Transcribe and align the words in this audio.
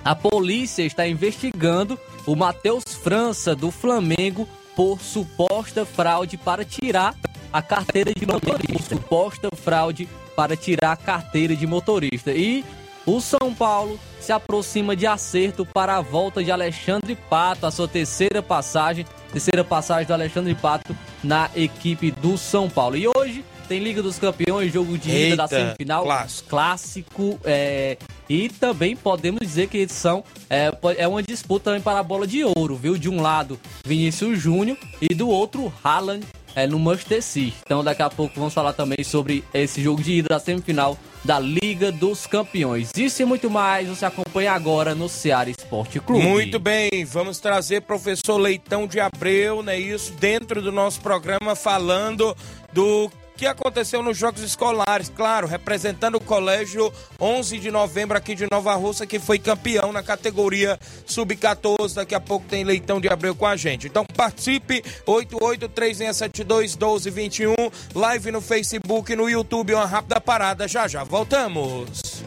a 0.03 0.13
polícia 0.13 0.83
está 0.83 1.07
investigando 1.07 1.97
o 2.25 2.35
Matheus 2.35 2.83
França 3.01 3.55
do 3.55 3.71
Flamengo 3.71 4.47
por 4.75 5.01
suposta 5.01 5.85
fraude 5.85 6.37
para 6.37 6.65
tirar 6.65 7.15
a 7.51 7.61
carteira 7.61 8.13
de 8.13 8.25
motorista. 8.25 8.95
Suposta 8.95 9.49
fraude 9.55 10.07
para 10.35 10.55
tirar 10.55 10.91
a 10.91 10.97
carteira 10.97 11.55
de 11.55 11.65
motorista. 11.65 12.31
E 12.31 12.63
o 13.07 13.21
São 13.21 13.53
Paulo 13.57 13.97
se 14.19 14.33
aproxima 14.33 14.93
de 14.93 15.07
acerto 15.07 15.65
para 15.65 15.95
a 15.95 16.01
volta 16.01 16.43
de 16.43 16.51
Alexandre 16.51 17.15
Pato, 17.29 17.65
a 17.65 17.71
sua 17.71 17.87
terceira 17.87 18.43
passagem, 18.43 19.05
terceira 19.31 19.63
passagem 19.63 20.05
do 20.05 20.13
Alexandre 20.13 20.53
Pato 20.53 20.95
na 21.23 21.49
equipe 21.55 22.11
do 22.11 22.37
São 22.37 22.69
Paulo. 22.69 22.97
E 22.97 23.07
hoje 23.07 23.45
tem 23.69 23.79
Liga 23.79 24.03
dos 24.03 24.19
Campeões, 24.19 24.73
jogo 24.73 24.97
de 24.97 25.09
ida 25.09 25.37
da 25.37 25.47
semifinal, 25.47 26.03
clássico, 26.03 26.49
clássico 26.49 27.39
é, 27.45 27.97
e 28.29 28.49
também 28.49 28.95
podemos 28.95 29.39
dizer 29.39 29.67
que 29.67 29.87
são 29.87 30.23
é, 30.49 30.71
é 30.97 31.07
uma 31.07 31.23
disputa 31.23 31.65
também 31.65 31.81
para 31.81 31.99
a 31.99 32.03
bola 32.03 32.27
de 32.27 32.43
ouro, 32.43 32.75
viu? 32.75 32.97
De 32.97 33.09
um 33.09 33.21
lado 33.21 33.57
Vinícius 33.85 34.39
Júnior 34.39 34.77
e 35.01 35.15
do 35.15 35.29
outro 35.29 35.73
Haaland 35.81 36.25
é, 36.55 36.65
no 36.65 36.79
Manchester 36.79 37.21
City. 37.21 37.55
Então 37.65 37.83
daqui 37.83 38.01
a 38.01 38.09
pouco 38.09 38.33
vamos 38.35 38.53
falar 38.53 38.73
também 38.73 39.03
sobre 39.03 39.43
esse 39.53 39.81
jogo 39.81 40.01
de 40.01 40.13
ida 40.13 40.29
da 40.29 40.39
semifinal 40.39 40.97
da 41.27 41.39
Liga 41.41 41.91
dos 41.91 42.25
Campeões. 42.25 42.89
Isso 42.95 43.21
e 43.21 43.25
muito 43.25 43.49
mais 43.49 43.89
você 43.89 44.05
acompanha 44.05 44.53
agora 44.53 44.95
no 44.95 45.09
Ceará 45.09 45.49
Esporte 45.49 45.99
Clube. 45.99 46.23
Muito 46.23 46.57
bem, 46.57 46.89
vamos 47.05 47.37
trazer 47.37 47.81
professor 47.81 48.37
Leitão 48.37 48.87
de 48.87 49.01
Abreu, 49.01 49.61
né? 49.61 49.77
Isso 49.77 50.13
dentro 50.13 50.61
do 50.61 50.71
nosso 50.71 51.01
programa 51.01 51.53
falando 51.53 52.33
do 52.71 53.11
que 53.37 53.45
aconteceu 53.45 54.01
nos 54.01 54.17
Jogos 54.17 54.41
Escolares, 54.41 55.11
claro, 55.15 55.45
representando 55.45 56.15
o 56.15 56.19
Colégio 56.19 56.91
11 57.21 57.59
de 57.59 57.69
novembro 57.69 58.17
aqui 58.17 58.33
de 58.33 58.47
Nova 58.51 58.73
Russa, 58.73 59.05
que 59.05 59.19
foi 59.19 59.37
campeão 59.37 59.93
na 59.93 60.01
categoria 60.01 60.79
Sub-14. 61.05 61.93
Daqui 61.93 62.15
a 62.15 62.19
pouco 62.19 62.47
tem 62.47 62.63
Leitão 62.63 62.99
de 62.99 63.07
Abreu 63.07 63.35
com 63.35 63.45
a 63.45 63.55
gente. 63.55 63.85
Então 63.85 64.03
participe, 64.03 64.83
8836721221, 65.05 67.53
live 67.93 68.31
no 68.31 68.41
Facebook, 68.41 69.15
no 69.15 69.29
YouTube, 69.29 69.75
uma 69.75 69.85
rápida 69.85 70.19
parada. 70.19 70.67
Já 70.67 70.87
já 70.87 71.03
voltamos. 71.03 72.25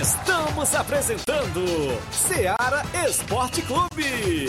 Estamos 0.00 0.74
apresentando 0.74 1.62
Seara 2.10 2.82
Esporte 3.06 3.60
Clube. 3.62 4.48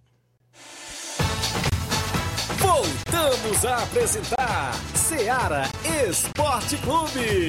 Voltamos 2.58 3.64
a 3.64 3.82
apresentar 3.82 4.74
Seara 4.94 5.64
Esporte 6.08 6.76
Clube. 6.78 7.48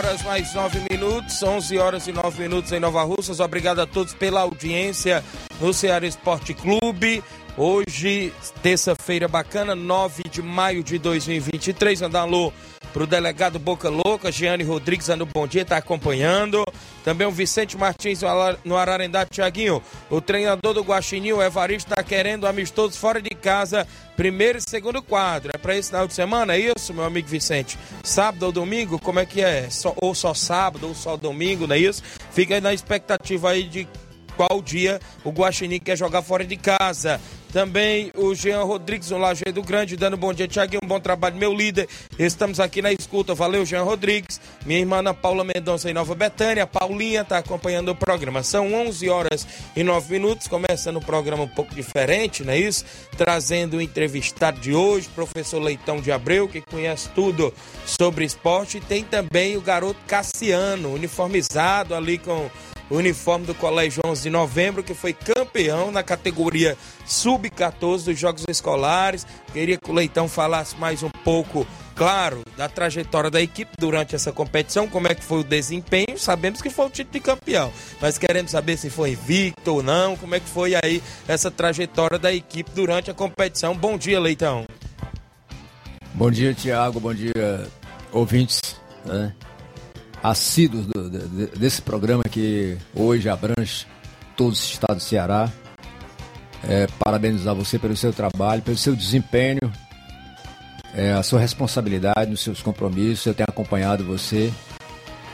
Horas 0.00 0.22
mais 0.22 0.54
9 0.54 0.80
minutos, 0.90 1.42
11 1.42 1.78
horas 1.78 2.06
e 2.06 2.12
9 2.12 2.42
minutos 2.42 2.72
em 2.72 2.80
Nova 2.80 3.02
Russas. 3.02 3.38
Obrigado 3.38 3.80
a 3.80 3.86
todos 3.86 4.14
pela 4.14 4.40
audiência 4.40 5.22
no 5.60 5.74
Ceará 5.74 6.06
Esporte 6.06 6.54
Clube. 6.54 7.22
Hoje, 7.54 8.32
terça-feira 8.62 9.28
bacana, 9.28 9.74
9 9.74 10.22
de 10.30 10.40
maio 10.40 10.82
de 10.82 10.98
2023. 10.98 12.00
Andar 12.00 12.22
alô 12.22 12.50
pro 12.92 13.06
delegado 13.06 13.58
Boca 13.58 13.88
Louca, 13.88 14.30
Giane 14.30 14.64
Rodrigues, 14.64 15.08
no 15.08 15.26
bom 15.26 15.46
dia, 15.46 15.64
tá 15.64 15.76
acompanhando. 15.76 16.64
Também 17.04 17.26
o 17.26 17.30
Vicente 17.30 17.76
Martins 17.76 18.20
no 18.64 18.76
Ararendá, 18.76 19.24
Tiaguinho. 19.24 19.82
O 20.10 20.20
treinador 20.20 20.74
do 20.74 20.82
Guaxinim, 20.82 21.32
o 21.32 21.42
Evaristo, 21.42 21.94
tá 21.94 22.02
querendo 22.02 22.46
amistosos 22.46 22.96
fora 22.96 23.22
de 23.22 23.30
casa, 23.30 23.86
primeiro 24.16 24.58
e 24.58 24.62
segundo 24.62 25.02
quadro. 25.02 25.50
É 25.54 25.58
pra 25.58 25.76
esse 25.76 25.90
final 25.90 26.06
de 26.06 26.14
semana, 26.14 26.54
é 26.54 26.72
isso, 26.76 26.92
meu 26.92 27.04
amigo 27.04 27.28
Vicente? 27.28 27.78
Sábado 28.02 28.44
ou 28.44 28.52
domingo, 28.52 28.98
como 28.98 29.20
é 29.20 29.26
que 29.26 29.40
é? 29.40 29.70
Só, 29.70 29.94
ou 30.00 30.14
só 30.14 30.34
sábado, 30.34 30.88
ou 30.88 30.94
só 30.94 31.16
domingo, 31.16 31.66
não 31.66 31.74
é 31.74 31.78
isso? 31.78 32.02
Fica 32.32 32.54
aí 32.54 32.60
na 32.60 32.74
expectativa 32.74 33.50
aí 33.50 33.64
de 33.64 33.88
qual 34.36 34.62
dia 34.62 35.00
o 35.24 35.30
Guaxinim 35.30 35.78
quer 35.78 35.96
jogar 35.96 36.22
fora 36.22 36.44
de 36.44 36.56
casa. 36.56 37.20
Também 37.52 38.12
o 38.14 38.32
Jean 38.32 38.62
Rodrigues, 38.62 39.10
no 39.10 39.18
Lajeado 39.18 39.60
Grande, 39.62 39.96
dando 39.96 40.16
bom 40.16 40.32
dia, 40.32 40.46
Tiaguinho, 40.46 40.80
um 40.84 40.86
bom 40.86 41.00
trabalho, 41.00 41.36
meu 41.36 41.52
líder. 41.52 41.88
Estamos 42.16 42.60
aqui 42.60 42.80
na 42.80 42.92
escuta. 42.92 43.34
Valeu, 43.34 43.66
Jean 43.66 43.82
Rodrigues. 43.82 44.40
Minha 44.64 44.78
irmã 44.78 44.98
Ana 44.98 45.12
Paula 45.12 45.42
Mendonça 45.42 45.90
em 45.90 45.92
Nova 45.92 46.14
Betânia. 46.14 46.64
Paulinha 46.64 47.22
está 47.22 47.38
acompanhando 47.38 47.90
o 47.90 47.96
programa. 47.96 48.44
São 48.44 48.72
11 48.72 49.08
horas 49.08 49.46
e 49.74 49.82
9 49.82 50.12
minutos, 50.12 50.46
começando 50.46 50.98
o 50.98 51.04
programa 51.04 51.42
um 51.42 51.48
pouco 51.48 51.74
diferente, 51.74 52.44
não 52.44 52.52
é 52.52 52.58
isso? 52.58 52.84
Trazendo 53.16 53.78
o 53.78 53.80
entrevistado 53.80 54.60
de 54.60 54.72
hoje, 54.72 55.08
professor 55.08 55.60
Leitão 55.60 56.00
de 56.00 56.12
Abreu, 56.12 56.48
que 56.48 56.60
conhece 56.60 57.08
tudo 57.14 57.52
sobre 57.84 58.24
esporte. 58.24 58.78
E 58.78 58.80
tem 58.80 59.02
também 59.02 59.56
o 59.56 59.60
garoto 59.60 59.98
Cassiano, 60.06 60.94
uniformizado 60.94 61.96
ali 61.96 62.16
com 62.16 62.48
o 62.90 62.96
uniforme 62.96 63.46
do 63.46 63.54
Colégio 63.54 64.02
11 64.04 64.22
de 64.22 64.30
Novembro, 64.30 64.82
que 64.82 64.92
foi 64.92 65.14
campeão 65.14 65.92
na 65.92 66.02
categoria 66.02 66.76
Sub-14 67.06 68.04
dos 68.04 68.18
Jogos 68.18 68.44
Escolares. 68.48 69.24
Queria 69.52 69.78
que 69.78 69.90
o 69.90 69.94
Leitão 69.94 70.28
falasse 70.28 70.76
mais 70.76 71.04
um 71.04 71.08
pouco, 71.08 71.64
claro, 71.94 72.42
da 72.56 72.68
trajetória 72.68 73.30
da 73.30 73.40
equipe 73.40 73.70
durante 73.78 74.16
essa 74.16 74.32
competição, 74.32 74.88
como 74.88 75.06
é 75.06 75.14
que 75.14 75.22
foi 75.22 75.40
o 75.40 75.44
desempenho. 75.44 76.18
Sabemos 76.18 76.60
que 76.60 76.68
foi 76.68 76.86
o 76.86 76.90
título 76.90 77.12
de 77.12 77.20
campeão, 77.20 77.72
mas 78.00 78.18
queremos 78.18 78.50
saber 78.50 78.76
se 78.76 78.90
foi 78.90 79.12
invicto 79.12 79.74
ou 79.74 79.82
não, 79.82 80.16
como 80.16 80.34
é 80.34 80.40
que 80.40 80.48
foi 80.48 80.74
aí 80.74 81.00
essa 81.28 81.50
trajetória 81.50 82.18
da 82.18 82.32
equipe 82.32 82.72
durante 82.74 83.10
a 83.10 83.14
competição. 83.14 83.76
Bom 83.76 83.96
dia, 83.96 84.18
Leitão. 84.18 84.66
Bom 86.12 86.30
dia, 86.30 86.52
Tiago. 86.52 86.98
Bom 86.98 87.14
dia, 87.14 87.68
ouvintes. 88.12 88.60
Né? 89.04 89.32
Assíduos 90.22 90.86
do, 90.86 91.10
de, 91.10 91.46
desse 91.58 91.82
programa 91.82 92.22
que 92.24 92.76
hoje 92.94 93.28
abrange 93.28 93.86
todo 94.36 94.50
o 94.50 94.54
estado 94.54 94.96
do 94.96 95.02
Ceará. 95.02 95.50
É, 96.62 96.86
parabenizar 96.98 97.54
você 97.54 97.78
pelo 97.78 97.96
seu 97.96 98.12
trabalho, 98.12 98.60
pelo 98.60 98.76
seu 98.76 98.94
desempenho, 98.94 99.72
é, 100.94 101.12
a 101.12 101.22
sua 101.22 101.40
responsabilidade 101.40 102.30
nos 102.30 102.40
seus 102.40 102.60
compromissos. 102.60 103.24
Eu 103.24 103.34
tenho 103.34 103.48
acompanhado 103.48 104.04
você. 104.04 104.52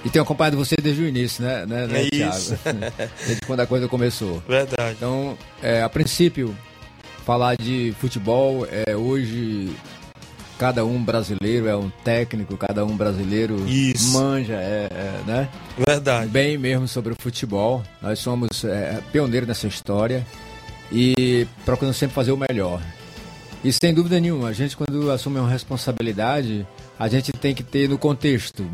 E 0.05 0.11
tenho 0.11 0.23
acompanhado 0.23 0.57
você 0.57 0.76
desde 0.81 1.02
o 1.02 1.09
início, 1.09 1.43
né, 1.43 1.66
né, 1.66 1.87
né 1.88 2.07
é 2.07 2.11
Thiago? 2.11 2.37
Isso. 2.37 2.57
desde 3.26 3.40
quando 3.45 3.61
a 3.61 3.66
coisa 3.66 3.88
começou. 3.88 4.40
Verdade. 4.47 4.95
Então, 4.97 5.37
é, 5.61 5.83
a 5.83 5.88
princípio, 5.88 6.57
falar 7.25 7.57
de 7.57 7.93
futebol 7.99 8.64
é 8.71 8.95
hoje 8.95 9.75
cada 10.59 10.85
um 10.85 11.03
brasileiro 11.03 11.69
é 11.69 11.77
um 11.77 11.91
técnico, 12.05 12.57
cada 12.57 12.85
um 12.85 12.97
brasileiro 12.97 13.67
Isso. 13.69 14.13
manja, 14.13 14.55
é, 14.55 14.89
é, 14.91 15.23
né? 15.27 15.49
Verdade. 15.77 16.29
Bem 16.29 16.57
mesmo 16.57 16.89
sobre 16.89 17.13
o 17.13 17.17
futebol. 17.19 17.83
Nós 18.01 18.19
somos 18.19 18.65
é, 18.65 19.01
pioneiros 19.13 19.49
nessa 19.49 19.67
história 19.67 20.27
e 20.91 21.47
procuramos 21.65 21.97
sempre 21.97 22.15
fazer 22.15 22.33
o 22.33 22.37
melhor. 22.37 22.81
E 23.65 23.73
sem 23.73 23.93
dúvida 23.93 24.21
nenhuma, 24.21 24.49
a 24.49 24.53
gente 24.53 24.77
quando 24.77 25.11
assume 25.11 25.39
uma 25.39 25.49
responsabilidade, 25.49 26.67
a 26.99 27.09
gente 27.09 27.33
tem 27.33 27.55
que 27.55 27.63
ter 27.63 27.89
no 27.89 27.99
contexto 27.99 28.67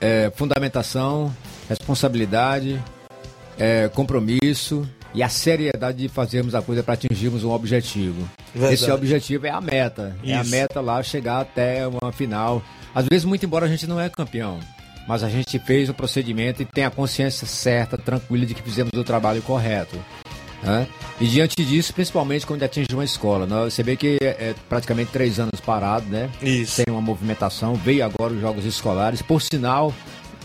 é, 0.00 0.32
fundamentação, 0.34 1.34
responsabilidade, 1.68 2.82
é, 3.58 3.88
compromisso 3.88 4.88
e 5.14 5.22
a 5.22 5.28
seriedade 5.28 5.98
de 5.98 6.08
fazermos 6.08 6.54
a 6.54 6.62
coisa 6.62 6.82
para 6.82 6.94
atingirmos 6.94 7.44
um 7.44 7.50
objetivo. 7.50 8.28
Verdade. 8.54 8.74
Esse 8.74 8.90
objetivo 8.90 9.46
é 9.46 9.50
a 9.50 9.60
meta. 9.60 10.16
É 10.24 10.34
a 10.34 10.42
Isso. 10.42 10.50
meta 10.50 10.80
lá 10.80 11.02
chegar 11.02 11.40
até 11.40 11.86
uma 11.86 12.12
final. 12.12 12.62
Às 12.94 13.06
vezes, 13.06 13.24
muito 13.24 13.44
embora 13.44 13.66
a 13.66 13.68
gente 13.68 13.86
não 13.86 14.00
é 14.00 14.08
campeão, 14.08 14.60
mas 15.06 15.22
a 15.22 15.28
gente 15.28 15.58
fez 15.58 15.88
o 15.88 15.94
procedimento 15.94 16.62
e 16.62 16.64
tem 16.64 16.84
a 16.84 16.90
consciência 16.90 17.46
certa, 17.46 17.96
tranquila 17.96 18.46
de 18.46 18.54
que 18.54 18.62
fizemos 18.62 18.92
o 18.94 19.04
trabalho 19.04 19.42
correto. 19.42 19.96
né? 20.62 20.86
E 21.20 21.26
diante 21.26 21.64
disso, 21.64 21.92
principalmente 21.92 22.46
quando 22.46 22.62
atinge 22.62 22.88
uma 22.92 23.04
escola, 23.04 23.46
né? 23.46 23.64
você 23.64 23.82
vê 23.82 23.96
que 23.96 24.18
é, 24.20 24.26
é 24.26 24.54
praticamente 24.68 25.10
três 25.10 25.38
anos 25.38 25.60
parado, 25.60 26.06
né? 26.06 26.30
Isso. 26.42 26.72
Sem 26.72 26.84
uma 26.88 27.00
movimentação, 27.00 27.74
veio 27.74 28.04
agora 28.04 28.32
os 28.32 28.40
jogos 28.40 28.64
escolares. 28.64 29.22
Por 29.22 29.40
sinal, 29.40 29.92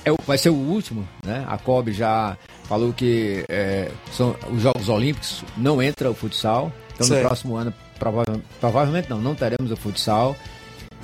é 0.05 0.11
vai 0.25 0.37
ser 0.37 0.49
o 0.49 0.55
último, 0.55 1.07
né? 1.25 1.43
A 1.47 1.57
COB 1.57 1.91
já 1.91 2.37
falou 2.67 2.91
que 2.93 3.43
é, 3.49 3.89
são 4.11 4.35
os 4.51 4.61
Jogos 4.61 4.89
Olímpicos, 4.89 5.43
não 5.57 5.81
entra 5.81 6.09
o 6.09 6.13
futsal. 6.13 6.71
Então 6.95 7.07
Certo. 7.07 7.21
no 7.21 7.27
próximo 7.27 7.55
ano, 7.55 7.73
prova- 7.99 8.23
provavelmente 8.59 9.09
não, 9.09 9.19
não 9.21 9.35
teremos 9.35 9.71
o 9.71 9.75
futsal. 9.77 10.35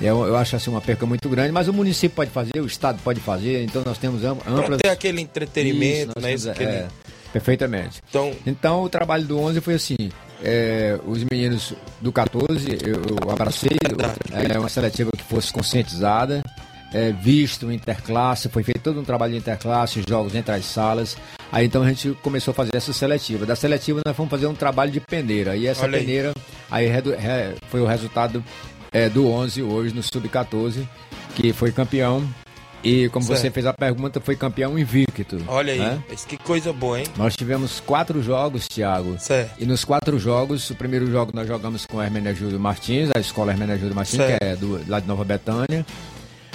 Eu, 0.00 0.24
eu 0.26 0.36
acho 0.36 0.56
assim 0.56 0.70
uma 0.70 0.80
perca 0.80 1.06
muito 1.06 1.28
grande, 1.28 1.52
mas 1.52 1.68
o 1.68 1.72
município 1.72 2.16
pode 2.16 2.30
fazer, 2.30 2.60
o 2.60 2.66
estado 2.66 2.98
pode 3.04 3.20
fazer, 3.20 3.62
então 3.62 3.80
nós 3.86 3.96
temos 3.96 4.24
am- 4.24 4.34
Pra 4.36 4.52
amplas. 4.52 4.78
ter 4.80 4.88
aquele 4.88 5.20
entretenimento, 5.20 6.12
nós 6.16 6.22
né? 6.22 6.28
temos, 6.30 6.40
Isso, 6.42 6.50
aquele- 6.50 6.70
é, 6.70 6.88
perfeitamente. 7.32 8.00
Então, 8.08 8.32
Então 8.44 8.82
o 8.82 8.88
trabalho 8.88 9.24
do 9.24 9.38
11 9.38 9.60
foi 9.60 9.74
assim: 9.74 9.94
é, 10.42 10.98
os 11.06 11.22
meninos 11.30 11.74
do 12.00 12.10
14 12.10 12.76
eu, 12.84 13.30
abracei, 13.30 13.70
é, 14.32 14.58
uma 14.58 14.68
seletiva 14.68 15.10
que 15.16 15.22
fosse 15.22 15.52
conscientizada, 15.52 16.42
é, 16.94 17.10
visto 17.12 17.72
interclasse, 17.72 18.48
foi 18.48 18.62
feito 18.62 18.80
todo 18.80 19.00
um 19.00 19.04
trabalho 19.04 19.32
de 19.32 19.38
interclasse, 19.38 20.02
jogos 20.08 20.34
entre 20.34 20.54
as 20.54 20.64
salas. 20.64 21.16
Aí 21.50 21.66
então 21.66 21.82
a 21.82 21.88
gente 21.88 22.16
começou 22.22 22.52
a 22.52 22.54
fazer 22.54 22.76
essa 22.76 22.92
seletiva. 22.92 23.44
Da 23.44 23.56
seletiva 23.56 24.00
nós 24.06 24.16
fomos 24.16 24.30
fazer 24.30 24.46
um 24.46 24.54
trabalho 24.54 24.92
de 24.92 25.00
peneira. 25.00 25.56
E 25.56 25.66
essa 25.66 25.82
Olha 25.82 25.98
peneira 25.98 26.32
aí 26.70 26.88
foi 27.68 27.80
o 27.80 27.86
resultado 27.86 28.42
é, 28.92 29.08
do 29.08 29.28
11 29.28 29.62
hoje 29.62 29.94
no 29.94 30.02
Sub-14, 30.02 30.86
que 31.34 31.52
foi 31.52 31.72
campeão. 31.72 32.26
E 32.82 33.08
como 33.08 33.24
você 33.24 33.42
Certo. 33.42 33.54
fez 33.54 33.66
a 33.66 33.72
pergunta, 33.72 34.20
foi 34.20 34.36
campeão 34.36 34.78
invicto. 34.78 35.42
olha 35.48 35.72
aí, 35.72 35.78
né? 35.78 36.02
que 36.28 36.36
coisa 36.36 36.70
boa, 36.70 37.00
hein? 37.00 37.06
Nós 37.16 37.34
tivemos 37.34 37.80
quatro 37.80 38.22
jogos, 38.22 38.68
Thiago. 38.68 39.16
Certo. 39.18 39.54
E 39.58 39.64
nos 39.64 39.86
quatro 39.86 40.18
jogos, 40.18 40.68
o 40.68 40.74
primeiro 40.74 41.10
jogo 41.10 41.32
nós 41.34 41.48
jogamos 41.48 41.86
com 41.86 41.98
a 41.98 42.04
Hermenegildo 42.04 42.60
Martins, 42.60 43.10
a 43.16 43.18
escola 43.18 43.52
Hermenegildo 43.52 43.94
Martins, 43.94 44.18
Certo. 44.18 44.38
que 44.38 44.44
é 44.44 44.54
do, 44.54 44.82
lá 44.86 45.00
de 45.00 45.08
Nova 45.08 45.24
Betânia. 45.24 45.84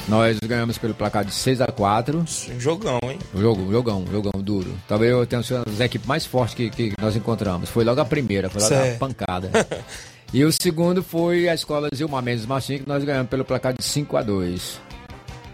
Nós 0.09 0.39
ganhamos 0.39 0.79
pelo 0.79 0.95
placar 0.95 1.23
de 1.23 1.31
6 1.31 1.61
a 1.61 1.67
4 1.67 2.17
Um 2.17 2.59
jogão, 2.59 2.99
hein? 3.03 3.19
um 3.33 3.39
jogo, 3.39 3.61
um 3.61 3.71
jogão, 3.71 4.01
um 4.01 4.11
jogão 4.11 4.31
duro. 4.41 4.73
Talvez 4.87 5.11
eu 5.11 5.23
tenha 5.27 5.43
sido 5.43 5.57
uma 5.57 5.65
das 5.65 5.79
equipes 5.79 6.07
mais 6.07 6.25
fortes 6.25 6.55
que, 6.55 6.69
que 6.71 6.93
nós 6.99 7.15
encontramos. 7.15 7.69
Foi 7.69 7.83
logo 7.83 8.01
a 8.01 8.05
primeira, 8.05 8.49
foi 8.49 8.59
logo 8.59 8.73
Certo. 8.73 8.95
a 8.95 8.99
pancada. 9.07 9.51
e 10.33 10.43
o 10.43 10.51
segundo 10.51 11.03
foi 11.03 11.47
a 11.47 11.53
escola 11.53 11.89
Zilmar 11.93 12.23
Mendes 12.23 12.47
Martins, 12.47 12.81
que 12.81 12.87
nós 12.89 13.03
ganhamos 13.03 13.29
pelo 13.29 13.45
placar 13.45 13.71
de 13.71 13.83
5 13.83 14.17
a 14.17 14.23
2 14.23 14.81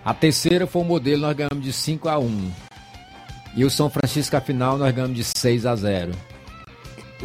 A 0.06 0.14
terceira 0.14 0.66
foi 0.66 0.84
o 0.84 0.86
modelo, 0.86 1.24
nós 1.24 1.36
ganhamos 1.36 1.62
de 1.62 1.74
5 1.74 2.08
a 2.08 2.18
1 2.18 2.52
E 3.58 3.66
o 3.66 3.70
São 3.70 3.90
Francisco, 3.90 4.38
a 4.38 4.42
final, 4.42 4.78
nós 4.78 4.96
ganhamos 4.96 5.18
de 5.18 5.24
6 5.26 5.66
a 5.66 5.76
0 5.76 6.14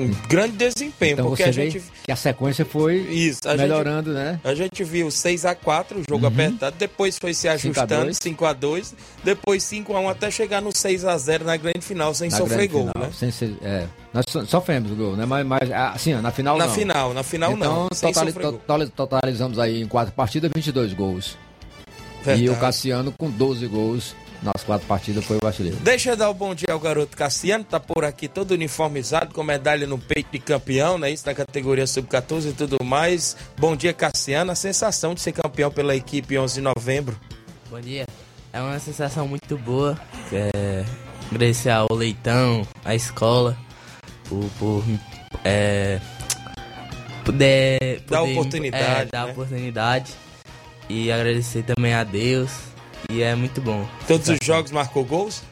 Um 0.01 0.11
grande 0.29 0.57
desempenho, 0.57 1.13
Então 1.13 1.27
porque 1.27 1.43
a 1.43 1.53
gente. 1.53 1.83
que 2.05 2.11
a 2.11 2.17
sequência 2.17 2.65
foi 2.65 2.97
Isso, 2.97 3.41
a 3.47 3.51
gente, 3.51 3.61
melhorando, 3.61 4.13
né? 4.15 4.41
a 4.43 4.55
gente 4.55 4.83
viu 4.83 5.09
6x4, 5.09 5.97
o 5.99 6.05
jogo 6.09 6.27
apertado, 6.27 6.75
depois 6.79 7.19
foi 7.19 7.35
se 7.35 7.41
5 7.43 7.49
a 7.79 7.83
ajustando, 7.83 8.05
2. 8.05 8.19
5x2, 8.19 8.95
depois 9.23 9.63
5x1 9.65 10.09
até 10.11 10.31
chegar 10.31 10.63
no 10.63 10.71
6x0 10.71 11.43
na 11.45 11.57
grande 11.57 11.81
final, 11.83 12.15
sem 12.15 12.31
Na 12.31 12.37
sofrer 12.39 12.67
gol, 12.69 12.89
final, 12.89 13.07
né? 13.07 13.13
sem 13.15 13.31
ser- 13.31 13.55
é. 13.63 13.87
Nós 14.15 14.25
so- 14.29 14.47
sofremos 14.47 14.91
o 14.91 14.95
gol, 14.95 15.17
né? 15.17 15.27
Mas, 15.27 15.47
mas 15.47 15.71
assim, 15.71 16.15
ó, 16.15 16.23
na 16.23 16.31
final 16.33 16.57
Na 16.57 16.67
não. 16.67 16.75
final, 16.75 17.13
na 17.15 17.23
final 17.23 17.53
então, 17.53 17.75
não, 17.83 17.89
totali- 17.89 18.33
totali- 18.33 18.89
totalizamos 18.89 19.59
aí 19.59 19.83
em 19.83 19.87
quatro 19.87 20.13
partidas 20.15 20.51
22 20.55 20.93
gols. 20.95 21.37
Verdade. 22.25 22.45
E 22.45 22.51
o 22.51 22.57
Cassiano 22.57 23.13
com 23.17 23.31
12 23.31 23.67
gols 23.67 24.15
nas 24.43 24.65
quatro 24.65 24.87
partidas 24.87 25.25
foi 25.25 25.39
o 25.43 25.47
artilheiro. 25.47 25.77
Deixa 25.81 26.11
eu 26.11 26.17
dar 26.17 26.31
o 26.31 26.35
bom 26.35 26.55
dia 26.55 26.69
ao 26.73 26.81
garoto 26.81 27.17
Cassiano, 27.17 27.63
tá 27.65 27.79
por 27.79 28.05
aqui 28.05 28.27
todo 28.29 28.53
uniformizado, 28.53 29.35
com 29.35 29.43
medalha 29.43 29.87
no 29.87 29.99
peito 29.99 30.31
de 30.33 30.39
campeão, 30.39 30.97
né? 30.99 31.11
Isso 31.11 31.27
na 31.27 31.35
categoria 31.35 31.87
sub-14 31.87 32.51
e 32.51 32.53
tudo 32.53 32.83
mais. 32.85 33.37
Bom 33.59 33.77
dia, 33.77 33.93
Cassiano. 33.93 34.51
A 34.51 34.55
sensação 34.55 35.15
de 35.15 35.21
ser 35.21 35.33
campeão 35.33 35.71
pela 35.71 35.95
equipe 35.95 36.39
11 36.39 36.55
de 36.55 36.61
novembro. 36.63 37.19
Bom 37.69 37.81
dia. 37.81 38.07
É 38.53 38.61
uma 38.61 38.79
sensação 38.81 39.29
muito 39.29 39.57
boa. 39.59 39.99
É, 40.33 40.85
agradecer 41.31 41.71
ao 41.71 41.87
Leitão, 41.93 42.67
à 42.85 42.95
escola, 42.95 43.57
por, 44.29 44.45
por 44.59 44.85
é, 45.45 46.01
poder, 47.25 48.03
Dar 48.09 48.19
poder- 48.21 48.33
oportunidade, 48.33 48.85
é, 49.03 49.05
dar 49.07 49.27
né? 49.27 49.33
oportunidade. 49.33 50.13
E 50.89 51.13
agradecer 51.13 51.63
também 51.63 51.95
a 51.95 52.03
Deus. 52.03 52.51
E 53.09 53.23
é 53.23 53.35
muito 53.35 53.61
bom. 53.61 53.87
Todos 54.07 54.29
os 54.29 54.39
jogos 54.43 54.71
marcou 54.71 55.05
gols? 55.05 55.43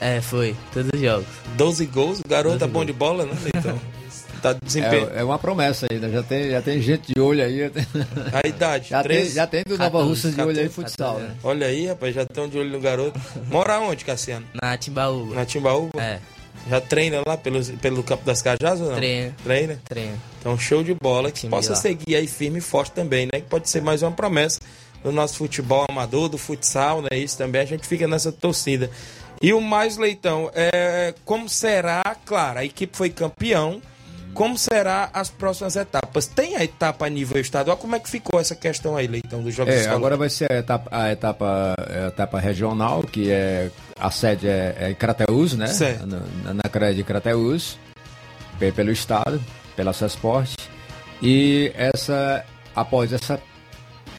É, 0.00 0.20
foi. 0.20 0.54
Todos 0.72 0.90
os 0.94 1.00
jogos. 1.00 1.26
12 1.56 1.86
gols. 1.86 2.20
O 2.20 2.28
garoto 2.28 2.56
é 2.56 2.58
12 2.60 2.72
bom 2.72 2.84
de 2.84 2.92
bola, 2.92 3.24
né, 3.24 3.36
Leitão? 3.42 3.78
tá 4.42 4.52
de 4.52 4.60
desempenho. 4.62 5.10
É, 5.12 5.20
é 5.20 5.24
uma 5.24 5.38
promessa 5.38 5.86
ainda, 5.90 6.08
já 6.08 6.22
tem, 6.22 6.50
já 6.50 6.62
tem 6.62 6.80
gente 6.80 7.12
de 7.12 7.20
olho 7.20 7.42
aí. 7.44 7.64
A 8.32 8.46
idade, 8.46 8.90
Já 8.90 9.02
tem, 9.02 9.16
13. 9.18 9.34
já 9.34 9.46
tem 9.46 9.62
do 9.66 9.76
Nova 9.76 9.90
14, 9.98 10.08
Russa 10.08 10.30
de 10.30 10.40
olho 10.40 10.50
aí 10.60 10.68
14, 10.68 10.74
futsal, 10.74 11.14
14, 11.14 11.28
né? 11.32 11.36
Olha 11.42 11.66
aí, 11.66 11.86
rapaz, 11.88 12.14
já 12.14 12.22
estão 12.22 12.48
de 12.48 12.58
olho 12.58 12.70
no 12.70 12.80
garoto. 12.80 13.20
Mora 13.50 13.80
onde, 13.80 14.04
Cassiano? 14.04 14.46
Na 14.62 14.76
Timbaúba. 14.76 15.34
Na 15.34 15.44
Timbaúba? 15.44 16.00
É, 16.00 16.20
Já 16.68 16.80
treina 16.80 17.20
lá 17.26 17.36
pelo, 17.36 17.64
pelo 17.78 18.02
Campo 18.04 18.24
das 18.24 18.40
Cajás 18.40 18.80
ou 18.80 18.90
não? 18.90 18.96
treina, 18.96 19.34
Treina? 19.42 19.80
treina. 19.88 20.14
Então, 20.40 20.56
show 20.56 20.84
de 20.84 20.94
bola. 20.94 21.32
Que 21.32 21.40
Time 21.40 21.50
possa 21.50 21.74
seguir 21.74 22.14
aí 22.14 22.28
firme 22.28 22.58
e 22.58 22.60
forte 22.62 22.92
também, 22.92 23.26
né? 23.26 23.40
Que 23.40 23.48
pode 23.48 23.68
ser 23.68 23.82
mais 23.82 24.02
uma 24.02 24.12
promessa 24.12 24.60
do 25.02 25.12
nosso 25.12 25.36
futebol 25.36 25.84
amador, 25.88 26.28
do 26.28 26.38
futsal, 26.38 27.02
né? 27.02 27.16
Isso 27.18 27.36
também. 27.38 27.60
A 27.62 27.64
gente 27.66 27.86
fica 27.86 28.06
nessa 28.08 28.32
torcida. 28.32 28.90
E 29.40 29.52
o 29.52 29.60
mais, 29.60 29.96
Leitão, 29.96 30.50
é, 30.54 31.14
como 31.24 31.48
será, 31.48 32.02
claro, 32.26 32.58
a 32.58 32.64
equipe 32.64 32.96
foi 32.96 33.10
campeão. 33.10 33.80
Como 34.34 34.56
será 34.58 35.10
as 35.12 35.30
próximas 35.30 35.74
etapas? 35.74 36.26
Tem 36.26 36.54
a 36.54 36.62
etapa 36.62 37.06
a 37.06 37.08
nível 37.08 37.40
estadual? 37.40 37.76
Como 37.76 37.96
é 37.96 37.98
que 37.98 38.08
ficou 38.08 38.38
essa 38.38 38.54
questão 38.54 38.96
aí, 38.96 39.06
Leitão, 39.08 39.42
dos 39.42 39.52
Jogos 39.54 39.74
É, 39.74 39.88
agora 39.88 40.16
vai 40.16 40.28
ser 40.28 40.52
a 40.52 40.58
etapa, 40.58 40.88
a 40.92 41.10
etapa, 41.10 41.74
a 41.78 42.06
etapa 42.08 42.38
regional, 42.38 43.02
que 43.02 43.30
é 43.32 43.70
a 43.98 44.10
sede 44.10 44.46
é, 44.46 44.76
é 44.78 44.90
em 44.90 44.94
Crateús, 44.94 45.54
né? 45.54 45.66
Certo. 45.68 46.06
Na, 46.06 46.20
na 46.54 46.92
de 46.92 47.02
Crateús, 47.02 47.78
pe- 48.60 48.70
pelo 48.70 48.92
estado, 48.92 49.42
pela 49.74 49.92
Cesporte. 49.92 50.54
E 51.20 51.72
essa, 51.74 52.44
após 52.76 53.12
essa 53.12 53.40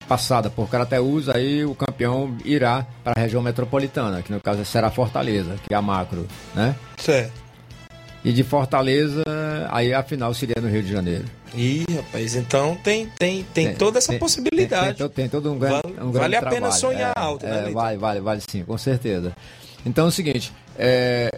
passada 0.09 0.49
por 0.49 0.67
Crateús, 0.67 1.29
aí 1.29 1.63
o 1.63 1.75
campeão 1.75 2.35
irá 2.43 2.83
para 3.03 3.13
a 3.15 3.19
região 3.21 3.41
metropolitana, 3.43 4.23
que 4.23 4.31
no 4.31 4.41
caso 4.41 4.65
será 4.65 4.89
Fortaleza, 4.89 5.55
que 5.67 5.71
é 5.73 5.77
a 5.77 5.81
macro, 5.81 6.27
né? 6.55 6.75
Certo. 6.97 7.31
E 8.25 8.33
de 8.33 8.43
Fortaleza, 8.43 9.23
aí 9.69 9.93
a 9.93 10.01
final 10.03 10.33
seria 10.33 10.55
no 10.59 10.67
Rio 10.67 10.81
de 10.83 10.91
Janeiro. 10.91 11.25
Ih, 11.55 11.85
rapaz, 11.95 12.35
então 12.35 12.75
tem, 12.83 13.07
tem, 13.17 13.43
tem, 13.53 13.73
toda 13.75 13.99
essa 13.99 14.09
tem- 14.11 14.19
possibilidade. 14.19 14.97
Tem, 14.97 15.07
tem, 15.07 15.15
tem 15.15 15.29
todo 15.29 15.51
um 15.53 15.57
grande, 15.59 15.81
Vale- 15.83 15.93
um 16.01 16.11
grande 16.11 16.17
vale 16.19 16.35
a 16.35 16.41
pena 16.49 16.71
sonhar 16.71 17.13
É, 17.15 17.19
alto, 17.19 17.45
né, 17.45 17.69
é? 17.69 17.71
Vale, 17.71 17.97
vale, 17.97 18.19
vale 18.19 18.41
sim, 18.49 18.63
com 18.63 18.77
certeza. 18.77 19.31
Então 19.85 20.05
é 20.05 20.07
o 20.09 20.11
seguinte, 20.11 20.51
é, 20.77 21.29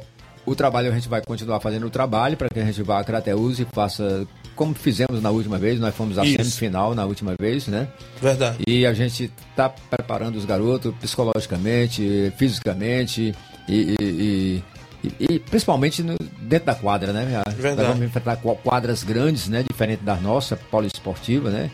o 0.46 0.56
trabalho 0.56 0.90
a 0.90 0.96
gente 0.96 1.08
vai 1.08 1.22
continuar 1.22 1.60
fazendo 1.60 1.86
o 1.86 1.90
trabalho 1.90 2.36
para 2.36 2.50
que 2.50 2.60
a 2.60 2.66
gente 2.66 2.82
vá 2.82 3.00
a 3.00 3.04
Crateus 3.04 3.60
e 3.60 3.68
faça 3.72 4.26
como 4.56 4.74
fizemos 4.76 5.22
na 5.22 5.30
última 5.30 5.58
vez, 5.58 5.80
nós 5.80 5.96
fomos 5.96 6.18
à 6.18 6.24
Isso. 6.26 6.38
semifinal 6.38 6.94
na 6.96 7.06
última 7.06 7.34
vez, 7.40 7.68
né? 7.68 7.88
Verdade. 8.22 8.58
E 8.68 8.86
a 8.86 8.94
gente 8.94 9.32
está 9.52 9.70
preparando 9.70 10.36
os 10.36 10.46
garotos 10.46 10.94
psicologicamente, 11.00 12.32
fisicamente 12.38 13.34
e, 13.68 13.96
e- 14.00 14.64
e- 15.04 15.16
e- 15.36 15.40
principalmente 15.40 16.04
no- 16.04 16.18
dentro 16.42 16.66
da 16.68 16.76
quadra, 16.76 17.12
né? 17.12 17.44
Verdade. 17.58 17.78
Nós 17.78 17.88
vamos 17.88 18.04
enfrentar 18.06 18.36
qua- 18.38 18.56
quadras 18.56 19.04
grandes, 19.04 19.48
né? 19.48 19.64
Diferente 19.68 20.04
da 20.04 20.16
nossa, 20.16 20.56
poliesportiva, 20.56 21.50
né? 21.50 21.72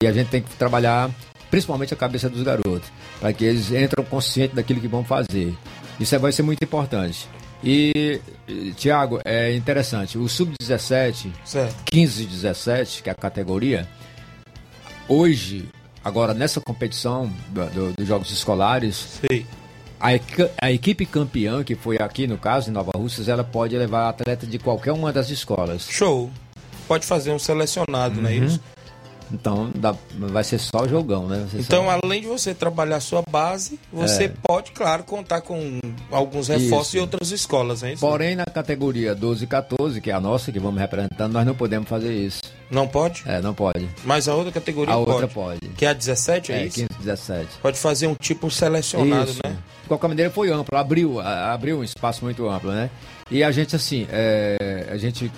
E 0.00 0.06
a 0.06 0.12
gente 0.12 0.28
tem 0.28 0.42
que 0.42 0.50
trabalhar 0.56 1.10
principalmente 1.50 1.94
a 1.94 1.96
cabeça 1.96 2.28
dos 2.28 2.42
garotos, 2.42 2.90
para 3.20 3.32
que 3.32 3.44
eles 3.44 3.70
entram 3.70 4.04
conscientes 4.04 4.54
daquilo 4.54 4.80
que 4.80 4.88
vão 4.88 5.04
fazer. 5.04 5.54
Isso 5.98 6.14
é- 6.14 6.18
vai 6.18 6.32
ser 6.32 6.42
muito 6.42 6.62
importante. 6.62 7.28
E, 7.66 8.20
Tiago, 8.76 9.20
é 9.24 9.52
interessante, 9.54 10.16
o 10.16 10.28
Sub-17, 10.28 11.32
Certo. 11.44 11.74
15 11.86 12.22
e 12.22 12.26
17, 12.26 13.02
que 13.02 13.08
é 13.08 13.12
a 13.12 13.16
categoria, 13.16 13.88
hoje 15.08 15.68
Agora, 16.04 16.32
nessa 16.32 16.60
competição 16.60 17.28
do- 17.48 17.66
do- 17.70 17.92
dos 17.94 18.06
Jogos 18.06 18.30
Escolares, 18.30 19.20
a, 19.98 20.10
a 20.62 20.70
equipe 20.70 21.04
campeã, 21.04 21.64
que 21.64 21.74
foi 21.74 21.96
aqui 21.98 22.28
no 22.28 22.38
caso, 22.38 22.70
em 22.70 22.72
Nova 22.72 22.92
Russas, 22.94 23.26
ela 23.28 23.42
pode 23.42 23.76
levar 23.76 24.08
atleta 24.08 24.46
de 24.46 24.56
qualquer 24.56 24.92
uma 24.92 25.12
das 25.12 25.30
escolas. 25.30 25.88
Show. 25.90 26.30
Pode 26.86 27.04
fazer 27.04 27.32
um 27.32 27.40
selecionado, 27.40 28.18
Uhum. 28.18 28.22
não 28.22 28.30
é 28.30 28.36
isso? 28.36 28.60
Então, 29.32 29.70
dá- 29.74 29.94
vai 30.18 30.44
ser 30.44 30.58
só 30.58 30.86
jogão, 30.86 31.26
né? 31.26 31.46
Então, 31.54 31.84
só- 31.86 31.98
além 32.02 32.20
de 32.20 32.26
você 32.26 32.54
trabalhar 32.54 32.96
a 32.96 33.00
sua 33.00 33.22
base, 33.28 33.78
você 33.92 34.24
É. 34.24 34.32
pode, 34.42 34.70
claro, 34.72 35.02
contar 35.04 35.40
com 35.40 35.80
alguns 36.10 36.48
reforços 36.48 36.88
Isso. 36.88 36.96
em 36.98 37.00
outras 37.00 37.30
escolas, 37.32 37.82
é 37.82 37.92
isso? 37.92 38.00
Porém, 38.00 38.36
na 38.36 38.44
categoria 38.44 39.14
12 39.14 39.44
e 39.44 39.46
14, 39.46 40.00
que 40.00 40.10
é 40.10 40.14
a 40.14 40.20
nossa, 40.20 40.52
que 40.52 40.60
vamos 40.60 40.80
representando, 40.80 41.32
nós 41.32 41.44
não 41.46 41.54
podemos 41.54 41.88
fazer 41.88 42.14
isso. 42.14 42.40
Não 42.70 42.86
pode? 42.86 43.22
É, 43.26 43.40
não 43.40 43.54
pode. 43.54 43.88
Mas 44.04 44.28
a 44.28 44.34
outra 44.34 44.52
categoria 44.52 44.94
A 44.94 44.96
pode. 44.98 45.10
outra 45.10 45.28
pode. 45.28 45.60
Que 45.76 45.86
é 45.86 45.88
a 45.88 45.92
17, 45.92 46.52
é, 46.52 46.62
É, 46.62 46.66
isso? 46.66 46.76
15, 46.76 46.88
17. 47.00 47.48
Pode 47.62 47.78
fazer 47.78 48.06
um 48.06 48.14
tipo 48.14 48.50
selecionado, 48.50 49.30
Isso. 49.30 49.40
né? 49.44 49.56
De 49.82 49.88
qualquer 49.88 50.08
maneira, 50.08 50.30
foi 50.32 50.50
amplo, 50.50 50.76
abriu, 50.76 51.20
abriu 51.20 51.78
um 51.78 51.84
espaço 51.84 52.24
muito 52.24 52.48
amplo, 52.48 52.70
né? 52.72 52.90
E 53.30 53.42
a 53.44 53.50
gente, 53.52 53.74
assim, 53.76 54.06
é, 54.10 54.86
a 54.90 54.96
gente 54.96 55.30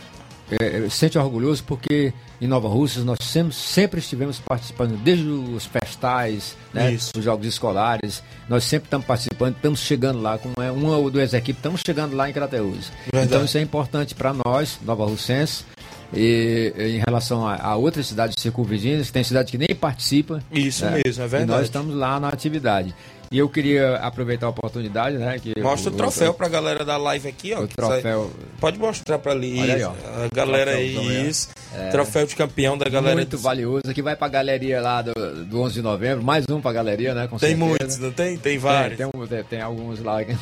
é, 0.50 0.88
se 0.88 0.90
sente 0.90 1.18
orgulhoso 1.18 1.62
porque 1.64 2.12
em 2.40 2.46
Nova 2.46 2.68
Russas 2.68 3.04
nós 3.04 3.18
sempre, 3.22 3.52
sempre 3.52 4.00
estivemos 4.00 4.38
participando, 4.38 4.96
desde 4.96 5.28
os 5.28 5.66
festais, 5.66 6.56
né? 6.72 6.96
Os 7.16 7.24
jogos 7.24 7.46
escolares, 7.46 8.22
nós 8.48 8.64
sempre 8.64 8.86
estamos 8.86 9.06
participando, 9.06 9.56
estamos 9.56 9.80
chegando 9.80 10.20
lá, 10.20 10.38
com 10.38 10.52
é, 10.62 10.70
uma 10.70 10.96
ou 10.96 11.10
duas 11.10 11.34
equipes, 11.34 11.58
estamos 11.58 11.82
chegando 11.84 12.16
lá 12.16 12.28
em. 12.28 12.32
Verdade. 12.32 12.86
Então 13.12 13.44
isso 13.44 13.58
é 13.58 13.60
importante 13.60 14.14
para 14.14 14.32
nós, 14.32 14.78
Nova 14.82 15.04
Russense, 15.04 15.64
e 16.12 16.72
em 16.78 17.02
relação 17.06 17.46
a, 17.46 17.56
a 17.56 17.76
outras 17.76 18.06
cidades 18.06 18.34
circunvizinhas, 18.40 19.06
que 19.08 19.12
tem 19.12 19.24
cidade 19.24 19.50
que 19.50 19.58
nem 19.58 19.74
participa. 19.74 20.42
Isso 20.52 20.84
né? 20.84 21.00
mesmo, 21.04 21.22
é 21.22 21.26
E 21.26 21.28
verdade. 21.28 21.50
nós 21.52 21.62
estamos 21.66 21.94
lá 21.94 22.18
na 22.18 22.28
atividade. 22.28 22.94
E 23.30 23.36
eu 23.36 23.46
queria 23.46 23.96
aproveitar 23.96 24.46
a 24.46 24.48
oportunidade, 24.48 25.18
né? 25.18 25.38
Que 25.38 25.52
Mostra 25.60 25.92
o 25.92 25.94
troféu 25.94 26.32
pra 26.32 26.48
galera 26.48 26.82
da 26.82 26.96
live 26.96 27.28
aqui, 27.28 27.52
ó. 27.52 27.60
O 27.60 27.68
troféu. 27.68 28.30
Pode 28.58 28.78
mostrar 28.78 29.18
pra 29.18 29.32
ali. 29.32 29.60
Aí, 29.70 29.82
ó. 29.84 29.90
A 29.90 30.34
galera 30.34 30.70
aí, 30.70 31.28
isso. 31.28 31.50
Troféu 31.92 32.26
de 32.26 32.34
campeão 32.34 32.78
da 32.78 32.88
galera. 32.88 33.14
muito 33.16 33.36
do- 33.36 33.38
valioso, 33.38 33.82
que 33.94 34.00
vai 34.00 34.16
pra 34.16 34.28
galeria 34.28 34.80
lá 34.80 35.02
do, 35.02 35.12
do 35.44 35.60
11 35.60 35.74
de 35.74 35.82
novembro, 35.82 36.24
mais 36.24 36.46
um 36.48 36.58
pra 36.58 36.72
galeria, 36.72 37.12
né? 37.12 37.28
Tem 37.28 37.38
certeza. 37.38 37.62
muitos, 37.66 37.98
não 37.98 38.12
tem? 38.12 38.38
Tem 38.38 38.56
vários. 38.56 38.96
tem, 38.96 39.10
tem- 39.28 39.44
tem 39.44 39.60
alguns 39.60 40.00
lá. 40.02 40.20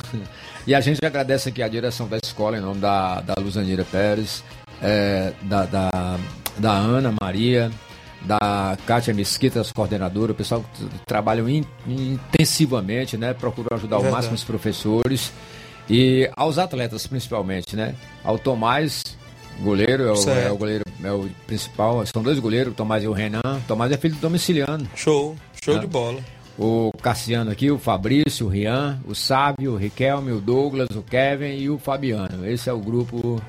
E 0.65 0.75
a 0.75 0.81
gente 0.81 0.99
agradece 1.05 1.49
aqui 1.49 1.63
a 1.63 1.69
direção 1.69 2.09
da 2.09 2.19
escola, 2.21 2.59
em 2.59 2.61
nome 2.61 2.81
da, 2.81 3.21
da 3.21 3.35
Luzanira 3.41 3.85
Pérez, 3.85 4.43
é, 4.83 5.33
da, 5.43 5.65
da, 5.65 6.19
da 6.59 6.73
Ana 6.73 7.15
Maria, 7.21 7.71
da 8.23 8.77
Kátia 8.87 9.15
Mesquita, 9.15 9.61
as 9.61 9.71
coordenadoras, 9.73 10.31
o 10.35 10.35
pessoal 10.37 10.63
que 10.75 10.85
t- 10.85 10.91
trabalham 11.07 11.49
in- 11.49 11.65
intensivamente, 11.87 13.17
né? 13.17 13.33
Procuram 13.35 13.69
ajudar 13.77 13.97
ao 13.97 14.03
Verdade. 14.03 14.17
máximo 14.23 14.35
os 14.35 14.45
professores 14.45 15.33
e 15.89 16.29
aos 16.37 16.59
atletas, 16.59 17.07
principalmente, 17.07 17.77
né? 17.77 17.95
Ao 18.25 18.39
Tomás, 18.39 19.03
goleiro, 19.61 20.05
é 20.05 20.13
o, 20.13 20.31
é 20.31 20.51
o 20.53 20.57
goleiro, 20.57 20.85
é 21.03 21.13
o 21.13 21.29
principal, 21.47 22.05
são 22.07 22.23
dois 22.23 22.39
goleiros, 22.39 22.73
o 22.73 22.77
Tomás 22.77 23.05
e 23.05 23.09
o 23.09 23.13
Renan. 23.13 23.41
O 23.45 23.61
Tomás 23.69 23.93
é 23.93 23.97
filho 23.97 24.15
do 24.17 24.21
Domiciliano. 24.21 24.87
Show, 24.95 25.37
show 25.65 25.77
É. 25.77 25.79
de 25.79 25.87
bola. 25.87 26.21
O 26.59 26.91
Cassiano 27.03 27.51
aqui, 27.51 27.71
o 27.71 27.79
Fabrício, 27.79 28.47
o 28.47 28.49
Rian, 28.49 28.99
o 29.07 29.15
Sábio, 29.15 29.73
o 29.75 29.77
Riquelme, 29.77 30.33
o 30.33 30.41
Douglas, 30.41 30.89
o 30.97 31.03
Kevin 31.03 31.55
e 31.59 31.69
o 31.69 31.79
Fabiano. 31.79 32.47
Esse 32.47 32.69
é 32.71 32.73
o 32.73 32.79
grupo. 32.81 33.41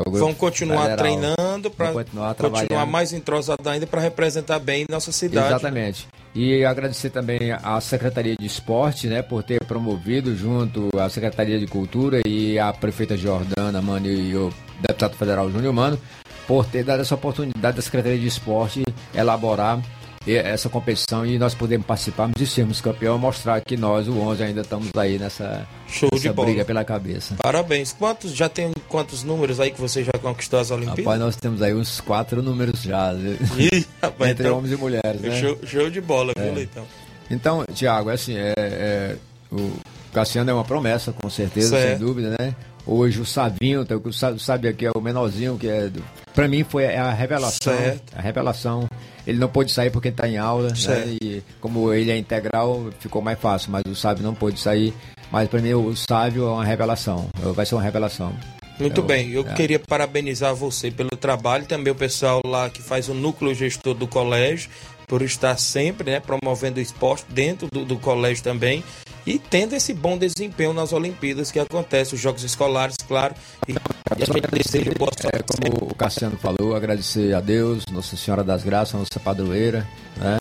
O 0.00 0.04
grupo 0.04 0.18
Vamos 0.18 0.36
continuar 0.36 0.90
federal. 0.90 0.98
treinando 0.98 1.70
para 1.70 1.92
continuar 1.92 2.34
continuar, 2.34 2.86
mais 2.86 3.12
entrosado 3.12 3.68
ainda 3.68 3.86
para 3.86 4.00
representar 4.00 4.58
bem 4.58 4.86
nossa 4.88 5.12
cidade. 5.12 5.46
Exatamente. 5.46 6.08
E 6.34 6.64
agradecer 6.64 7.10
também 7.10 7.52
à 7.52 7.80
Secretaria 7.80 8.34
de 8.34 8.46
Esporte, 8.46 9.06
né, 9.06 9.20
por 9.20 9.42
ter 9.42 9.62
promovido 9.64 10.34
junto 10.34 10.88
à 10.98 11.08
Secretaria 11.10 11.58
de 11.58 11.66
Cultura 11.66 12.20
e 12.26 12.58
à 12.58 12.72
prefeita 12.72 13.16
Jordana 13.16 13.82
Mano 13.82 14.06
e 14.06 14.34
o 14.34 14.52
deputado 14.80 15.14
federal 15.14 15.50
Júnior 15.50 15.74
Mano, 15.74 15.98
por 16.46 16.64
ter 16.66 16.84
dado 16.84 17.02
essa 17.02 17.14
oportunidade 17.14 17.76
da 17.76 17.82
Secretaria 17.82 18.18
de 18.18 18.26
Esporte 18.26 18.82
elaborar 19.14 19.78
essa 20.26 20.68
competição 20.68 21.26
e 21.26 21.38
nós 21.38 21.54
podemos 21.54 21.86
participarmos 21.86 22.40
e 22.40 22.46
sermos 22.46 22.80
campeão, 22.80 23.18
mostrar 23.18 23.60
que 23.60 23.76
nós, 23.76 24.06
o 24.06 24.16
11, 24.18 24.42
ainda 24.44 24.60
estamos 24.60 24.88
aí 24.96 25.18
nessa, 25.18 25.66
Show 25.88 26.08
de 26.10 26.16
nessa 26.16 26.32
bola. 26.32 26.48
briga 26.48 26.64
pela 26.64 26.84
cabeça. 26.84 27.34
Parabéns. 27.42 27.92
Quantos 27.92 28.32
já 28.34 28.48
tem 28.48 28.70
quantos 28.88 29.22
números 29.24 29.58
aí 29.58 29.70
que 29.70 29.80
você 29.80 30.04
já 30.04 30.12
conquistou 30.20 30.60
as 30.60 30.70
Olimpíadas? 30.70 31.04
Rapaz, 31.04 31.20
nós 31.20 31.36
temos 31.36 31.60
aí 31.62 31.74
uns 31.74 32.00
quatro 32.00 32.42
números 32.42 32.82
já? 32.82 33.12
Ih, 33.58 33.84
rapaz, 34.00 34.30
entre 34.30 34.46
então, 34.46 34.58
homens 34.58 34.72
e 34.72 34.76
mulheres, 34.76 35.20
né? 35.20 35.40
show, 35.40 35.58
show 35.64 35.90
de 35.90 36.00
bola, 36.00 36.32
viu, 36.36 36.52
Leitão? 36.54 36.84
Então, 37.30 37.64
Tiago, 37.74 38.10
é 38.10 38.14
assim, 38.14 38.36
é, 38.36 38.52
é, 38.58 39.16
o 39.50 39.72
Cassiano 40.12 40.50
é 40.50 40.54
uma 40.54 40.64
promessa, 40.64 41.12
com 41.12 41.28
certeza, 41.30 41.70
Certo. 41.76 41.98
sem 41.98 42.06
dúvida, 42.06 42.36
né? 42.38 42.54
Hoje 42.86 43.20
o 43.20 43.24
Savinho, 43.24 43.84
tá, 43.84 43.96
o 43.96 44.12
Sa- 44.12 44.36
sabe 44.38 44.68
aqui 44.68 44.84
é 44.86 44.90
o 44.94 45.00
menorzinho, 45.00 45.56
que 45.56 45.68
é. 45.68 45.88
do- 45.88 46.02
Pra 46.34 46.48
mim 46.48 46.64
foi 46.64 46.86
a 46.96 47.10
revelação. 47.10 47.76
Certo. 47.76 48.14
A 48.16 48.20
revelação. 48.22 48.88
Ele 49.26 49.38
não 49.38 49.48
pôde 49.48 49.70
sair 49.70 49.90
porque 49.90 50.08
está 50.08 50.26
em 50.28 50.36
aula, 50.38 50.68
né? 50.68 51.16
E 51.22 51.42
como 51.60 51.92
ele 51.92 52.10
é 52.10 52.16
integral, 52.16 52.86
ficou 52.98 53.22
mais 53.22 53.38
fácil, 53.38 53.70
mas 53.70 53.82
o 53.86 53.94
Sábio 53.94 54.24
não 54.24 54.34
pôde 54.34 54.58
sair. 54.58 54.92
Mas 55.30 55.48
pra 55.48 55.60
mim 55.60 55.72
o 55.74 55.94
Sábio 55.94 56.46
é 56.46 56.50
uma 56.50 56.64
revelação. 56.64 57.28
Vai 57.54 57.64
ser 57.64 57.74
uma 57.76 57.82
revelação. 57.82 58.32
Muito 58.80 59.00
o- 59.00 59.04
bem, 59.04 59.30
eu 59.30 59.42
é. 59.46 59.52
queria 59.54 59.78
parabenizar 59.78 60.54
você 60.54 60.90
pelo 60.90 61.10
trabalho, 61.10 61.66
também 61.66 61.92
o 61.92 61.94
pessoal 61.94 62.40
lá 62.44 62.68
que 62.68 62.82
faz 62.82 63.08
o 63.08 63.14
núcleo 63.14 63.54
gestor 63.54 63.94
do 63.94 64.08
colégio, 64.08 64.70
por 65.12 65.20
estar 65.20 65.58
sempre 65.58 66.10
né, 66.10 66.20
promovendo 66.20 66.80
o 66.80 66.82
esporte 66.82 67.26
dentro 67.28 67.68
do, 67.70 67.84
do 67.84 67.98
colégio 67.98 68.42
também 68.42 68.82
e 69.26 69.38
tendo 69.38 69.74
esse 69.74 69.92
bom 69.92 70.16
desempenho 70.16 70.72
nas 70.72 70.90
Olimpíadas 70.90 71.50
que 71.50 71.58
acontece, 71.58 72.14
os 72.14 72.20
Jogos 72.22 72.42
Escolares, 72.42 72.96
claro. 73.06 73.34
E, 73.68 73.72
e 73.72 73.76
a 74.22 74.24
gente 74.24 74.50
deseja 74.50 74.90
boa 74.98 75.10
sorte. 75.20 75.36
É, 75.36 75.42
como 75.42 75.90
o 75.90 75.94
Cassiano 75.94 76.38
falou, 76.38 76.74
agradecer 76.74 77.34
a 77.34 77.42
Deus, 77.42 77.84
Nossa 77.92 78.16
Senhora 78.16 78.42
das 78.42 78.64
Graças, 78.64 78.94
nossa 78.94 79.20
padroeira, 79.20 79.86
né? 80.16 80.40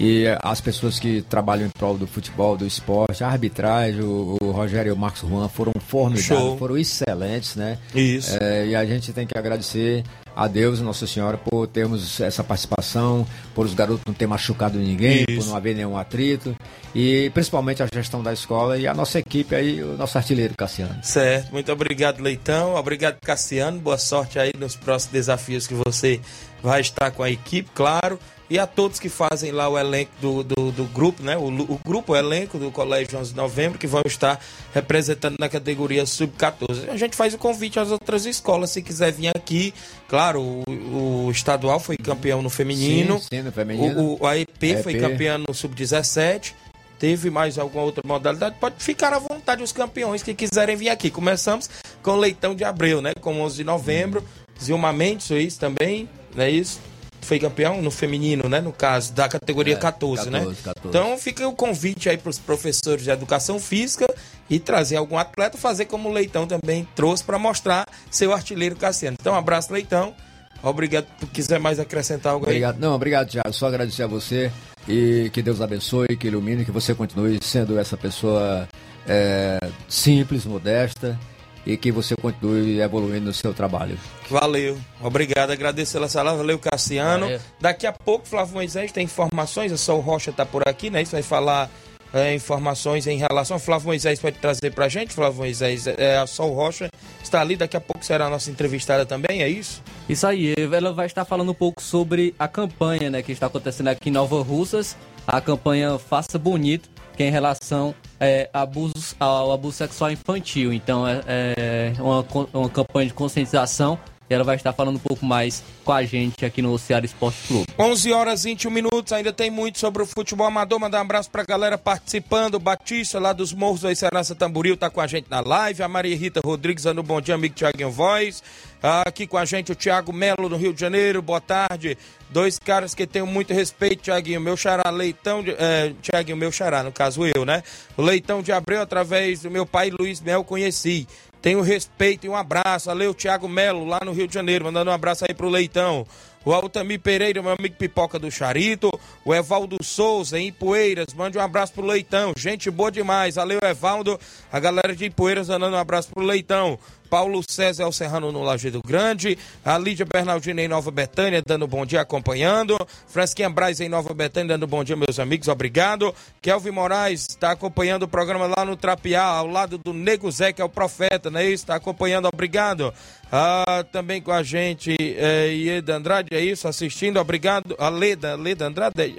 E 0.00 0.24
as 0.42 0.62
pessoas 0.62 0.98
que 0.98 1.20
trabalham 1.20 1.66
em 1.66 1.70
prol 1.70 1.98
do 1.98 2.06
futebol, 2.06 2.56
do 2.56 2.66
esporte, 2.66 3.22
a 3.22 3.28
arbitragem, 3.28 4.00
o, 4.00 4.38
o 4.40 4.50
Rogério 4.50 4.88
e 4.88 4.92
o 4.92 4.96
Marcos 4.96 5.28
Juan 5.28 5.46
foram 5.48 5.72
formidáveis, 5.78 6.24
Show. 6.26 6.56
foram 6.56 6.78
excelentes, 6.78 7.54
né? 7.54 7.76
Isso. 7.94 8.34
É, 8.40 8.66
e 8.66 8.74
a 8.74 8.86
gente 8.86 9.12
tem 9.12 9.26
que 9.26 9.36
agradecer 9.36 10.04
a 10.36 10.46
Deus 10.46 10.78
e 10.78 10.82
Nossa 10.82 11.06
Senhora 11.06 11.38
por 11.38 11.66
termos 11.66 12.20
essa 12.20 12.44
participação, 12.44 13.26
por 13.54 13.64
os 13.64 13.72
garotos 13.72 14.02
não 14.06 14.12
terem 14.12 14.28
machucado 14.28 14.78
ninguém, 14.78 15.24
Isso. 15.26 15.40
por 15.40 15.46
não 15.46 15.56
haver 15.56 15.74
nenhum 15.74 15.96
atrito, 15.96 16.54
e 16.94 17.30
principalmente 17.30 17.82
a 17.82 17.88
gestão 17.92 18.22
da 18.22 18.32
escola 18.32 18.78
e 18.78 18.86
a 18.86 18.92
nossa 18.92 19.18
equipe 19.18 19.54
aí, 19.54 19.82
o 19.82 19.96
nosso 19.96 20.18
artilheiro 20.18 20.54
Cassiano. 20.54 20.98
Certo, 21.02 21.52
muito 21.52 21.72
obrigado, 21.72 22.22
Leitão. 22.22 22.74
Obrigado, 22.74 23.16
Cassiano. 23.20 23.80
Boa 23.80 23.98
sorte 23.98 24.38
aí 24.38 24.52
nos 24.58 24.76
próximos 24.76 25.12
desafios 25.12 25.66
que 25.66 25.74
você 25.74 26.20
vai 26.62 26.80
estar 26.80 27.10
com 27.10 27.22
a 27.22 27.30
equipe, 27.30 27.70
claro. 27.74 28.18
E 28.48 28.58
a 28.58 28.66
todos 28.66 29.00
que 29.00 29.08
fazem 29.08 29.50
lá 29.50 29.68
o 29.68 29.76
elenco 29.76 30.12
do, 30.20 30.44
do, 30.44 30.70
do 30.70 30.84
grupo, 30.84 31.22
né? 31.22 31.36
O, 31.36 31.48
o 31.48 31.80
grupo, 31.84 32.12
o 32.12 32.16
elenco 32.16 32.58
do 32.58 32.70
Colégio 32.70 33.18
11 33.18 33.30
de 33.30 33.36
Novembro, 33.36 33.78
que 33.78 33.86
vão 33.88 34.02
estar 34.06 34.40
representando 34.72 35.36
na 35.38 35.48
categoria 35.48 36.06
Sub-14. 36.06 36.88
A 36.88 36.96
gente 36.96 37.16
faz 37.16 37.34
o 37.34 37.38
convite 37.38 37.80
às 37.80 37.90
outras 37.90 38.24
escolas, 38.24 38.70
se 38.70 38.82
quiser 38.82 39.12
vir 39.12 39.28
aqui. 39.34 39.74
Claro, 40.08 40.40
o, 40.40 41.26
o 41.26 41.30
estadual 41.30 41.80
foi 41.80 41.96
campeão 41.96 42.40
no 42.40 42.48
feminino. 42.48 43.18
Sim, 43.18 43.26
sim, 43.30 43.42
no 43.42 43.50
feminino. 43.50 44.16
O, 44.20 44.26
a 44.26 44.38
EP 44.38 44.82
foi 44.82 44.94
EP. 44.94 45.00
campeã 45.00 45.38
no 45.38 45.52
Sub-17. 45.52 46.54
Teve 46.98 47.28
mais 47.28 47.58
alguma 47.58 47.84
outra 47.84 48.02
modalidade? 48.06 48.56
Pode 48.58 48.76
ficar 48.78 49.12
à 49.12 49.18
vontade 49.18 49.62
os 49.62 49.72
campeões 49.72 50.22
que 50.22 50.32
quiserem 50.32 50.76
vir 50.76 50.88
aqui. 50.88 51.10
Começamos 51.10 51.68
com 52.02 52.16
Leitão 52.16 52.54
de 52.54 52.64
Abreu, 52.64 53.02
né? 53.02 53.12
Com 53.20 53.40
11 53.40 53.56
de 53.56 53.64
novembro. 53.64 54.24
Zilma 54.62 54.92
Mendes, 54.92 55.30
isso 55.30 55.60
também, 55.60 56.08
não 56.34 56.44
é 56.44 56.50
isso? 56.50 56.80
Foi 57.26 57.40
campeão 57.40 57.82
no 57.82 57.90
feminino, 57.90 58.48
né? 58.48 58.60
No 58.60 58.72
caso, 58.72 59.12
da 59.12 59.28
categoria 59.28 59.74
É, 59.74 59.76
14, 59.76 60.30
né? 60.30 60.38
14, 60.38 60.62
14. 60.62 60.88
Então 60.88 61.18
fica 61.18 61.48
o 61.48 61.52
convite 61.52 62.08
aí 62.08 62.16
para 62.16 62.30
os 62.30 62.38
professores 62.38 63.02
de 63.02 63.10
educação 63.10 63.58
física 63.58 64.06
e 64.48 64.60
trazer 64.60 64.94
algum 64.94 65.18
atleta, 65.18 65.58
fazer 65.58 65.86
como 65.86 66.08
o 66.08 66.12
Leitão 66.12 66.46
também 66.46 66.86
trouxe 66.94 67.24
para 67.24 67.36
mostrar 67.36 67.84
seu 68.08 68.32
artilheiro 68.32 68.76
Cassiano. 68.76 69.16
Então, 69.20 69.32
um 69.32 69.36
abraço, 69.36 69.72
Leitão. 69.72 70.14
Obrigado 70.62 71.06
por 71.18 71.28
quiser 71.30 71.58
mais 71.58 71.80
acrescentar 71.80 72.32
algo 72.32 72.46
aí. 72.46 72.52
Obrigado. 72.52 72.78
Não, 72.78 72.94
obrigado, 72.94 73.28
Thiago. 73.28 73.52
Só 73.52 73.66
agradecer 73.66 74.04
a 74.04 74.06
você 74.06 74.52
e 74.88 75.28
que 75.32 75.42
Deus 75.42 75.60
abençoe, 75.60 76.16
que 76.16 76.28
ilumine, 76.28 76.64
que 76.64 76.70
você 76.70 76.94
continue 76.94 77.40
sendo 77.42 77.76
essa 77.76 77.96
pessoa 77.96 78.68
é, 79.04 79.58
simples, 79.88 80.46
modesta 80.46 81.18
e 81.66 81.76
que 81.76 81.90
você 81.90 82.14
continue 82.14 82.80
evoluindo 82.80 83.26
no 83.26 83.34
seu 83.34 83.52
trabalho. 83.52 83.98
Valeu, 84.30 84.78
obrigado, 85.02 85.50
agradeço 85.50 85.96
ela 85.96 86.08
sala, 86.08 86.34
valeu 86.34 86.58
Cassiano. 86.58 87.26
Valeu. 87.26 87.40
Daqui 87.60 87.86
a 87.86 87.92
pouco, 87.92 88.26
Flávio 88.26 88.54
Moisés 88.54 88.92
tem 88.92 89.04
informações, 89.04 89.72
é 89.72 89.76
só 89.76 89.96
o 89.96 90.00
Rocha 90.00 90.32
tá 90.32 90.46
por 90.46 90.66
aqui, 90.68 90.88
né? 90.90 91.02
Isso 91.02 91.12
vai 91.12 91.22
falar 91.22 91.68
é, 92.12 92.34
informações 92.34 93.06
em 93.06 93.18
relação. 93.18 93.58
Flávio 93.58 93.88
Moisés 93.88 94.20
pode 94.20 94.38
trazer 94.38 94.70
para 94.72 94.86
a 94.86 94.88
gente. 94.88 95.12
Flávio 95.12 95.38
Moisés, 95.38 95.86
é, 95.86 96.16
a 96.16 96.26
Sol 96.26 96.52
Rocha 96.54 96.88
está 97.22 97.40
ali, 97.40 97.56
daqui 97.56 97.76
a 97.76 97.80
pouco 97.80 98.04
será 98.04 98.26
a 98.26 98.30
nossa 98.30 98.50
entrevistada 98.50 99.04
também, 99.04 99.42
é 99.42 99.48
isso? 99.48 99.82
Isso 100.08 100.26
aí, 100.26 100.54
ela 100.72 100.92
vai 100.92 101.06
estar 101.06 101.24
falando 101.24 101.50
um 101.50 101.54
pouco 101.54 101.82
sobre 101.82 102.34
a 102.38 102.46
campanha 102.46 103.10
né, 103.10 103.22
que 103.22 103.32
está 103.32 103.46
acontecendo 103.46 103.88
aqui 103.88 104.08
em 104.08 104.12
Nova 104.12 104.40
Russas, 104.42 104.96
a 105.26 105.40
campanha 105.40 105.98
Faça 105.98 106.38
Bonito, 106.38 106.88
que 107.16 107.22
é 107.22 107.28
em 107.28 107.30
relação 107.30 107.94
é, 108.20 108.48
abusos, 108.52 109.14
ao 109.18 109.52
abuso 109.52 109.76
sexual 109.76 110.10
infantil. 110.10 110.72
Então 110.72 111.06
é, 111.06 111.22
é 111.26 111.92
uma, 111.98 112.24
uma 112.52 112.68
campanha 112.68 113.08
de 113.08 113.14
conscientização 113.14 113.98
e 114.28 114.34
ela 114.34 114.44
vai 114.44 114.56
estar 114.56 114.72
falando 114.72 114.96
um 114.96 115.00
pouco 115.00 115.24
mais 115.24 115.62
com 115.84 115.92
a 115.92 116.04
gente 116.04 116.44
aqui 116.44 116.60
no 116.60 116.76
Ceará 116.78 117.04
Esporte 117.04 117.38
Clube. 117.46 117.66
11 117.78 118.12
horas 118.12 118.44
e 118.44 118.48
21 118.56 118.70
minutos, 118.70 119.12
ainda 119.12 119.32
tem 119.32 119.50
muito 119.50 119.78
sobre 119.78 120.02
o 120.02 120.06
futebol 120.06 120.46
amador. 120.46 120.80
Mandar 120.80 120.98
um 120.98 121.02
abraço 121.02 121.30
pra 121.30 121.44
galera 121.44 121.76
participando. 121.76 122.54
O 122.54 122.58
Batista, 122.58 123.20
lá 123.20 123.32
dos 123.32 123.52
Morros 123.52 123.80
do 123.80 123.94
Serança 123.94 124.34
Tamboril, 124.34 124.76
tá 124.76 124.88
com 124.88 125.00
a 125.00 125.06
gente 125.06 125.26
na 125.28 125.40
live. 125.40 125.82
A 125.82 125.88
Maria 125.88 126.16
Rita 126.16 126.40
Rodrigues, 126.44 126.84
dando 126.84 127.02
bom 127.02 127.20
dia, 127.20 127.34
amigo 127.34 127.54
Tiaguinho 127.54 127.90
Voz. 127.90 128.42
Aqui 128.82 129.26
com 129.26 129.36
a 129.36 129.44
gente 129.44 129.72
o 129.72 129.74
Thiago 129.74 130.12
Melo, 130.12 130.48
no 130.48 130.56
Rio 130.56 130.72
de 130.72 130.80
Janeiro. 130.80 131.20
Boa 131.20 131.40
tarde. 131.40 131.98
Dois 132.30 132.58
caras 132.58 132.94
que 132.94 133.06
tenho 133.06 133.26
muito 133.26 133.52
respeito, 133.52 134.02
Tiaguinho. 134.04 134.40
Meu 134.40 134.56
xará, 134.56 134.90
Leitão. 134.90 135.42
De, 135.42 135.50
é, 135.52 135.92
Tiaguinho, 136.02 136.36
meu 136.36 136.50
xará, 136.50 136.82
no 136.82 136.92
caso 136.92 137.26
eu, 137.26 137.44
né? 137.44 137.62
Leitão 137.96 138.42
de 138.42 138.52
Abreu, 138.52 138.80
através 138.80 139.42
do 139.42 139.50
meu 139.50 139.66
pai 139.66 139.90
Luiz 139.90 140.20
Mel, 140.20 140.42
conheci. 140.44 141.06
Tenho 141.46 141.60
respeito 141.60 142.26
e 142.26 142.28
um 142.28 142.34
abraço. 142.34 142.86
Valeu, 142.86 143.14
Thiago 143.14 143.48
Melo, 143.48 143.84
lá 143.84 144.00
no 144.04 144.10
Rio 144.10 144.26
de 144.26 144.34
Janeiro, 144.34 144.64
mandando 144.64 144.90
um 144.90 144.92
abraço 144.92 145.24
aí 145.28 145.32
pro 145.32 145.48
Leitão. 145.48 146.04
O 146.44 146.52
Altamir 146.52 146.98
Pereira, 146.98 147.40
meu 147.40 147.54
amigo 147.56 147.76
Pipoca 147.76 148.18
do 148.18 148.28
Charito. 148.32 148.90
O 149.24 149.32
Evaldo 149.32 149.76
Souza, 149.80 150.40
em 150.40 150.48
Ipueiras, 150.48 151.14
mande 151.14 151.38
um 151.38 151.40
abraço 151.40 151.72
pro 151.72 151.86
Leitão. 151.86 152.32
Gente 152.36 152.68
boa 152.68 152.90
demais. 152.90 153.36
Valeu, 153.36 153.60
Evaldo. 153.62 154.18
A 154.50 154.58
galera 154.58 154.92
de 154.92 155.04
Ipueiras 155.04 155.48
mandando 155.48 155.76
um 155.76 155.78
abraço 155.78 156.08
pro 156.08 156.24
Leitão. 156.24 156.76
Paulo 157.08 157.42
César 157.48 157.90
Serrano 157.92 158.32
no 158.32 158.42
Lajeado 158.42 158.80
Grande, 158.84 159.38
a 159.64 159.78
Lídia 159.78 160.04
Bernardina 160.04 160.62
em 160.62 160.68
Nova 160.68 160.90
Betânia, 160.90 161.42
dando 161.44 161.66
bom 161.66 161.86
dia 161.86 162.00
acompanhando, 162.00 162.76
Fresquinha 163.06 163.48
Braz 163.48 163.80
em 163.80 163.88
Nova 163.88 164.12
Betânia, 164.12 164.48
dando 164.48 164.66
bom 164.66 164.82
dia, 164.82 164.96
meus 164.96 165.18
amigos, 165.18 165.48
obrigado. 165.48 166.14
Kelvin 166.42 166.70
Moraes 166.70 167.26
está 167.28 167.52
acompanhando 167.52 168.02
o 168.02 168.08
programa 168.08 168.46
lá 168.46 168.64
no 168.64 168.76
Trapiá, 168.76 169.24
ao 169.24 169.46
lado 169.46 169.78
do 169.78 169.92
Nego 169.92 170.30
Zé, 170.30 170.52
que 170.52 170.60
é 170.60 170.64
o 170.64 170.68
profeta, 170.68 171.30
né? 171.30 171.46
Está 171.46 171.76
acompanhando, 171.76 172.28
obrigado. 172.32 172.92
Ah, 173.30 173.84
também 173.90 174.20
com 174.20 174.32
a 174.32 174.42
gente, 174.42 174.94
é, 174.98 175.48
Ieda 175.48 175.96
Andrade, 175.96 176.28
é 176.32 176.40
isso, 176.40 176.68
assistindo, 176.68 177.18
obrigado. 177.18 177.74
A 177.78 177.88
Leda, 177.88 178.36
Leda 178.36 178.66
Andrade, 178.66 179.16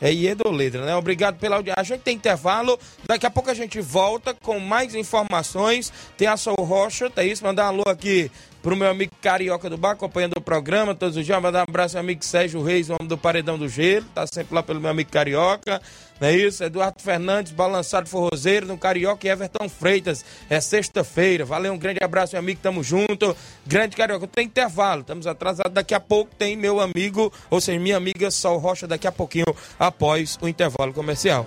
é 0.00 0.12
Ieda 0.12 0.48
Ledra, 0.50 0.84
né? 0.84 0.94
Obrigado 0.96 1.38
pela 1.38 1.56
audiência. 1.56 1.80
A 1.80 1.84
gente 1.84 2.00
tem 2.00 2.16
intervalo, 2.16 2.78
daqui 3.06 3.26
a 3.26 3.30
pouco 3.30 3.50
a 3.50 3.54
gente 3.54 3.80
volta 3.80 4.34
com 4.34 4.58
mais 4.58 4.94
informações. 4.94 5.92
Tem 6.16 6.28
a 6.28 6.36
Sol 6.36 6.56
Rocha, 6.56 7.08
tá 7.08 7.24
isso? 7.24 7.44
Mandar 7.44 7.64
um 7.64 7.68
alô 7.68 7.84
aqui 7.86 8.30
pro 8.64 8.74
meu 8.74 8.88
amigo 8.88 9.12
Carioca 9.20 9.68
do 9.68 9.76
Bar, 9.76 9.90
acompanhando 9.90 10.38
o 10.38 10.40
programa 10.40 10.94
todos 10.94 11.18
os 11.18 11.26
dias. 11.26 11.40
Mandar 11.40 11.60
um 11.60 11.68
abraço 11.68 11.98
ao 11.98 12.00
amigo 12.00 12.24
Sérgio 12.24 12.62
Reis, 12.62 12.88
o 12.88 12.94
homem 12.94 13.06
do 13.06 13.18
Paredão 13.18 13.58
do 13.58 13.68
Gelo, 13.68 14.06
tá 14.14 14.26
sempre 14.26 14.54
lá 14.54 14.62
pelo 14.62 14.80
meu 14.80 14.90
amigo 14.90 15.10
Carioca. 15.10 15.82
Não 16.18 16.28
é 16.28 16.34
isso? 16.34 16.64
Eduardo 16.64 17.02
Fernandes, 17.02 17.52
balançado 17.52 18.08
forrozeiro 18.08 18.66
no 18.66 18.78
Carioca 18.78 19.26
e 19.26 19.30
Everton 19.30 19.68
Freitas. 19.68 20.24
É 20.48 20.58
sexta-feira. 20.62 21.44
Valeu, 21.44 21.74
um 21.74 21.78
grande 21.78 22.02
abraço, 22.02 22.32
meu 22.32 22.40
amigo, 22.40 22.58
tamo 22.62 22.82
junto. 22.82 23.36
Grande 23.66 23.94
Carioca, 23.94 24.26
tem 24.26 24.46
intervalo, 24.46 25.02
estamos 25.02 25.26
atrasados. 25.26 25.74
Daqui 25.74 25.94
a 25.94 26.00
pouco 26.00 26.34
tem 26.34 26.56
meu 26.56 26.80
amigo, 26.80 27.30
ou 27.50 27.60
seja, 27.60 27.78
minha 27.78 27.98
amiga 27.98 28.30
Sol 28.30 28.56
Rocha, 28.56 28.86
daqui 28.86 29.06
a 29.06 29.12
pouquinho, 29.12 29.54
após 29.78 30.38
o 30.40 30.48
intervalo 30.48 30.94
comercial. 30.94 31.44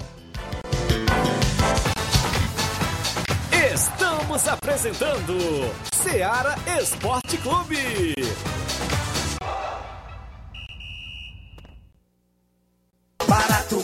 Estamos 3.74 4.48
apresentando 4.48 5.97
Seara 6.10 6.56
Esporte 6.80 7.38
Clube. 7.38 8.16
Barato, 13.28 13.84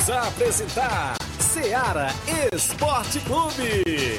Voltamos 0.00 0.10
a 0.10 0.28
apresentar 0.28 1.16
Seara 1.38 2.08
Esporte 2.54 3.20
Clube. 3.20 4.18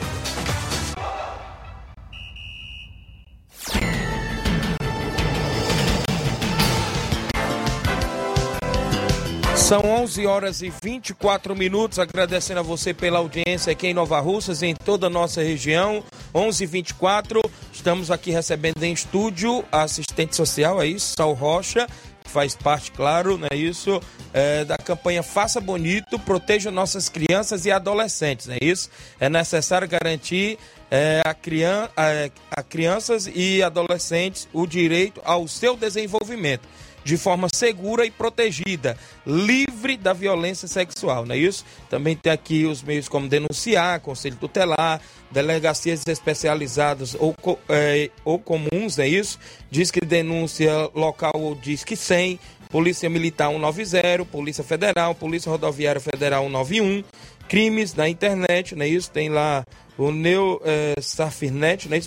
São 9.56 9.82
11 9.86 10.26
horas 10.28 10.62
e 10.62 10.70
24 10.70 11.56
minutos, 11.56 11.98
agradecendo 11.98 12.60
a 12.60 12.64
você 12.64 12.94
pela 12.94 13.20
audiência 13.20 13.72
aqui 13.72 13.88
em 13.88 13.94
Nova 13.94 14.20
Russas, 14.20 14.62
em 14.62 14.76
toda 14.76 15.08
a 15.08 15.10
nossa 15.10 15.42
região. 15.42 16.04
11 16.34 16.64
h 16.64 16.72
24 16.72 17.42
estamos 17.74 18.12
aqui 18.12 18.30
recebendo 18.32 18.84
em 18.84 18.94
estúdio 18.94 19.66
a 19.72 19.82
assistente 19.82 20.36
social, 20.36 20.82
é 20.82 20.86
isso, 20.86 21.16
Sal 21.18 21.34
Rocha, 21.34 21.88
faz 22.32 22.56
parte, 22.56 22.92
claro, 22.92 23.38
não 23.38 23.48
é 23.52 23.56
isso, 23.56 24.02
é, 24.34 24.64
da 24.64 24.78
campanha 24.78 25.22
Faça 25.22 25.60
Bonito, 25.60 26.18
proteja 26.18 26.72
nossas 26.72 27.10
crianças 27.10 27.66
e 27.66 27.72
adolescentes, 27.72 28.48
não 28.48 28.56
é 28.56 28.60
isso? 28.62 28.90
É 29.20 29.30
necessário 29.30 29.88
garantir 29.88 30.58
é, 30.90 31.22
a, 31.26 31.34
crian 31.34 31.90
a, 31.96 32.30
a 32.60 32.64
crianças 32.64 33.30
e 33.34 33.62
adolescentes 33.62 34.48
o 34.54 34.66
direito 34.66 35.22
ao 35.24 35.48
seu 35.48 35.76
desenvolvimento 35.76 36.68
de 37.04 37.18
forma 37.18 37.48
segura 37.54 38.06
e 38.06 38.12
protegida, 38.12 38.98
livre 39.26 39.98
da 39.98 40.14
violência 40.14 40.68
sexual, 40.68 41.26
não 41.26 41.36
é 41.36 41.38
isso? 41.38 41.66
Também 41.90 42.16
tem 42.16 42.32
aqui 42.32 42.66
os 42.66 42.82
meios 42.84 43.08
como 43.08 43.28
denunciar, 43.28 44.00
conselho 44.00 44.36
tutelar, 44.36 45.02
delegacias 45.32 46.04
especializadas 46.08 47.16
ou, 47.18 47.36
é, 47.70 48.10
ou 48.24 48.38
comuns, 48.38 49.00
é 49.00 49.08
isso? 49.08 49.40
Diz 49.70 49.90
que 49.90 50.02
denúncia 50.02 50.90
local 50.94 51.34
ou 51.36 51.56
diz 51.56 51.84
que 51.84 51.96
100, 51.96 52.40
Polícia 52.70 53.10
Militar 53.10 53.52
190, 53.52 54.26
Polícia 54.26 54.64
Federal, 54.64 55.14
Polícia 55.14 55.50
Rodoviária 55.50 56.00
Federal 56.00 56.44
191, 56.46 57.04
crimes 57.48 57.94
na 57.94 58.08
internet, 58.08 58.76
não 58.76 58.86
é 58.86 58.88
isso? 58.88 59.12
Tem 59.12 59.28
lá 59.28 59.66
o 60.02 60.12
neusafirnet, 60.12 61.88
né, 61.88 62.00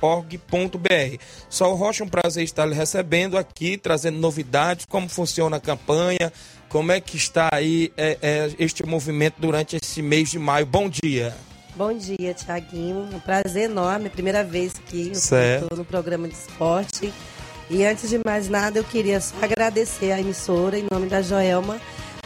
.org.br. 0.00 1.16
Sol 1.48 1.74
Rocha, 1.74 2.04
um 2.04 2.08
prazer 2.08 2.44
estar 2.44 2.66
lhe 2.66 2.74
recebendo 2.74 3.36
aqui, 3.36 3.76
trazendo 3.76 4.18
novidades, 4.18 4.86
como 4.86 5.08
funciona 5.08 5.56
a 5.56 5.60
campanha, 5.60 6.32
como 6.68 6.92
é 6.92 7.00
que 7.00 7.16
está 7.16 7.48
aí 7.52 7.92
é, 7.96 8.16
é, 8.22 8.50
este 8.58 8.86
movimento 8.86 9.34
durante 9.38 9.76
esse 9.76 10.00
mês 10.00 10.30
de 10.30 10.38
maio. 10.38 10.64
Bom 10.66 10.88
dia. 10.88 11.34
Bom 11.74 11.92
dia, 11.92 12.34
Tiaguinho. 12.34 13.08
Um 13.12 13.20
prazer 13.20 13.64
enorme, 13.64 14.08
primeira 14.08 14.44
vez 14.44 14.74
que 14.86 15.10
estou 15.10 15.76
no 15.76 15.84
programa 15.84 16.28
de 16.28 16.34
esporte. 16.34 17.12
E 17.70 17.84
antes 17.84 18.10
de 18.10 18.20
mais 18.24 18.48
nada, 18.48 18.78
eu 18.78 18.84
queria 18.84 19.20
só 19.20 19.34
agradecer 19.40 20.12
a 20.12 20.20
emissora, 20.20 20.78
em 20.78 20.86
nome 20.90 21.06
da 21.06 21.22
Joelma, 21.22 21.80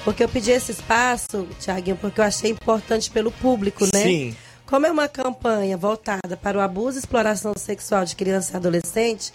Porque 0.04 0.22
eu 0.22 0.28
pedi 0.28 0.50
esse 0.50 0.72
espaço, 0.72 1.46
Tiaguinho, 1.60 1.96
porque 1.96 2.20
eu 2.20 2.24
achei 2.24 2.50
importante 2.50 3.10
pelo 3.10 3.30
público, 3.30 3.84
né? 3.84 4.02
Sim. 4.02 4.36
Como 4.66 4.84
é 4.84 4.90
uma 4.90 5.08
campanha 5.08 5.76
voltada 5.76 6.36
para 6.36 6.58
o 6.58 6.60
abuso 6.60 6.98
e 6.98 7.00
exploração 7.00 7.52
sexual 7.56 8.04
de 8.04 8.16
criança 8.16 8.52
e 8.52 8.56
adolescente, 8.56 9.32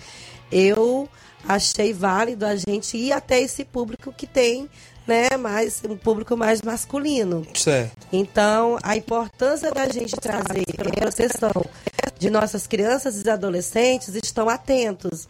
eu 0.51 1.07
achei 1.47 1.93
válido 1.93 2.45
a 2.45 2.55
gente 2.55 2.97
ir 2.97 3.13
até 3.13 3.39
esse 3.39 3.63
público 3.63 4.11
que 4.11 4.27
tem 4.27 4.69
né, 5.07 5.37
mais 5.37 5.81
um 5.87 5.95
público 5.95 6.35
mais 6.35 6.61
masculino. 6.61 7.47
Certo. 7.55 8.07
Então, 8.11 8.77
a 8.83 8.95
importância 8.97 9.71
da 9.71 9.87
gente 9.87 10.15
trazer 10.17 10.65
a 10.77 10.91
proteção 10.99 11.65
de 12.19 12.29
nossas 12.29 12.67
crianças 12.67 13.23
e 13.23 13.29
adolescentes 13.29 14.13
estão 14.15 14.49
atentos. 14.49 15.27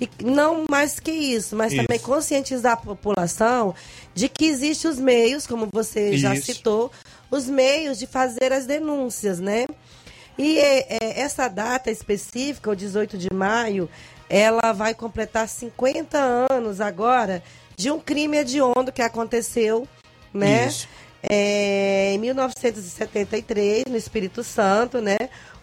E 0.00 0.08
não 0.24 0.64
mais 0.68 0.98
que 0.98 1.10
isso, 1.10 1.54
mas 1.54 1.72
Isso. 1.72 1.82
também 1.82 1.98
conscientizar 1.98 2.72
a 2.72 2.76
população 2.76 3.74
de 4.12 4.28
que 4.28 4.46
existem 4.46 4.90
os 4.90 4.98
meios, 4.98 5.46
como 5.46 5.68
você 5.72 6.16
já 6.16 6.34
Isso. 6.34 6.46
citou, 6.46 6.90
os 7.30 7.48
meios 7.48 7.98
de 7.98 8.06
fazer 8.06 8.52
as 8.52 8.66
denúncias, 8.66 9.38
né? 9.38 9.66
E 10.36 10.58
é, 10.58 10.96
é, 11.00 11.20
essa 11.20 11.46
data 11.48 11.90
específica, 11.90 12.70
o 12.70 12.76
18 12.76 13.16
de 13.16 13.32
maio, 13.32 13.88
ela 14.28 14.72
vai 14.72 14.94
completar 14.94 15.48
50 15.48 16.18
anos 16.50 16.80
agora 16.80 17.42
de 17.76 17.90
um 17.90 18.00
crime 18.00 18.38
hediondo 18.38 18.92
que 18.92 19.02
aconteceu, 19.02 19.86
né? 20.32 20.68
É, 21.22 22.12
em 22.12 22.18
1973, 22.18 23.84
no 23.88 23.96
Espírito 23.96 24.42
Santo, 24.44 25.00
né? 25.00 25.16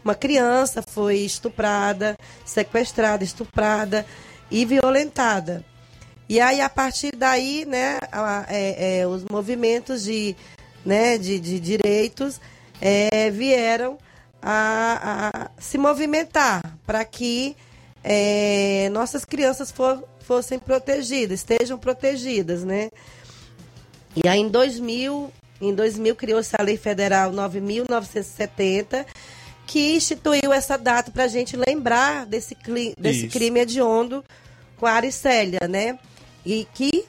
Uma 0.03 0.15
criança 0.15 0.81
foi 0.81 1.17
estuprada, 1.19 2.17
sequestrada, 2.45 3.23
estuprada 3.23 4.05
e 4.49 4.65
violentada. 4.65 5.63
E 6.27 6.39
aí, 6.39 6.61
a 6.61 6.69
partir 6.69 7.15
daí, 7.15 7.65
né, 7.65 7.99
a- 8.11 8.45
é, 8.49 8.99
é, 9.01 9.07
os 9.07 9.23
movimentos 9.29 10.03
de, 10.03 10.35
né, 10.85 11.17
de, 11.17 11.39
de 11.39 11.59
direitos 11.59 12.39
é, 12.79 13.29
vieram 13.29 13.97
a, 14.41 15.29
a 15.47 15.61
se 15.61 15.77
movimentar 15.77 16.61
para 16.85 17.03
que 17.05 17.55
é, 18.03 18.89
nossas 18.91 19.23
crianças 19.23 19.71
for- 19.71 20.03
fossem 20.21 20.57
protegidas, 20.57 21.41
estejam 21.41 21.77
protegidas, 21.77 22.63
né? 22.63 22.89
E 24.15 24.27
aí, 24.27 24.39
em 24.39 24.47
2000, 24.49 25.31
em 25.61 25.73
2000 25.75 26.15
criou-se 26.15 26.55
a 26.57 26.63
Lei 26.63 26.77
Federal 26.77 27.31
9.970, 27.31 29.05
que 29.71 29.95
instituiu 29.95 30.51
essa 30.51 30.77
data 30.77 31.09
para 31.11 31.23
a 31.23 31.27
gente 31.29 31.55
lembrar 31.55 32.25
desse, 32.25 32.57
desse 32.99 33.27
Isso. 33.27 33.29
crime 33.29 33.61
hediondo 33.61 34.21
com 34.75 34.85
a 34.85 34.91
Aricélia, 34.91 35.65
né? 35.65 35.97
E 36.45 36.67
que, 36.73 37.05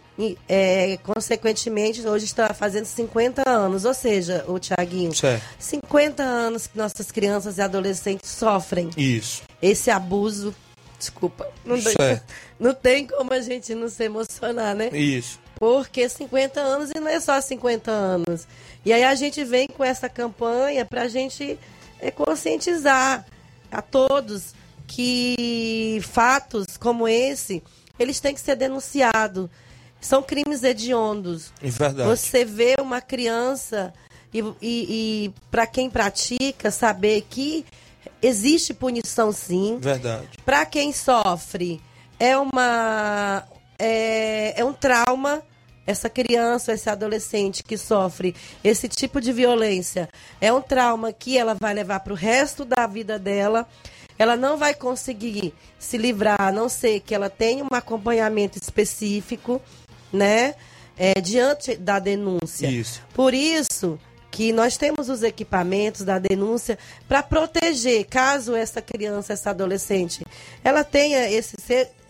é, 0.48 0.96
consequentemente, 1.02 2.06
hoje 2.06 2.24
está 2.24 2.54
fazendo 2.54 2.84
50 2.84 3.42
anos. 3.44 3.84
Ou 3.84 3.92
seja, 3.92 4.44
o 4.46 4.60
Tiaguinho, 4.60 5.12
Certo. 5.12 5.42
50 5.58 6.22
anos 6.22 6.68
que 6.68 6.78
nossas 6.78 7.10
crianças 7.10 7.58
e 7.58 7.62
adolescentes 7.62 8.30
sofrem 8.30 8.90
Isso. 8.96 9.42
esse 9.60 9.90
abuso. 9.90 10.54
Desculpa, 10.96 11.48
não 11.64 11.82
tem, 11.82 11.94
não 12.60 12.74
tem 12.74 13.06
como 13.08 13.34
a 13.34 13.40
gente 13.40 13.74
não 13.74 13.88
se 13.88 14.04
emocionar, 14.04 14.72
né? 14.76 14.88
Isso. 14.90 15.40
Porque 15.56 16.08
50 16.08 16.60
anos 16.60 16.90
e 16.94 17.00
não 17.00 17.08
é 17.08 17.18
só 17.18 17.40
50 17.40 17.90
anos. 17.90 18.46
E 18.84 18.92
aí 18.92 19.02
a 19.02 19.16
gente 19.16 19.42
vem 19.42 19.66
com 19.66 19.82
essa 19.82 20.08
campanha 20.08 20.84
para 20.84 21.02
a 21.02 21.08
gente 21.08 21.58
é, 22.02 22.10
conscientizar 22.10 23.24
a 23.70 23.80
todos 23.80 24.54
que 24.86 26.00
fatos 26.02 26.76
como 26.76 27.08
esse, 27.08 27.62
eles 27.98 28.20
têm 28.20 28.34
que 28.34 28.40
ser 28.40 28.56
denunciados. 28.56 29.48
São 30.00 30.22
crimes 30.22 30.64
hediondos. 30.64 31.52
É 31.62 31.70
verdade. 31.70 32.08
Você 32.08 32.44
vê 32.44 32.74
uma 32.80 33.00
criança 33.00 33.94
e, 34.34 34.40
e, 34.40 34.52
e 34.60 35.34
para 35.50 35.66
quem 35.66 35.88
pratica, 35.88 36.70
saber 36.72 37.24
que 37.30 37.64
existe 38.20 38.74
punição 38.74 39.30
sim. 39.30 39.78
Verdade. 39.80 40.28
Para 40.44 40.66
quem 40.66 40.92
sofre, 40.92 41.80
é 42.18 42.36
uma 42.36 43.44
é, 43.78 44.60
é 44.60 44.64
um 44.64 44.72
trauma 44.72 45.42
essa 45.86 46.08
criança, 46.08 46.72
esse 46.72 46.88
adolescente 46.88 47.62
que 47.62 47.76
sofre 47.76 48.34
esse 48.62 48.88
tipo 48.88 49.20
de 49.20 49.32
violência. 49.32 50.08
É 50.40 50.52
um 50.52 50.60
trauma 50.60 51.12
que 51.12 51.36
ela 51.36 51.54
vai 51.54 51.74
levar 51.74 52.00
para 52.00 52.12
o 52.12 52.16
resto 52.16 52.64
da 52.64 52.86
vida 52.86 53.18
dela. 53.18 53.66
Ela 54.18 54.36
não 54.36 54.56
vai 54.56 54.74
conseguir 54.74 55.54
se 55.78 55.98
livrar, 55.98 56.40
a 56.40 56.52
não 56.52 56.68
ser 56.68 57.00
que 57.00 57.14
ela 57.14 57.28
tenha 57.30 57.64
um 57.64 57.74
acompanhamento 57.74 58.58
específico, 58.58 59.60
né? 60.12 60.54
É, 60.96 61.20
diante 61.20 61.74
da 61.74 61.98
denúncia. 61.98 62.68
Isso. 62.68 63.02
Por 63.14 63.32
isso 63.32 63.98
que 64.32 64.50
nós 64.50 64.78
temos 64.78 65.10
os 65.10 65.22
equipamentos 65.22 66.00
da 66.00 66.18
denúncia 66.18 66.78
para 67.06 67.22
proteger, 67.22 68.06
caso 68.06 68.56
essa 68.56 68.80
criança, 68.80 69.34
essa 69.34 69.50
adolescente, 69.50 70.24
ela 70.64 70.82
tenha 70.82 71.30
esse, 71.30 71.54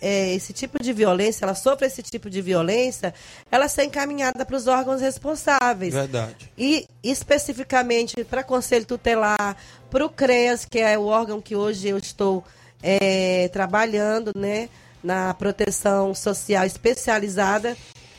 é, 0.00 0.32
esse 0.32 0.52
tipo 0.52 0.80
de 0.80 0.92
violência, 0.92 1.44
ela 1.44 1.56
sofra 1.56 1.88
esse 1.88 2.00
tipo 2.00 2.30
de 2.30 2.40
violência, 2.40 3.12
ela 3.50 3.66
ser 3.66 3.84
encaminhada 3.84 4.46
para 4.46 4.56
os 4.56 4.68
órgãos 4.68 5.00
responsáveis. 5.00 5.92
Verdade. 5.92 6.48
E 6.56 6.86
especificamente 7.02 8.22
para 8.22 8.44
Conselho 8.44 8.86
Tutelar, 8.86 9.56
para 9.90 10.06
o 10.06 10.08
CREAS, 10.08 10.64
que 10.64 10.78
é 10.78 10.96
o 10.96 11.06
órgão 11.06 11.40
que 11.40 11.56
hoje 11.56 11.88
eu 11.88 11.98
estou 11.98 12.44
é, 12.80 13.48
trabalhando, 13.52 14.30
né, 14.36 14.68
na 15.02 15.34
proteção 15.34 16.14
social 16.14 16.64
especializada, 16.64 17.76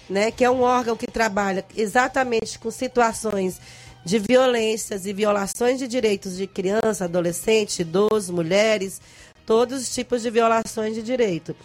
né, 0.09 0.29
que 0.29 0.43
é 0.43 0.51
um 0.51 0.59
órgão 0.59 0.97
que 0.97 1.07
trabalha 1.07 1.63
exatamente 1.73 2.59
com 2.59 2.69
situações 2.69 3.61
de 4.05 4.19
violências 4.19 5.05
e 5.05 5.13
violações 5.13 5.79
de 5.79 5.87
direitos 5.87 6.35
de 6.37 6.45
criança, 6.47 7.05
adolescente, 7.05 7.81
idoso, 7.81 8.33
mulheres, 8.33 9.01
todos 9.45 9.81
os 9.81 9.93
tipos 9.93 10.21
de 10.21 10.29
violações 10.29 10.93
de 10.95 11.01
direito. 11.01 11.55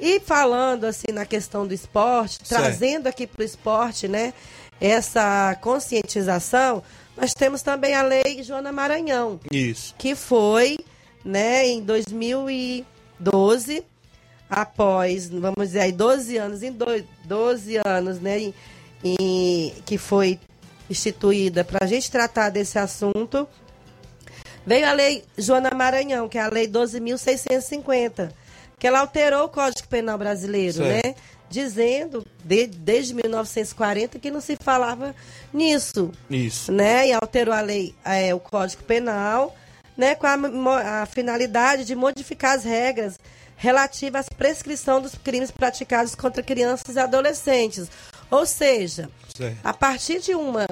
E 0.00 0.18
falando 0.20 0.84
assim 0.84 1.12
na 1.12 1.24
questão 1.26 1.66
do 1.66 1.74
esporte, 1.74 2.38
Certo. 2.44 2.60
trazendo 2.62 3.06
aqui 3.06 3.26
para 3.26 3.42
o 3.42 3.44
esporte, 3.44 4.08
né, 4.08 4.32
essa 4.80 5.56
conscientização, 5.60 6.82
nós 7.16 7.32
temos 7.34 7.62
também 7.62 7.94
a 7.94 8.02
lei 8.02 8.42
Joana 8.42 8.72
Maranhão, 8.72 9.38
Isso. 9.52 9.94
que 9.98 10.14
foi, 10.16 10.76
né, 11.24 11.68
em 11.68 11.80
2012, 11.82 13.84
após, 14.50 15.28
vamos 15.28 15.68
dizer 15.68 15.80
aí, 15.80 15.92
12 15.92 16.36
anos, 16.36 16.62
em 16.62 16.72
dois- 16.72 17.04
12 17.24 17.76
anos, 17.84 18.20
né, 18.20 18.38
em, 18.40 18.54
em- 19.04 19.72
que 19.86 19.96
foi 19.98 20.38
instituída 20.92 21.64
para 21.64 21.84
a 21.84 21.88
gente 21.88 22.10
tratar 22.10 22.50
desse 22.50 22.78
assunto, 22.78 23.48
veio 24.66 24.86
a 24.86 24.92
lei 24.92 25.24
Joana 25.36 25.70
Maranhão, 25.74 26.28
que 26.28 26.38
é 26.38 26.42
a 26.42 26.48
lei 26.48 26.66
12.650, 26.68 28.32
que 28.78 28.86
ela 28.86 29.00
alterou 29.00 29.44
o 29.44 29.48
Código 29.48 29.88
Penal 29.88 30.18
brasileiro, 30.18 30.78
Certo. 30.78 31.06
né? 31.06 31.14
Dizendo, 31.50 32.26
de- 32.42 32.66
desde 32.66 33.12
1940, 33.14 34.18
que 34.18 34.30
não 34.30 34.40
se 34.40 34.56
falava 34.56 35.14
nisso 35.52 36.10
Isso. 36.30 36.72
né, 36.72 37.08
e 37.08 37.12
alterou 37.12 37.52
a 37.54 37.60
lei, 37.60 37.94
é, 38.04 38.34
o 38.34 38.40
Código 38.40 38.82
Penal, 38.84 39.54
né, 39.94 40.14
com 40.14 40.26
a, 40.26 41.02
a 41.02 41.06
finalidade 41.06 41.84
de 41.84 41.94
modificar 41.94 42.56
as 42.56 42.64
regras 42.64 43.18
relativas 43.54 44.26
à 44.32 44.34
prescrição 44.34 44.98
dos 45.00 45.14
crimes 45.14 45.50
praticados 45.50 46.14
contra 46.14 46.42
crianças 46.42 46.96
e 46.96 46.98
adolescentes. 46.98 47.88
Ou 48.30 48.46
seja, 48.46 49.10
Certo. 49.36 49.58
a 49.64 49.72
partir 49.72 50.20
de 50.20 50.34
uma 50.34 50.66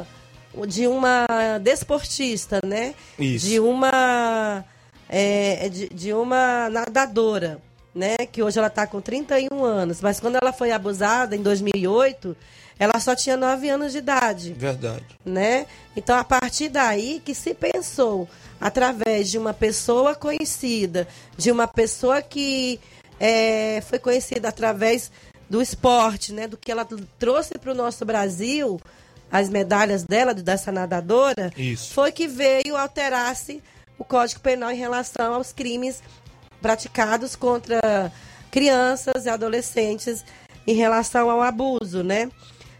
de 0.66 0.86
uma 0.88 1.26
desportista, 1.62 2.60
né, 2.64 2.94
Isso. 3.18 3.46
de 3.46 3.60
uma 3.60 4.64
é, 5.08 5.68
de, 5.68 5.88
de 5.88 6.12
uma 6.12 6.68
nadadora, 6.68 7.60
né, 7.94 8.16
que 8.30 8.42
hoje 8.42 8.58
ela 8.58 8.66
está 8.68 8.86
com 8.86 9.00
31 9.00 9.64
anos, 9.64 10.00
mas 10.00 10.18
quando 10.18 10.36
ela 10.40 10.52
foi 10.52 10.72
abusada 10.72 11.36
em 11.36 11.42
2008, 11.42 12.36
ela 12.78 12.98
só 12.98 13.14
tinha 13.14 13.36
9 13.36 13.68
anos 13.68 13.92
de 13.92 13.98
idade 13.98 14.52
Verdade. 14.54 15.04
né? 15.24 15.66
Então, 15.94 16.16
a 16.16 16.24
partir 16.24 16.68
daí 16.68 17.20
que 17.24 17.34
se 17.34 17.54
pensou, 17.54 18.28
através 18.60 19.30
de 19.30 19.38
uma 19.38 19.52
pessoa 19.52 20.14
conhecida, 20.14 21.06
de 21.36 21.50
uma 21.52 21.68
pessoa 21.68 22.22
que 22.22 22.80
é, 23.20 23.82
foi 23.82 23.98
conhecida 23.98 24.48
através 24.48 25.12
do 25.50 25.60
esporte, 25.60 26.32
né? 26.32 26.46
Do 26.46 26.56
que 26.56 26.70
ela 26.70 26.86
trouxe 27.18 27.58
para 27.58 27.72
o 27.72 27.74
nosso 27.74 28.04
Brasil, 28.04 28.80
as 29.30 29.50
medalhas 29.50 30.04
dela, 30.04 30.32
dessa 30.32 30.70
nadadora, 30.70 31.52
Isso. 31.56 31.92
foi 31.92 32.12
que 32.12 32.28
veio 32.28 32.76
alterar-se 32.76 33.60
o 33.98 34.04
Código 34.04 34.40
Penal 34.40 34.70
em 34.70 34.76
relação 34.76 35.34
aos 35.34 35.52
crimes 35.52 36.02
praticados 36.62 37.34
contra 37.34 38.12
crianças 38.50 39.26
e 39.26 39.28
adolescentes 39.28 40.24
em 40.66 40.74
relação 40.74 41.28
ao 41.28 41.42
abuso, 41.42 42.02
né? 42.02 42.30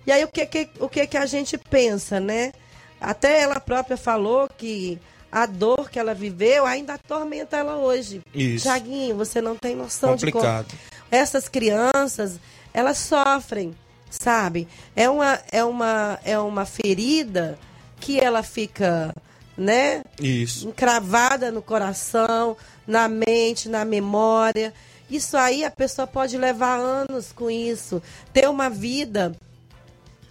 E 0.06 0.12
aí 0.12 0.24
o 0.24 0.28
que 0.28 0.46
que, 0.46 0.68
o 0.78 0.88
que 0.88 1.06
que 1.06 1.16
a 1.16 1.26
gente 1.26 1.58
pensa, 1.58 2.20
né? 2.20 2.52
Até 3.00 3.40
ela 3.40 3.58
própria 3.60 3.96
falou 3.96 4.48
que 4.56 4.98
a 5.30 5.46
dor 5.46 5.90
que 5.90 5.98
ela 5.98 6.14
viveu 6.14 6.66
ainda 6.66 6.94
atormenta 6.94 7.56
ela 7.56 7.76
hoje. 7.76 8.20
Isso. 8.34 8.64
Tiaguinho, 8.64 9.16
você 9.16 9.40
não 9.40 9.56
tem 9.56 9.76
noção 9.76 10.16
de 10.16 10.30
como 10.30 10.44
Complicado. 10.44 10.74
essas 11.10 11.48
crianças, 11.48 12.38
elas 12.72 12.98
sofrem, 12.98 13.74
sabe? 14.10 14.68
É 14.94 15.08
uma, 15.08 15.40
é 15.50 15.64
uma, 15.64 16.18
é 16.24 16.38
uma 16.38 16.64
ferida 16.64 17.58
que 17.98 18.18
ela 18.18 18.42
fica, 18.42 19.14
né? 19.56 20.02
Isso. 20.20 20.68
Encravada 20.68 21.50
no 21.50 21.62
coração, 21.62 22.56
na 22.86 23.08
mente, 23.08 23.68
na 23.68 23.84
memória. 23.84 24.72
Isso 25.10 25.36
aí 25.36 25.64
a 25.64 25.70
pessoa 25.70 26.06
pode 26.06 26.36
levar 26.36 26.78
anos 26.78 27.32
com 27.32 27.50
isso, 27.50 28.02
ter 28.32 28.48
uma 28.48 28.70
vida. 28.70 29.34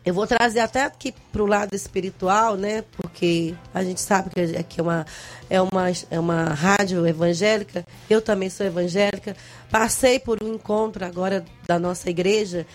Eu 0.09 0.13
vou 0.15 0.25
trazer 0.25 0.61
até 0.61 0.85
aqui 0.85 1.13
para 1.31 1.43
o 1.43 1.45
lado 1.45 1.75
espiritual, 1.75 2.57
né? 2.57 2.83
Porque 2.97 3.53
a 3.71 3.83
gente 3.83 4.01
sabe 4.01 4.31
que 4.31 4.57
aqui 4.57 4.79
é 4.79 4.83
uma, 4.83 5.05
é, 5.47 5.61
uma, 5.61 5.85
é 6.09 6.19
uma 6.19 6.45
rádio 6.45 7.05
evangélica. 7.05 7.85
Eu 8.09 8.19
também 8.19 8.49
sou 8.49 8.65
evangélica. 8.65 9.37
Passei 9.69 10.17
por 10.17 10.43
um 10.43 10.55
encontro 10.55 11.05
agora 11.05 11.45
da 11.67 11.77
nossa 11.77 12.09
igreja. 12.09 12.65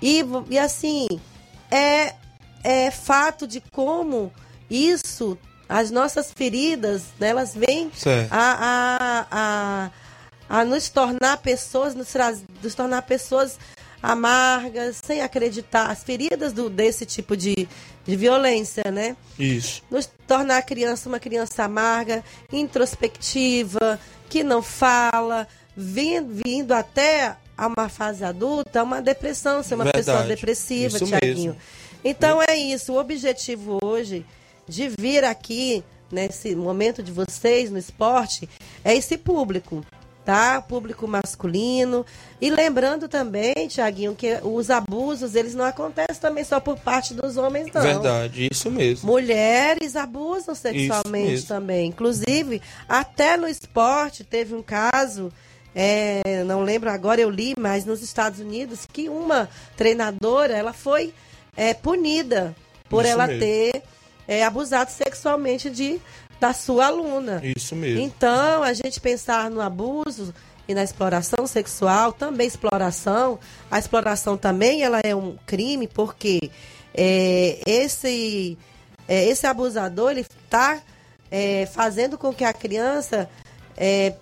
E, 0.00 0.24
e 0.48 0.56
assim, 0.56 1.08
é, 1.68 2.14
é 2.62 2.92
fato 2.92 3.44
de 3.44 3.60
como 3.72 4.32
isso, 4.70 5.36
as 5.68 5.90
nossas 5.90 6.30
feridas, 6.30 7.06
né, 7.18 7.30
elas 7.30 7.56
vêm 7.56 7.90
a, 8.30 9.26
a, 9.32 9.90
a, 10.48 10.60
a 10.60 10.64
nos 10.64 10.88
tornar 10.90 11.38
pessoas, 11.38 11.92
nos, 11.92 12.14
nos 12.62 12.72
tornar 12.72 13.02
pessoas 13.02 13.58
amargas, 14.04 15.00
sem 15.02 15.22
acreditar, 15.22 15.90
as 15.90 16.04
feridas 16.04 16.52
do, 16.52 16.68
desse 16.68 17.06
tipo 17.06 17.34
de, 17.34 17.66
de 18.04 18.16
violência, 18.16 18.84
né? 18.92 19.16
Isso. 19.38 19.82
Nos 19.90 20.08
tornar 20.26 20.58
a 20.58 20.62
criança 20.62 21.08
uma 21.08 21.18
criança 21.18 21.64
amarga, 21.64 22.22
introspectiva, 22.52 23.98
que 24.28 24.44
não 24.44 24.62
fala, 24.62 25.48
vindo, 25.74 26.34
vindo 26.44 26.72
até 26.72 27.34
a 27.56 27.66
uma 27.66 27.88
fase 27.88 28.22
adulta, 28.24 28.82
uma 28.82 29.00
depressão, 29.00 29.62
ser 29.62 29.74
uma 29.74 29.84
Verdade. 29.84 30.04
pessoa 30.04 30.22
depressiva, 30.24 30.96
Isso 30.96 31.06
Tiaguinho. 31.06 31.34
mesmo. 31.52 31.56
Então 32.04 32.40
é 32.46 32.54
isso, 32.54 32.92
o 32.92 32.98
objetivo 33.00 33.78
hoje 33.82 34.26
de 34.68 34.88
vir 34.88 35.24
aqui 35.24 35.82
nesse 36.12 36.54
momento 36.54 37.02
de 37.02 37.10
vocês 37.10 37.70
no 37.70 37.78
esporte 37.78 38.48
é 38.84 38.94
esse 38.94 39.16
público, 39.16 39.82
tá? 40.24 40.60
Público 40.60 41.06
masculino. 41.06 42.04
E 42.40 42.50
lembrando 42.50 43.08
também, 43.08 43.68
Tiaguinho, 43.68 44.14
que 44.14 44.38
os 44.42 44.70
abusos, 44.70 45.34
eles 45.34 45.54
não 45.54 45.64
acontecem 45.64 46.20
também 46.20 46.44
só 46.44 46.58
por 46.58 46.78
parte 46.78 47.14
dos 47.14 47.36
homens, 47.36 47.68
não. 47.72 47.82
Verdade, 47.82 48.48
isso 48.50 48.70
mesmo. 48.70 49.10
Mulheres 49.10 49.96
abusam 49.96 50.54
sexualmente 50.54 51.46
também. 51.46 51.88
Inclusive, 51.88 52.62
até 52.88 53.36
no 53.36 53.46
esporte 53.46 54.24
teve 54.24 54.54
um 54.54 54.62
caso, 54.62 55.32
é, 55.74 56.42
não 56.44 56.62
lembro 56.62 56.90
agora, 56.90 57.20
eu 57.20 57.30
li, 57.30 57.54
mas 57.58 57.84
nos 57.84 58.02
Estados 58.02 58.40
Unidos, 58.40 58.86
que 58.90 59.08
uma 59.08 59.48
treinadora 59.76 60.54
ela 60.54 60.72
foi 60.72 61.12
é, 61.56 61.74
punida 61.74 62.54
por 62.88 63.04
Isso 63.04 63.12
ela 63.12 63.26
mesmo. 63.26 63.40
ter 63.40 63.82
é, 64.26 64.44
abusado 64.44 64.90
sexualmente 64.90 65.70
de, 65.70 66.00
da 66.40 66.52
sua 66.52 66.86
aluna. 66.86 67.40
Isso 67.56 67.74
mesmo. 67.76 68.00
Então, 68.00 68.62
a 68.62 68.72
gente 68.72 69.00
pensar 69.00 69.50
no 69.50 69.60
abuso 69.60 70.34
e 70.66 70.74
na 70.74 70.82
exploração 70.82 71.46
sexual, 71.46 72.12
também 72.12 72.46
exploração, 72.46 73.38
a 73.70 73.78
exploração 73.78 74.36
também 74.36 74.82
ela 74.82 75.00
é 75.04 75.14
um 75.14 75.36
crime, 75.46 75.86
porque 75.86 76.50
é, 76.94 77.60
esse, 77.66 78.56
é, 79.06 79.26
esse 79.26 79.46
abusador 79.46 80.12
ele 80.12 80.20
está 80.20 80.80
fazendo 81.72 82.16
com 82.16 82.32
que 82.32 82.44
a 82.44 82.52
criança 82.52 83.28
é, 83.76 84.14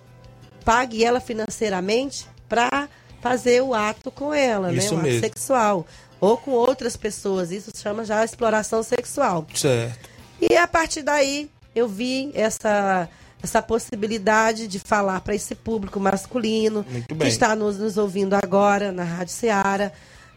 pague 0.65 1.03
ela 1.03 1.19
financeiramente 1.19 2.25
para 2.49 2.89
fazer 3.21 3.61
o 3.61 3.73
ato 3.73 4.09
com 4.11 4.33
ela, 4.33 4.71
né? 4.71 4.77
Isso 4.77 4.95
O 4.95 4.97
ato 4.97 5.07
mesmo. 5.07 5.19
sexual. 5.21 5.85
Ou 6.23 6.37
com 6.37 6.51
outras 6.51 6.95
pessoas. 6.95 7.51
Isso 7.51 7.69
chama 7.75 8.05
já 8.05 8.23
exploração 8.23 8.81
sexual. 8.81 9.45
Certo. 9.53 10.09
E 10.39 10.55
a 10.55 10.65
partir 10.65 11.01
daí 11.01 11.49
eu 11.75 11.85
vi 11.85 12.31
essa, 12.33 13.09
essa 13.41 13.61
possibilidade 13.61 14.65
de 14.65 14.79
falar 14.79 15.19
para 15.19 15.35
esse 15.35 15.53
público 15.53 15.99
masculino 15.99 16.85
que 17.19 17.27
está 17.27 17.57
nos, 17.57 17.77
nos 17.77 17.97
ouvindo 17.97 18.35
agora 18.35 18.89
na 18.89 19.03
Rádio 19.03 19.33
Ceará, 19.33 19.91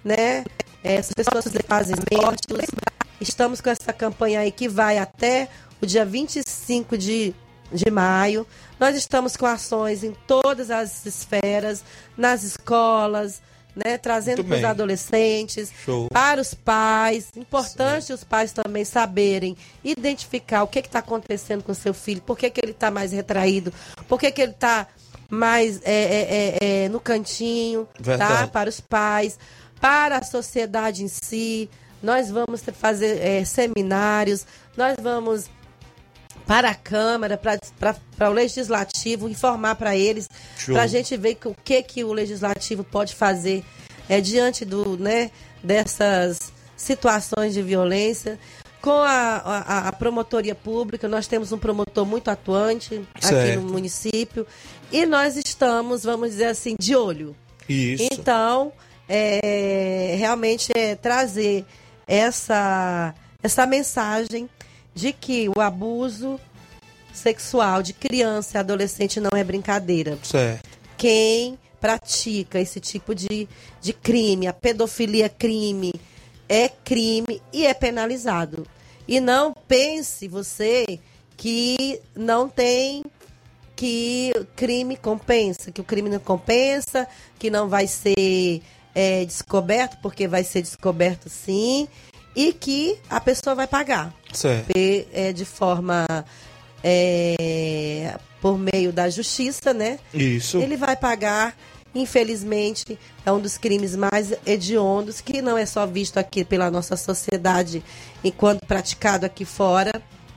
né? 0.05 0.45
Essas 0.83 1.13
pessoas 1.15 1.47
que 1.47 1.63
fazem 1.63 1.95
esporte. 1.95 2.43
Estamos 3.21 3.61
com 3.61 3.71
essa 3.71 3.93
campanha 3.93 4.41
aí 4.41 4.51
que 4.51 4.69
vai 4.69 4.99
até 4.99 5.49
o 5.81 5.87
dia 5.87 6.05
25 6.05 6.99
de, 6.99 7.33
de 7.73 7.91
maio. 7.93 8.45
Nós 8.81 8.97
estamos 8.97 9.37
com 9.37 9.47
ações 9.47 10.03
em 10.03 10.13
todas 10.27 10.69
as 10.69 11.07
esferas, 11.07 11.85
nas 12.17 12.43
escolas, 12.43 13.41
né? 13.77 13.99
Trazendo 13.99 14.43
para 14.43 14.57
os 14.57 14.65
adolescentes, 14.65 15.71
Show. 15.85 16.09
para 16.09 16.41
os 16.41 16.55
pais. 16.55 17.29
Importante 17.37 18.13
os 18.13 18.25
pais 18.25 18.53
também 18.53 18.85
saberem 18.85 19.57
identificar 19.85 20.63
o 20.63 20.67
que 20.67 20.79
está 20.79 21.01
acontecendo 21.01 21.63
com 21.63 21.75
seu 21.75 21.93
filho, 21.93 22.23
por 22.23 22.39
que, 22.39 22.49
que 22.49 22.61
ele 22.63 22.73
está 22.73 22.91
mais 22.91 23.13
retraído, 23.13 23.73
por 24.09 24.19
que, 24.19 24.31
que 24.33 24.41
ele 24.41 24.53
está 24.53 24.87
mais 25.29 25.81
é, 25.85 25.93
é, 25.93 26.59
é, 26.61 26.85
é, 26.85 26.89
no 26.89 27.01
cantinho, 27.01 27.87
tá? 27.97 28.03
Verdade. 28.03 28.51
Para 28.51 28.69
os 28.71 28.81
pais, 28.81 29.39
para 29.81 30.19
a 30.19 30.23
sociedade 30.23 31.05
em 31.05 31.09
si. 31.09 31.69
Nós 32.03 32.31
vamos 32.31 32.63
fazer 32.79 33.19
é, 33.21 33.45
seminários, 33.45 34.47
nós 34.77 34.97
vamos 35.03 35.47
para 36.47 36.71
a 36.71 36.75
Câmara, 36.75 37.39
para 37.39 38.31
o 38.31 38.33
Legislativo, 38.33 39.29
informar 39.29 39.75
para 39.75 39.97
eles, 39.97 40.29
para 40.65 40.83
a 40.83 40.87
gente 40.87 41.17
ver 41.17 41.37
o 41.45 41.55
que, 41.65 41.83
que 41.83 42.05
o 42.05 42.13
Legislativo 42.13 42.85
pode 42.85 43.15
fazer 43.15 43.65
é, 44.09 44.21
diante 44.21 44.65
do, 44.65 44.97
né, 44.97 45.31
dessas 45.63 46.53
situações 46.77 47.53
de 47.55 47.63
violência. 47.63 48.39
Com 48.81 48.93
a, 48.93 49.37
a, 49.39 49.89
a 49.89 49.93
promotoria 49.93 50.55
pública, 50.55 51.09
nós 51.09 51.27
temos 51.27 51.51
um 51.51 51.59
promotor 51.59 52.07
muito 52.07 52.29
atuante 52.31 53.03
aqui 53.17 53.27
Certo. 53.27 53.61
no 53.61 53.73
município 53.73 54.47
e 54.93 55.05
nós 55.05 55.37
estamos, 55.37 56.05
vamos 56.05 56.31
dizer 56.31 56.45
assim, 56.45 56.77
de 56.79 56.95
olho. 56.95 57.35
Isso. 57.69 58.07
Então, 58.13 58.73
é, 59.09 60.15
realmente 60.17 60.71
é 60.77 60.95
trazer 60.95 61.65
essa, 62.07 63.13
essa 63.43 63.67
mensagem 63.67 64.49
de 64.97 65.13
que 65.13 65.47
o 65.55 65.61
abuso 65.61 66.41
sexual 67.13 67.83
de 67.83 67.93
criança 67.93 68.57
e 68.57 68.61
adolescente 68.61 69.21
não 69.21 69.31
é 69.37 69.45
brincadeira. 69.45 70.19
Certo. 70.23 70.67
Quem 70.97 71.59
pratica 71.79 72.59
esse 72.59 72.81
tipo 72.81 73.15
de, 73.15 73.47
de 73.81 73.93
crime, 73.93 74.47
a 74.47 74.55
pedofilia 74.55 75.27
é 75.27 75.29
crime, 75.29 75.93
é 76.49 76.69
crime 76.69 77.43
e 77.53 77.67
é 77.67 77.75
penalizado. 77.75 78.67
E 79.07 79.21
não 79.21 79.55
pense 79.69 80.27
você 80.27 80.99
que 81.37 82.01
não 82.15 82.49
tem 82.49 83.05
que 83.77 84.33
o 84.35 84.47
crime 84.57 84.97
compensa, 84.97 85.71
que 85.71 85.83
o 85.83 85.85
crime 85.85 86.09
não 86.09 86.19
compensa, 86.19 87.07
que 87.39 87.51
não 87.51 87.69
vai 87.69 87.87
ser 87.87 88.63
é, 88.95 89.27
descoberto, 89.27 89.99
porque 90.01 90.27
vai 90.27 90.43
ser 90.43 90.63
descoberto 90.63 91.29
sim, 91.29 91.87
e 92.37 92.53
que 92.53 92.99
a 93.11 93.19
pessoa 93.19 93.57
vai 93.57 93.67
pagar 93.67 94.13
Certo. 94.33 94.67
pe- 94.67 95.09
é, 95.13 95.33
de 95.33 95.45
forma 95.47 96.05
é, 96.85 98.17
por 98.41 98.59
meio 98.59 98.93
da 98.93 99.09
justiça, 99.11 99.73
né? 99.75 99.99
Isso. 100.15 100.59
Ele 100.59 100.77
vai 100.77 100.95
pagar, 100.97 101.57
infelizmente, 101.95 102.99
é 103.25 103.33
um 103.33 103.41
dos 103.41 103.57
crimes 103.59 103.97
mais 103.97 104.33
hediondos, 104.47 105.21
que 105.21 105.41
não 105.43 105.57
é 105.59 105.67
só 105.67 105.87
visto 105.87 106.19
aqui 106.19 106.45
pela 106.45 106.71
nossa 106.71 106.97
sociedade 106.97 107.83
enquanto 108.23 108.65
praticado 108.67 109.27
aqui 109.27 109.45
fora, 109.45 109.91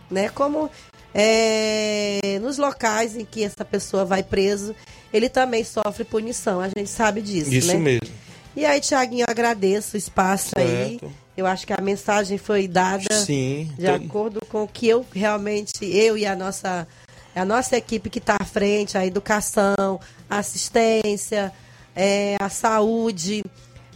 né? 0.09 0.29
Como 0.29 0.69
é, 1.13 2.39
nos 2.41 2.57
locais 2.57 3.15
em 3.15 3.25
que 3.25 3.43
essa 3.43 3.65
pessoa 3.65 4.05
vai 4.05 4.23
preso, 4.23 4.73
ele 5.13 5.27
também 5.29 5.63
sofre 5.63 6.03
punição. 6.03 6.61
A 6.61 6.67
gente 6.69 6.89
sabe 6.89 7.21
disso, 7.21 7.53
Isso 7.53 7.67
né? 7.67 7.75
mesmo. 7.75 8.07
E 8.55 8.65
aí, 8.65 8.79
Tiaguinho, 8.81 9.21
eu 9.27 9.31
agradeço 9.31 9.95
o 9.95 9.97
espaço 9.97 10.51
aí. 10.57 10.99
Eu 11.39 11.47
acho 11.47 11.65
que 11.65 11.71
a 11.71 11.81
mensagem 11.81 12.37
foi 12.37 12.67
dada 12.67 13.13
Sim. 13.13 13.71
de 13.77 13.87
acordo 13.87 14.41
com 14.49 14.63
o 14.63 14.67
que 14.67 14.89
eu 14.89 15.05
realmente, 15.13 15.85
eu 15.85 16.17
e 16.17 16.25
a 16.25 16.35
nossa, 16.35 16.85
a 17.33 17.45
nossa 17.45 17.77
equipe 17.77 18.09
que 18.09 18.19
está 18.19 18.35
à 18.37 18.43
frente, 18.43 18.97
a 18.97 19.05
educação, 19.05 20.01
a 20.29 20.39
assistência, 20.39 21.53
é, 21.95 22.35
a 22.41 22.49
saúde, 22.49 23.41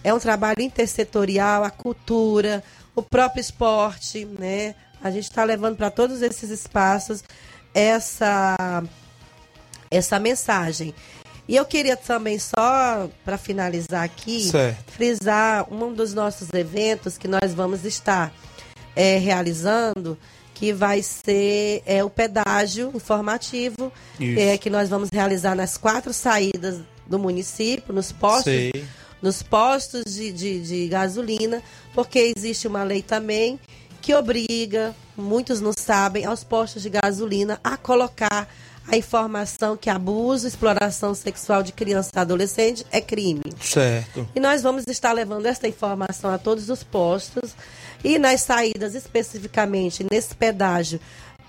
é 0.06 0.14
um 0.14 0.20
trabalho 0.20 0.62
intersetorial, 0.62 1.66
a 1.66 1.70
cultura, 1.70 2.64
o 2.96 3.02
próprio 3.02 3.42
esporte, 3.42 4.24
né? 4.24 4.74
A 5.04 5.12
gente 5.12 5.26
está 5.26 5.44
levando 5.44 5.76
para 5.76 5.92
todos 5.92 6.22
esses 6.22 6.50
espaços 6.50 7.26
essa, 7.74 8.84
essa 9.92 10.18
mensagem. 10.18 10.96
E 11.54 11.56
eu 11.56 11.66
queria 11.66 11.96
também, 11.96 12.40
só 12.40 13.08
para 13.24 13.38
finalizar 13.38 14.02
aqui, 14.02 14.50
Certo. 14.50 14.92
frisar 14.92 15.72
um 15.72 15.94
dos 15.94 16.12
nossos 16.12 16.52
eventos 16.52 17.16
que 17.16 17.28
nós 17.28 17.54
vamos 17.54 17.86
estar 17.86 18.34
é, 18.96 19.20
realizando, 19.20 20.18
que 20.56 20.74
vai 20.74 21.04
ser 21.04 21.84
é, 21.86 22.04
o 22.04 22.10
pedágio 22.10 22.92
informativo, 22.96 23.94
é, 24.20 24.58
que 24.58 24.68
nós 24.68 24.90
vamos 24.90 25.10
realizar 25.14 25.54
nas 25.54 25.78
quatro 25.78 26.12
saídas 26.12 26.80
do 27.06 27.20
município, 27.20 27.94
nos 27.94 28.12
postos, 28.12 28.46
Sei. 28.46 28.84
nos 29.22 29.44
postos 29.44 30.06
de, 30.06 30.32
de, 30.32 30.60
de 30.60 30.88
gasolina, 30.88 31.62
porque 31.94 32.34
existe 32.36 32.68
uma 32.68 32.82
lei 32.82 33.04
também 33.04 33.60
que 34.02 34.12
obriga, 34.16 34.96
muitos 35.16 35.62
não 35.62 35.72
sabem, 35.72 36.26
aos 36.26 36.44
postos 36.44 36.82
de 36.82 36.90
gasolina 36.90 37.60
a 37.64 37.78
colocar 37.78 38.50
a 38.88 38.98
informação 38.98 39.78
que 39.78 39.90
abuso, 39.90 40.48
exploração 40.48 41.16
sexual 41.16 41.64
de 41.64 41.72
criança 41.72 42.12
e 42.16 42.20
adolescente 42.20 42.86
é 42.92 43.00
crime. 43.00 43.44
Certo. 43.62 44.28
E 44.36 44.40
nós 44.40 44.62
vamos 44.62 44.86
estar 44.88 45.14
levando 45.14 45.46
esta 45.46 45.68
informação 45.68 46.32
a 46.32 46.38
todos 46.38 46.70
os 46.70 46.84
postos 46.84 47.56
e 48.04 48.20
nas 48.20 48.42
saídas, 48.42 48.94
especificamente 48.94 50.06
nesse 50.12 50.36
pedágio, 50.36 51.00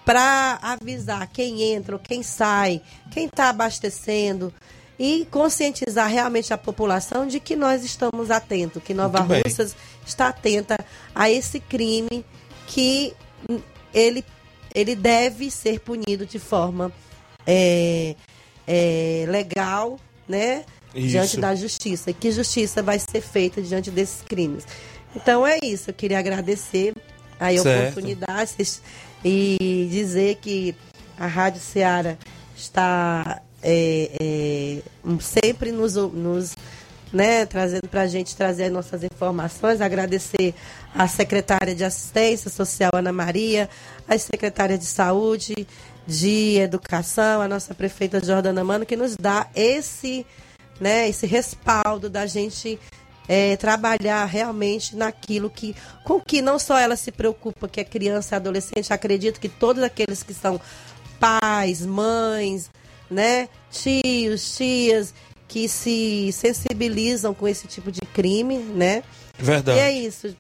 para 0.05 0.59
avisar 0.63 1.27
quem 1.27 1.63
entra, 1.63 1.99
quem 1.99 2.23
sai, 2.23 2.81
quem 3.11 3.27
está 3.27 3.49
abastecendo 3.49 4.53
e 4.99 5.27
conscientizar 5.31 6.09
realmente 6.09 6.53
a 6.55 6.59
população 6.59 7.27
de 7.27 7.41
que 7.41 7.57
nós 7.57 7.85
estamos 7.85 8.31
atentos, 8.31 8.83
que 8.83 8.95
Nova. 8.95 9.21
Russas 9.21 9.75
está 10.07 10.29
atenta 10.29 10.77
a 11.15 11.29
esse 11.29 11.59
crime 11.59 12.25
que 12.69 13.13
ele, 13.93 14.25
ele 14.75 14.95
deve 14.95 15.51
ser 15.51 15.81
punido 15.81 16.25
de 16.25 16.39
forma 16.39 16.93
é, 17.47 18.15
é, 18.67 19.25
legal, 19.29 19.99
né? 20.29 20.65
Isso. 20.95 21.09
Diante 21.09 21.37
da 21.39 21.55
justiça. 21.55 22.11
E 22.11 22.15
que 22.15 22.31
justiça 22.31 22.83
vai 22.83 22.99
ser 22.99 23.21
feita 23.21 23.61
diante 23.61 23.91
desses 23.91 24.23
crimes. 24.23 24.65
Então 25.15 25.47
é 25.47 25.59
isso. 25.63 25.91
Eu 25.91 25.95
queria 25.95 26.19
agradecer 26.19 26.95
a 27.39 27.51
Certo. 27.51 27.83
oportunidade 27.83 28.55
e 29.25 29.89
dizer 29.91 30.37
que 30.37 30.75
a 31.19 31.27
Rádio 31.27 31.61
Ceará 31.61 32.17
está 32.57 33.43
é, 33.63 34.11
é, 34.21 35.19
sempre 35.21 35.73
nos, 35.73 35.95
nos 35.95 36.55
né, 37.13 37.47
trazendo 37.47 37.89
para 37.89 38.03
a 38.03 38.07
gente 38.07 38.37
trazer 38.37 38.65
as 38.65 38.73
nossas 38.73 39.03
informações. 39.05 39.81
Agradecer 39.81 40.55
à 40.95 41.07
secretária 41.09 41.75
de 41.75 41.85
Assistência 41.85 42.51
Social, 42.51 42.91
Ana 42.93 43.13
Maria, 43.13 43.71
às 44.09 44.23
secretárias 44.23 44.81
de 44.81 44.87
Saúde, 44.87 45.67
de 46.07 46.59
Educação, 46.59 47.41
a 47.41 47.49
nossa 47.49 47.75
prefeita 47.75 48.25
Jordana 48.25 48.63
Mano, 48.63 48.87
que 48.87 48.97
nos 48.97 49.17
dá 49.17 49.49
esse, 49.55 50.27
né, 50.81 51.09
esse 51.09 51.27
respaldo 51.27 52.11
da 52.11 52.27
gente 52.27 52.79
é, 53.29 53.57
trabalhar 53.57 54.25
realmente 54.27 54.95
naquilo 54.97 55.49
que, 55.49 55.75
com 56.05 56.21
que 56.21 56.43
não 56.43 56.59
só 56.59 56.79
ela 56.79 56.97
se 56.97 57.11
preocupa, 57.11 57.69
que 57.69 57.81
é 57.81 57.85
criança 57.85 58.35
e 58.35 58.37
adolescente, 58.37 58.93
acredito 58.93 59.41
que 59.41 59.49
todos 59.49 59.83
aqueles 59.83 60.23
que 60.23 60.35
são 60.35 60.61
pais, 61.19 61.85
mães, 61.85 62.71
né, 63.11 63.49
tios, 63.71 64.57
tias, 64.57 65.15
que 65.49 65.69
se 65.69 66.31
sensibilizam 66.33 67.33
com 67.33 67.47
esse 67.47 67.67
tipo 67.67 67.93
de 67.93 68.01
crime, 68.01 68.59
né? 68.59 69.03
Verdade. 69.39 69.79
E 69.79 69.81
é 69.81 69.93
isso, 69.93 70.35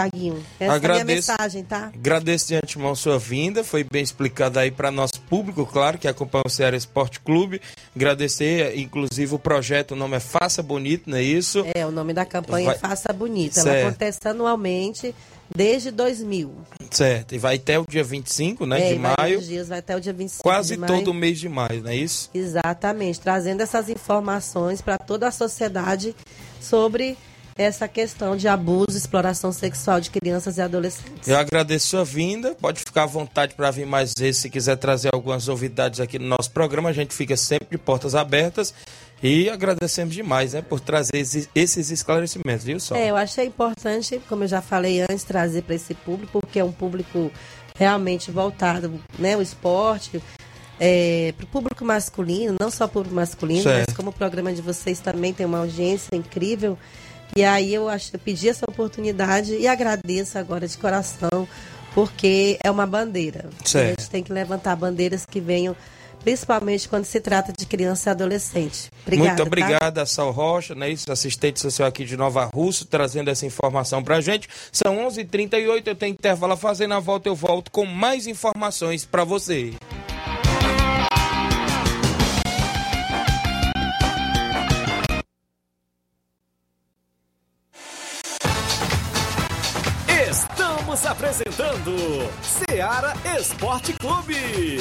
Tiaguinho. 0.00 0.44
Essa 0.60 0.64
é 0.64 0.64
a 0.64 0.66
minha 0.66 0.76
Agradeço. 0.76 1.30
mensagem, 1.32 1.64
tá? 1.64 1.90
Agradeço 1.94 2.48
de 2.48 2.54
antemão 2.56 2.94
sua 2.94 3.18
vinda, 3.18 3.64
foi 3.64 3.82
bem 3.82 4.02
explicado 4.02 4.58
aí 4.58 4.70
para 4.70 4.90
nosso 4.90 5.20
público, 5.22 5.64
claro, 5.64 5.96
que 5.96 6.06
acompanha 6.06 6.44
o 6.46 6.50
Ceará 6.50 6.76
Esporte 6.76 7.18
Clube. 7.20 7.60
Agradecer, 7.94 8.78
inclusive, 8.78 9.34
o 9.34 9.38
projeto, 9.38 9.92
o 9.92 9.96
nome 9.96 10.16
é 10.16 10.20
Faça 10.20 10.62
Bonito, 10.62 11.08
não 11.08 11.16
é 11.16 11.22
isso? 11.22 11.64
É, 11.74 11.86
o 11.86 11.90
nome 11.90 12.12
da 12.12 12.24
campanha 12.26 12.66
Vai- 12.66 12.74
é 12.76 12.78
Faça 12.78 13.12
Bonita. 13.12 13.60
Ela 13.60 13.70
Certo. 13.70 13.86
acontece 13.88 14.18
anualmente 14.28 15.14
desde 15.54 15.90
2000. 15.90 16.52
Certo, 16.90 17.34
e 17.34 17.38
vai 17.38 17.56
até 17.56 17.78
o 17.78 17.86
dia 17.88 18.04
25 18.04 18.66
né, 18.66 18.90
é, 18.90 18.92
de 18.92 18.98
maio, 18.98 19.40
dias, 19.40 19.68
vai 19.68 19.78
até 19.78 19.96
o 19.96 20.00
dia 20.00 20.12
25 20.12 20.42
quase 20.42 20.76
todo 20.76 21.14
mês 21.14 21.38
de 21.38 21.48
maio, 21.48 21.82
não 21.82 21.90
é 21.90 21.96
isso? 21.96 22.28
Exatamente, 22.34 23.20
trazendo 23.20 23.62
essas 23.62 23.88
informações 23.88 24.80
para 24.80 24.98
toda 24.98 25.28
a 25.28 25.30
sociedade 25.30 26.14
sobre 26.60 27.16
essa 27.56 27.88
questão 27.88 28.36
de 28.36 28.46
abuso, 28.46 28.96
exploração 28.96 29.50
sexual 29.50 30.00
de 30.00 30.10
crianças 30.10 30.58
e 30.58 30.60
adolescentes. 30.60 31.26
Eu 31.26 31.36
agradeço 31.36 31.88
sua 31.88 32.04
vinda. 32.04 32.54
Pode 32.54 32.80
ficar 32.80 33.04
à 33.04 33.06
vontade 33.06 33.54
para 33.54 33.70
vir 33.70 33.86
mais 33.86 34.12
vezes 34.16 34.42
se 34.42 34.50
quiser 34.50 34.76
trazer 34.76 35.10
algumas 35.12 35.46
novidades 35.46 36.00
aqui 36.00 36.18
no 36.18 36.26
nosso 36.26 36.50
programa. 36.50 36.90
A 36.90 36.92
gente 36.92 37.14
fica 37.14 37.36
sempre 37.36 37.68
de 37.70 37.78
portas 37.78 38.14
abertas. 38.14 38.74
E 39.22 39.48
agradecemos 39.48 40.14
demais, 40.14 40.52
né, 40.52 40.60
por 40.60 40.78
trazer 40.78 41.16
esses, 41.54 41.90
esclarecimentos, 41.90 42.66
viu, 42.66 42.78
só? 42.78 42.94
É, 42.94 43.10
eu 43.10 43.16
achei 43.16 43.46
importante, 43.46 44.20
como 44.28 44.44
eu 44.44 44.48
já 44.48 44.60
falei 44.60 45.00
antes, 45.00 45.24
trazer 45.24 45.62
para 45.62 45.74
esse 45.74 45.94
público, 45.94 46.38
porque 46.38 46.58
é 46.58 46.64
um 46.64 46.70
público 46.70 47.32
realmente 47.78 48.30
voltado, 48.30 49.00
né, 49.18 49.34
o 49.34 49.40
esporte, 49.40 50.22
para 51.34 51.44
o 51.44 51.48
público 51.48 51.82
masculino, 51.82 52.56
não 52.60 52.70
só 52.70 52.86
público 52.86 53.14
masculino, 53.14 53.62
Certo. 53.62 53.86
mas 53.88 53.96
como 53.96 54.10
o 54.10 54.12
programa 54.12 54.52
de 54.52 54.60
vocês 54.60 55.00
também 55.00 55.32
tem 55.32 55.46
uma 55.46 55.58
audiência 55.58 56.14
incrível. 56.14 56.78
E 57.36 57.44
aí 57.44 57.74
eu 57.74 57.86
acho, 57.86 58.10
eu 58.14 58.18
pedi 58.18 58.48
essa 58.48 58.64
oportunidade 58.66 59.54
e 59.54 59.68
agradeço 59.68 60.38
agora 60.38 60.66
de 60.66 60.78
coração, 60.78 61.46
porque 61.94 62.58
é 62.64 62.70
uma 62.70 62.86
bandeira. 62.86 63.50
Certo. 63.62 63.98
A 63.98 64.00
gente 64.00 64.10
tem 64.10 64.22
que 64.22 64.32
levantar 64.32 64.74
bandeiras 64.74 65.26
que 65.26 65.38
venham, 65.38 65.76
principalmente 66.24 66.88
quando 66.88 67.04
se 67.04 67.20
trata 67.20 67.52
de 67.52 67.66
criança 67.66 68.08
e 68.08 68.12
adolescente. 68.12 68.90
Obrigada, 69.02 69.28
Muito 69.28 69.36
tá? 69.36 69.44
obrigado 69.44 69.98
a 69.98 70.06
Sal 70.06 70.30
Rocha, 70.30 70.74
né, 70.74 70.88
isso, 70.88 71.12
assistente 71.12 71.60
social 71.60 71.86
aqui 71.86 72.06
de 72.06 72.16
Nova 72.16 72.46
Russa, 72.46 72.86
trazendo 72.88 73.28
essa 73.28 73.44
informação 73.44 74.02
pra 74.02 74.18
gente. 74.22 74.48
São 74.72 74.96
11h38, 75.06 75.86
eu 75.88 75.94
tenho 75.94 76.14
intervalo 76.14 76.54
a 76.54 76.56
fazer, 76.56 76.86
na 76.86 77.00
volta 77.00 77.28
eu 77.28 77.34
volto 77.34 77.70
com 77.70 77.84
mais 77.84 78.26
informações 78.26 79.04
pra 79.04 79.24
você. 79.24 79.74
Apresentando 91.36 91.92
Seara 92.40 93.12
Esporte 93.38 93.92
Clube. 93.94 94.78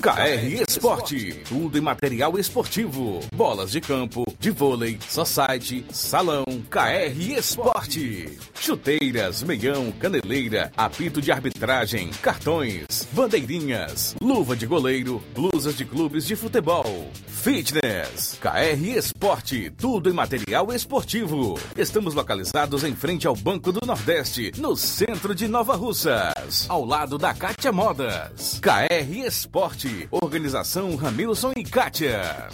KR 0.00 0.62
Esporte, 0.68 1.42
tudo 1.48 1.78
em 1.78 1.80
material 1.80 2.36
esportivo, 2.36 3.20
bolas 3.34 3.70
de 3.70 3.80
campo, 3.80 4.24
de 4.38 4.50
vôlei, 4.50 4.98
society, 5.08 5.84
salão, 5.92 6.44
KR 6.68 7.36
Esporte, 7.38 8.36
chuteiras, 8.58 9.44
meião, 9.44 9.92
caneleira, 9.92 10.72
apito 10.76 11.20
de 11.20 11.30
arbitragem, 11.30 12.10
cartões, 12.20 13.06
bandeirinhas, 13.12 14.16
luva 14.20 14.56
de 14.56 14.66
goleiro, 14.66 15.22
blusas 15.32 15.76
de 15.76 15.84
clubes 15.84 16.26
de 16.26 16.34
futebol, 16.34 17.08
fitness, 17.42 18.38
KR 18.40 18.80
Esporte, 18.96 19.68
tudo 19.70 20.08
em 20.08 20.12
material 20.12 20.72
esportivo. 20.72 21.58
Estamos 21.76 22.14
localizados 22.14 22.84
em 22.84 22.94
frente 22.94 23.26
ao 23.26 23.34
Banco 23.34 23.72
do 23.72 23.84
Nordeste, 23.84 24.52
no 24.58 24.76
centro 24.76 25.34
de 25.34 25.48
Nova 25.48 25.74
Russas, 25.74 26.66
ao 26.68 26.84
lado 26.84 27.18
da 27.18 27.34
Kátia 27.34 27.72
Modas. 27.72 28.60
KR 28.60 29.26
Esporte, 29.26 30.06
organização 30.12 30.94
Ramilson 30.94 31.52
e 31.56 31.64
Kátia. 31.64 32.48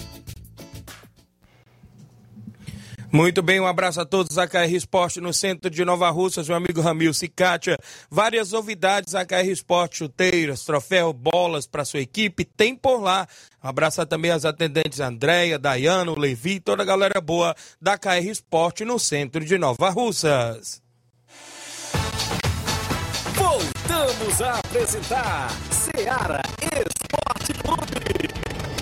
Muito 3.10 3.42
bem, 3.42 3.58
um 3.58 3.66
abraço 3.66 4.00
a 4.00 4.04
todos 4.04 4.36
da 4.36 4.46
KR 4.46 4.70
Esporte 4.70 5.18
no 5.18 5.32
centro 5.32 5.70
de 5.70 5.82
Nova 5.82 6.10
Russas, 6.10 6.46
meu 6.46 6.56
amigo 6.56 6.82
Ramil 6.82 7.14
Cicatia. 7.14 7.78
Várias 8.10 8.52
novidades 8.52 9.14
a 9.14 9.24
KR 9.24 9.48
Esporte, 9.48 9.98
chuteiras, 9.98 10.62
troféu, 10.62 11.10
bolas 11.12 11.66
para 11.66 11.86
sua 11.86 12.00
equipe, 12.00 12.44
tem 12.44 12.76
por 12.76 13.00
lá. 13.00 13.26
Um 13.64 13.68
abraço 13.68 14.04
também 14.04 14.30
às 14.30 14.44
atendentes 14.44 15.00
Andréia, 15.00 15.58
Dayana, 15.58 16.12
o 16.12 16.18
Levi, 16.18 16.60
toda 16.60 16.82
a 16.82 16.86
galera 16.86 17.18
boa 17.18 17.54
da 17.80 17.96
KR 17.96 18.28
Esporte 18.30 18.84
no 18.84 18.98
centro 18.98 19.42
de 19.42 19.56
Nova 19.56 19.88
Russas. 19.88 20.82
Voltamos 23.34 24.42
a 24.42 24.58
apresentar 24.58 25.48
Seara 25.70 26.42
Esporte 26.60 27.54
Clube. 27.64 28.77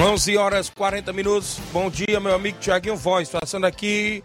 11 0.00 0.36
horas 0.38 0.70
40 0.70 1.12
minutos. 1.12 1.58
Bom 1.74 1.90
dia, 1.90 2.18
meu 2.18 2.34
amigo 2.34 2.58
Tiaguinho 2.58 2.96
Voz, 2.96 3.28
passando 3.28 3.66
aqui 3.66 4.24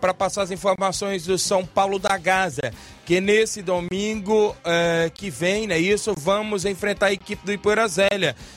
para 0.00 0.14
passar 0.14 0.40
as 0.40 0.50
informações 0.50 1.26
do 1.26 1.36
São 1.36 1.66
Paulo 1.66 1.98
da 1.98 2.16
Gaza, 2.16 2.72
que 3.04 3.20
nesse 3.20 3.60
domingo 3.60 4.56
é, 4.64 5.10
que 5.12 5.28
vem, 5.28 5.66
né, 5.66 5.78
isso, 5.78 6.14
vamos 6.16 6.64
enfrentar 6.64 7.08
a 7.08 7.12
equipe 7.12 7.44
do 7.44 7.52
Ipoeira 7.52 7.84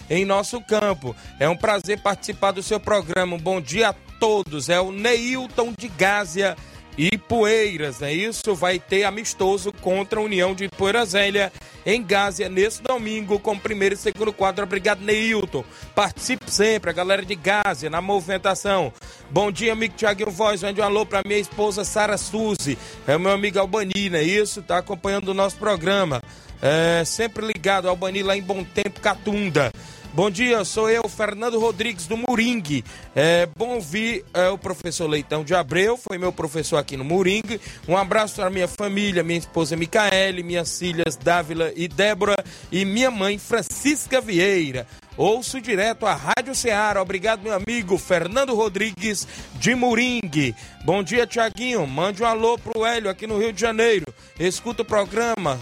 em 0.10 0.24
nosso 0.24 0.62
campo. 0.62 1.14
É 1.38 1.50
um 1.50 1.58
prazer 1.58 2.00
participar 2.02 2.52
do 2.52 2.64
seu 2.64 2.80
programa. 2.80 3.36
Um 3.36 3.40
bom 3.40 3.60
dia 3.60 3.90
a 3.90 3.96
todos. 4.18 4.70
É 4.70 4.80
o 4.80 4.94
Neilton 4.94 5.74
de 5.78 5.90
Gásia 5.90 6.56
e 6.98 7.18
Poeiras, 7.18 8.02
é 8.02 8.14
isso? 8.14 8.56
Vai 8.56 8.80
ter 8.80 9.04
amistoso 9.04 9.72
contra 9.74 10.20
a 10.20 10.24
União 10.24 10.56
de 10.56 10.70
Poeira 10.70 11.06
Zélia 11.06 11.52
em 11.86 12.02
Gásia 12.02 12.48
nesse 12.48 12.82
domingo 12.82 13.38
com 13.40 13.54
o 13.54 13.60
primeiro 13.60 13.96
e 13.96 13.98
segundo 13.98 14.32
quadro. 14.32 14.64
Obrigado, 14.64 15.02
Neilton. 15.02 15.64
Participe 15.94 16.50
sempre, 16.50 16.90
a 16.90 16.94
galera 16.94 17.26
de 17.26 17.36
Gásia, 17.36 17.90
na 17.90 18.02
movimentação. 18.02 18.94
Bom 19.30 19.52
dia, 19.52 19.74
amigo 19.74 19.96
Tiaguinho 19.96 20.32
Voz. 20.32 20.64
Mande 20.64 20.80
um 20.80 20.84
alô 20.84 21.06
pra 21.06 21.22
minha 21.26 21.40
esposa 21.40 21.84
Sara 21.84 22.18
Suzy. 22.18 22.78
É 23.06 23.16
o 23.16 23.20
meu 23.20 23.32
amigo 23.32 23.60
Albani, 23.60 24.10
não 24.10 24.20
é 24.20 24.24
isso? 24.24 24.62
Tá 24.62 24.78
acompanhando 24.78 25.30
o 25.30 25.34
nosso 25.34 25.58
programa. 25.58 26.22
É, 26.62 27.04
sempre 27.06 27.46
ligado, 27.46 27.90
Albani 27.90 28.24
lá 28.24 28.38
em 28.38 28.42
Bom 28.42 28.64
Tempo, 28.64 29.02
Catunda. 29.02 29.72
Bom 30.16 30.32
dia, 30.32 30.64
sou 30.64 30.90
eu, 30.90 31.10
Fernando 31.10 31.60
Rodrigues 31.60 32.08
do 32.08 32.16
Moringue. 32.16 32.86
É 33.14 33.50
bom 33.54 33.76
ouvir 33.76 34.24
é, 34.34 34.48
o 34.48 34.58
professor 34.58 35.10
Leitão 35.10 35.44
de 35.44 35.54
Abreu, 35.54 35.98
foi 35.98 36.18
meu 36.18 36.32
professor 36.32 36.78
aqui 36.78 36.96
no 36.96 37.04
Moringue. 37.04 37.60
Um 37.86 37.98
abraço 37.98 38.36
para 38.36 38.50
minha 38.50 38.66
família, 38.66 39.26
minha 39.26 39.40
esposa 39.40 39.76
Micaele, 39.76 40.42
minhas 40.42 40.80
filhas 40.80 41.18
Dávila 41.18 41.70
e 41.76 41.90
Débora 41.90 42.38
e 42.72 42.86
minha 42.86 43.12
mãe 43.12 43.38
Francisca 43.38 44.22
Vieira. 44.22 44.88
Ouço 45.18 45.60
direto 45.60 46.06
a 46.06 46.14
Rádio 46.14 46.56
Ceará. 46.56 47.02
Obrigado, 47.02 47.44
meu 47.44 47.54
amigo 47.54 47.98
Fernando 47.98 48.56
Rodrigues 48.56 49.28
de 49.56 49.76
Moringue. 49.76 50.56
Bom 50.86 51.04
dia, 51.04 51.28
Tiaguinho. 51.28 51.86
Mande 51.86 52.24
um 52.24 52.26
alô 52.26 52.58
pro 52.58 52.86
Hélio 52.86 53.10
aqui 53.10 53.28
no 53.28 53.38
Rio 53.38 53.52
de 53.52 53.60
Janeiro. 53.60 54.06
Escuta 54.40 54.82
o 54.82 54.86
programa 54.86 55.60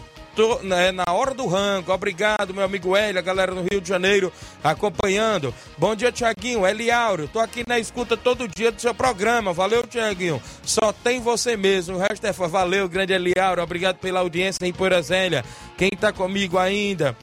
né, 0.63 0.91
na 0.91 1.05
hora 1.11 1.33
do 1.33 1.45
rango. 1.47 1.91
Obrigado, 1.91 2.53
meu 2.53 2.63
amigo 2.63 2.95
Hélio, 2.95 3.19
a 3.19 3.21
galera 3.21 3.53
no 3.53 3.65
Rio 3.69 3.79
de 3.79 3.87
Janeiro 3.87 4.31
acompanhando. 4.63 5.53
Bom 5.77 5.95
dia, 5.95 6.11
Tiaguinho. 6.11 6.65
Eliauro, 6.65 7.27
tô 7.27 7.39
aqui 7.39 7.63
na 7.67 7.79
escuta 7.79 8.17
todo 8.17 8.47
dia 8.47 8.71
do 8.71 8.81
seu 8.81 8.93
programa. 8.93 9.53
Valeu, 9.53 9.83
Tiaguinho. 9.83 10.41
Só 10.63 10.91
tem 10.91 11.19
você 11.19 11.55
mesmo. 11.55 11.97
O 11.97 11.99
resto 11.99 12.25
é 12.25 12.31
valeu, 12.31 12.89
grande 12.89 13.13
Eliauro. 13.13 13.61
Obrigado 13.61 13.97
pela 13.97 14.19
audiência 14.19 14.65
em 14.65 14.73
Poeira 14.73 15.01
Zélia. 15.01 15.43
Quem 15.77 15.89
tá 15.89 16.11
comigo 16.11 16.57
ainda? 16.57 17.15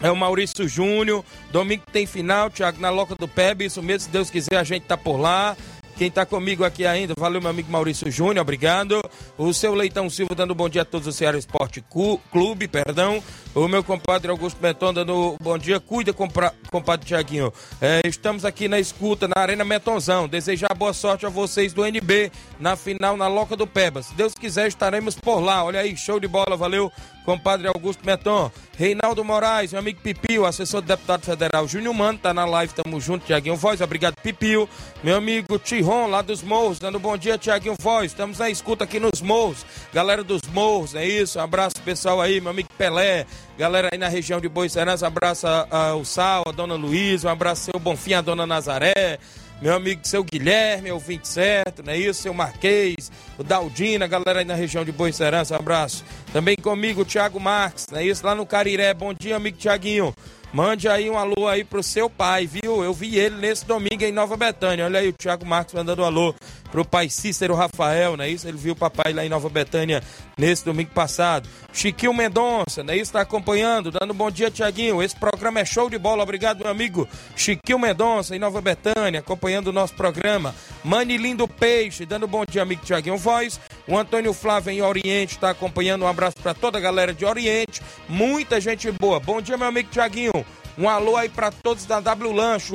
É 0.00 0.10
o 0.10 0.16
Maurício 0.16 0.68
Júnior. 0.68 1.24
Domingo 1.52 1.84
tem 1.92 2.06
final, 2.06 2.50
Tiago, 2.50 2.80
na 2.80 2.90
Loca 2.90 3.14
do 3.14 3.28
Peb. 3.28 3.64
Isso 3.64 3.80
mesmo, 3.82 4.00
se 4.00 4.10
Deus 4.10 4.30
quiser, 4.30 4.56
a 4.56 4.64
gente 4.64 4.84
tá 4.84 4.96
por 4.96 5.16
lá. 5.16 5.56
Quem 6.02 6.08
está 6.08 6.26
comigo 6.26 6.64
aqui 6.64 6.84
ainda, 6.84 7.14
valeu 7.16 7.40
meu 7.40 7.48
amigo 7.48 7.70
Maurício 7.70 8.10
Júnior, 8.10 8.42
obrigado. 8.42 9.00
O 9.38 9.54
seu 9.54 9.72
Leitão 9.72 10.10
Silva 10.10 10.34
dando 10.34 10.52
bom 10.52 10.68
dia 10.68 10.82
a 10.82 10.84
todos 10.84 11.06
do 11.06 11.12
Ceará 11.12 11.38
Esporte 11.38 11.80
Clube, 12.32 12.66
perdão. 12.66 13.22
O 13.54 13.68
meu 13.68 13.84
compadre 13.84 14.30
Augusto 14.30 14.62
Meton 14.62 14.94
dando 14.94 15.36
bom 15.38 15.58
dia. 15.58 15.78
Cuida, 15.78 16.10
compra, 16.10 16.54
compadre 16.70 17.06
Tiaguinho. 17.06 17.52
É, 17.82 18.00
estamos 18.06 18.46
aqui 18.46 18.66
na 18.66 18.80
escuta, 18.80 19.28
na 19.28 19.42
Arena 19.42 19.62
Metonzão. 19.62 20.26
Desejar 20.26 20.72
boa 20.74 20.94
sorte 20.94 21.26
a 21.26 21.28
vocês 21.28 21.74
do 21.74 21.84
NB 21.84 22.32
na 22.58 22.76
final 22.76 23.14
na 23.14 23.28
Loca 23.28 23.54
do 23.54 23.66
Peba. 23.66 24.02
Se 24.02 24.14
Deus 24.14 24.32
quiser, 24.34 24.68
estaremos 24.68 25.16
por 25.16 25.40
lá. 25.40 25.64
Olha 25.64 25.80
aí, 25.80 25.94
show 25.94 26.18
de 26.18 26.26
bola, 26.26 26.56
valeu, 26.56 26.90
compadre 27.26 27.68
Augusto 27.68 28.06
Meton. 28.06 28.50
Reinaldo 28.76 29.22
Moraes, 29.22 29.72
meu 29.72 29.80
amigo 29.80 30.00
Pipio, 30.00 30.46
assessor 30.46 30.80
do 30.80 30.88
deputado 30.88 31.24
federal 31.24 31.68
Júnior 31.68 31.94
Mano, 31.94 32.18
tá 32.18 32.32
na 32.32 32.44
live, 32.44 32.72
tamo 32.72 32.98
junto, 33.00 33.26
Tiaguinho 33.26 33.54
Voz, 33.54 33.80
obrigado 33.80 34.14
Pipio. 34.22 34.68
Meu 35.04 35.16
amigo 35.16 35.58
Tiron, 35.58 36.06
lá 36.06 36.22
dos 36.22 36.42
Morros, 36.42 36.78
dando 36.78 36.98
bom 36.98 37.16
dia, 37.16 37.36
Tiaguinho 37.36 37.76
Voz. 37.78 38.12
Estamos 38.12 38.38
na 38.38 38.48
escuta 38.48 38.84
aqui 38.84 38.98
nos 38.98 39.20
Morros, 39.20 39.64
galera 39.92 40.24
dos 40.24 40.42
Morros, 40.52 40.94
é 40.94 41.06
isso, 41.06 41.38
um 41.38 41.42
abraço 41.42 41.76
pessoal 41.84 42.20
aí, 42.20 42.40
meu 42.40 42.50
amigo 42.50 42.68
Pelé, 42.78 43.26
galera 43.58 43.90
aí 43.92 43.98
na 43.98 44.08
região 44.08 44.40
de 44.40 44.48
Boicerança, 44.48 45.04
um 45.04 45.08
abraço 45.08 45.46
ao 45.70 46.04
Sal, 46.04 46.44
a 46.46 46.52
dona 46.52 46.74
Luísa, 46.74 47.28
um 47.28 47.30
abraço 47.30 47.70
ao 47.72 47.80
Bonfim, 47.80 48.14
a 48.14 48.20
dona 48.20 48.46
Nazaré, 48.46 49.18
meu 49.60 49.74
amigo 49.74 50.00
seu 50.04 50.24
Guilherme, 50.24 50.90
o 50.90 50.98
27, 50.98 51.82
não 51.84 51.92
é 51.92 51.98
isso? 51.98 52.22
Seu 52.22 52.34
Marquês, 52.34 53.12
o 53.38 53.44
Daldina, 53.44 54.06
galera 54.06 54.40
aí 54.40 54.44
na 54.44 54.54
região 54.54 54.84
de 54.84 54.90
Boa 54.90 55.12
Serança, 55.12 55.54
um 55.54 55.58
abraço. 55.58 56.04
Também 56.32 56.56
comigo 56.56 57.02
o 57.02 57.04
Thiago 57.04 57.38
Marques, 57.38 57.86
não 57.90 57.98
é 57.98 58.04
isso? 58.04 58.26
Lá 58.26 58.34
no 58.34 58.44
Cariré, 58.44 58.92
bom 58.92 59.14
dia, 59.14 59.36
amigo 59.36 59.56
Tiaguinho. 59.56 60.12
Mande 60.52 60.86
aí 60.86 61.08
um 61.08 61.16
alô 61.16 61.48
aí 61.48 61.64
pro 61.64 61.82
seu 61.82 62.10
pai, 62.10 62.46
viu? 62.46 62.84
Eu 62.84 62.92
vi 62.92 63.16
ele 63.16 63.36
nesse 63.36 63.64
domingo 63.64 64.04
em 64.04 64.12
Nova 64.12 64.36
Betânia. 64.36 64.84
Olha 64.84 65.00
aí 65.00 65.08
o 65.08 65.12
Thiago 65.12 65.46
Marques 65.46 65.72
mandando 65.72 66.02
um 66.02 66.04
alô 66.04 66.34
pro 66.72 66.86
pai 66.86 67.10
Cícero 67.10 67.54
Rafael, 67.54 68.16
não 68.16 68.24
é 68.24 68.30
isso? 68.30 68.48
Ele 68.48 68.56
viu 68.56 68.72
o 68.72 68.76
papai 68.76 69.12
lá 69.12 69.24
em 69.24 69.28
Nova 69.28 69.50
Betânia 69.50 70.02
nesse 70.38 70.64
domingo 70.64 70.90
passado. 70.90 71.46
Chiquinho 71.70 72.14
Mendonça, 72.14 72.82
não 72.82 72.94
é 72.94 72.96
isso? 72.96 73.10
Está 73.10 73.20
acompanhando, 73.20 73.90
dando 73.90 74.12
um 74.12 74.16
bom 74.16 74.30
dia, 74.30 74.50
Tiaguinho. 74.50 75.02
Esse 75.02 75.14
programa 75.14 75.60
é 75.60 75.64
show 75.66 75.90
de 75.90 75.98
bola. 75.98 76.22
Obrigado, 76.22 76.60
meu 76.60 76.70
amigo 76.70 77.06
Chiquinho 77.36 77.78
Mendonça, 77.78 78.34
em 78.34 78.38
Nova 78.38 78.62
Betânia, 78.62 79.20
acompanhando 79.20 79.68
o 79.68 79.72
nosso 79.72 79.94
programa. 79.94 80.54
Mani 80.82 81.18
Lindo 81.18 81.46
Peixe, 81.46 82.06
dando 82.06 82.24
um 82.24 82.28
bom 82.28 82.44
dia, 82.46 82.62
amigo 82.62 82.82
Tiaguinho 82.82 83.18
Voz. 83.18 83.60
O 83.86 83.98
Antônio 83.98 84.32
Flávio 84.32 84.72
em 84.72 84.80
Oriente 84.80 85.34
está 85.34 85.50
acompanhando. 85.50 86.02
Um 86.02 86.08
abraço 86.08 86.36
para 86.42 86.54
toda 86.54 86.78
a 86.78 86.80
galera 86.80 87.12
de 87.12 87.26
Oriente. 87.26 87.82
Muita 88.08 88.58
gente 88.60 88.90
boa. 88.90 89.20
Bom 89.20 89.42
dia, 89.42 89.58
meu 89.58 89.68
amigo 89.68 89.90
Tiaguinho. 89.90 90.32
Um 90.78 90.88
alô 90.88 91.16
aí 91.16 91.28
para 91.28 91.50
todos 91.50 91.84
da 91.84 92.00
W 92.00 92.32
Lanche, 92.32 92.72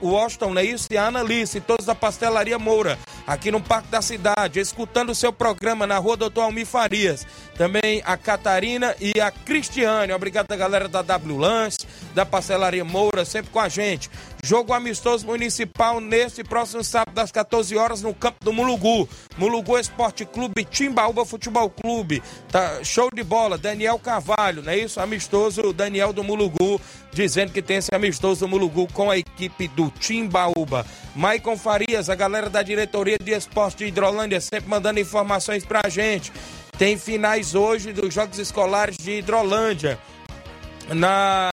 o 0.00 0.08
Washington, 0.08 0.54
não 0.54 0.60
é 0.60 0.64
isso? 0.64 0.86
E 0.90 0.96
a 0.96 1.06
Analice, 1.06 1.60
todos 1.60 1.86
da 1.86 1.94
Pastelaria 1.94 2.58
Moura, 2.58 2.98
aqui 3.26 3.50
no 3.50 3.60
Parque 3.60 3.88
da 3.88 4.00
Cidade, 4.00 4.60
escutando 4.60 5.10
o 5.10 5.14
seu 5.14 5.32
programa 5.32 5.86
na 5.86 5.98
rua 5.98 6.16
Doutor 6.16 6.42
Almir 6.42 6.66
Farias. 6.66 7.26
Também 7.56 8.02
a 8.04 8.16
Catarina 8.16 8.94
e 9.00 9.20
a 9.20 9.30
Cristiane. 9.30 10.12
Obrigado 10.12 10.46
galera 10.56 10.88
da 10.88 11.02
W 11.02 11.36
Lanche, 11.36 11.78
da 12.14 12.24
Pastelaria 12.24 12.84
Moura, 12.84 13.24
sempre 13.24 13.50
com 13.50 13.60
a 13.60 13.68
gente. 13.68 14.08
Jogo 14.42 14.72
amistoso 14.72 15.26
municipal 15.26 16.00
neste 16.00 16.44
próximo 16.44 16.84
sábado, 16.84 17.18
às 17.18 17.32
14 17.32 17.76
horas, 17.76 18.02
no 18.02 18.14
campo 18.14 18.44
do 18.44 18.52
Mulugu. 18.52 19.08
Mulugu 19.36 19.78
Esporte 19.78 20.24
Clube, 20.24 20.64
Timbaúba 20.64 21.24
Futebol 21.24 21.68
Clube. 21.70 22.22
Tá, 22.50 22.84
show 22.84 23.10
de 23.12 23.22
bola, 23.22 23.58
Daniel 23.58 23.98
Carvalho, 23.98 24.62
não 24.62 24.70
é 24.70 24.78
isso? 24.78 25.00
Amistoso 25.00 25.72
Daniel 25.72 26.12
do 26.12 26.22
Mulugu, 26.22 26.80
dizendo 27.12 27.52
que 27.52 27.62
tem 27.62 27.78
esse 27.78 27.94
amistoso 27.94 28.40
do 28.40 28.48
Mulugu 28.48 28.86
com 28.92 29.10
a 29.10 29.18
equipe 29.18 29.66
do 29.68 29.90
Timbaúba. 29.90 30.86
Maicon 31.16 31.56
Farias, 31.56 32.08
a 32.08 32.14
galera 32.14 32.50
da 32.50 32.62
diretoria 32.62 33.16
de 33.18 33.32
esporte 33.32 33.78
de 33.78 33.86
Hidrolândia, 33.86 34.40
sempre 34.40 34.68
mandando 34.68 35.00
informações 35.00 35.64
pra 35.64 35.88
gente. 35.88 36.30
Tem 36.76 36.98
finais 36.98 37.54
hoje 37.54 37.92
dos 37.92 38.12
Jogos 38.12 38.38
Escolares 38.38 38.96
de 38.96 39.12
Hidrolândia. 39.12 39.98
Na 40.88 41.50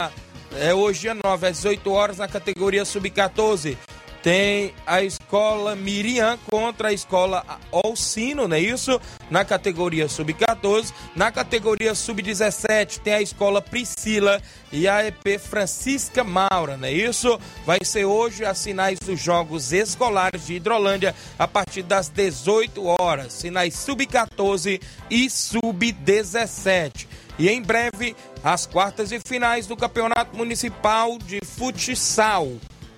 é 0.59 0.73
hoje 0.73 1.01
dia 1.01 1.15
9, 1.15 1.47
às 1.47 1.57
18 1.57 1.91
horas, 1.91 2.17
na 2.17 2.27
categoria 2.27 2.85
Sub-14. 2.85 3.77
Tem 4.21 4.71
a 4.85 5.01
escola 5.01 5.75
Miriam 5.75 6.37
contra 6.47 6.89
a 6.89 6.93
escola 6.93 7.43
Olsino, 7.71 8.47
não 8.47 8.55
é 8.55 8.59
isso? 8.59 9.01
Na 9.31 9.43
categoria 9.43 10.07
Sub-14. 10.07 10.93
Na 11.15 11.31
categoria 11.31 11.95
Sub-17 11.95 12.99
tem 12.99 13.13
a 13.13 13.21
escola 13.21 13.63
Priscila 13.63 14.39
e 14.71 14.87
a 14.87 15.07
EP 15.07 15.39
Francisca 15.39 16.23
Maura, 16.23 16.77
não 16.77 16.87
é 16.87 16.91
isso? 16.91 17.39
Vai 17.65 17.79
ser 17.83 18.05
hoje 18.05 18.45
as 18.45 18.59
sinais 18.59 18.99
dos 18.99 19.19
Jogos 19.19 19.73
Escolares 19.73 20.45
de 20.45 20.53
Hidrolândia 20.53 21.15
a 21.39 21.47
partir 21.47 21.81
das 21.81 22.07
18 22.07 22.85
horas. 23.01 23.33
Sinais 23.33 23.73
Sub-14 23.73 24.79
e 25.09 25.29
Sub-17. 25.31 27.07
E 27.41 27.49
em 27.49 27.59
breve, 27.59 28.15
as 28.43 28.67
quartas 28.67 29.11
e 29.11 29.19
finais 29.19 29.65
do 29.65 29.75
Campeonato 29.75 30.37
Municipal 30.37 31.17
de 31.17 31.39
Futsal. 31.43 32.47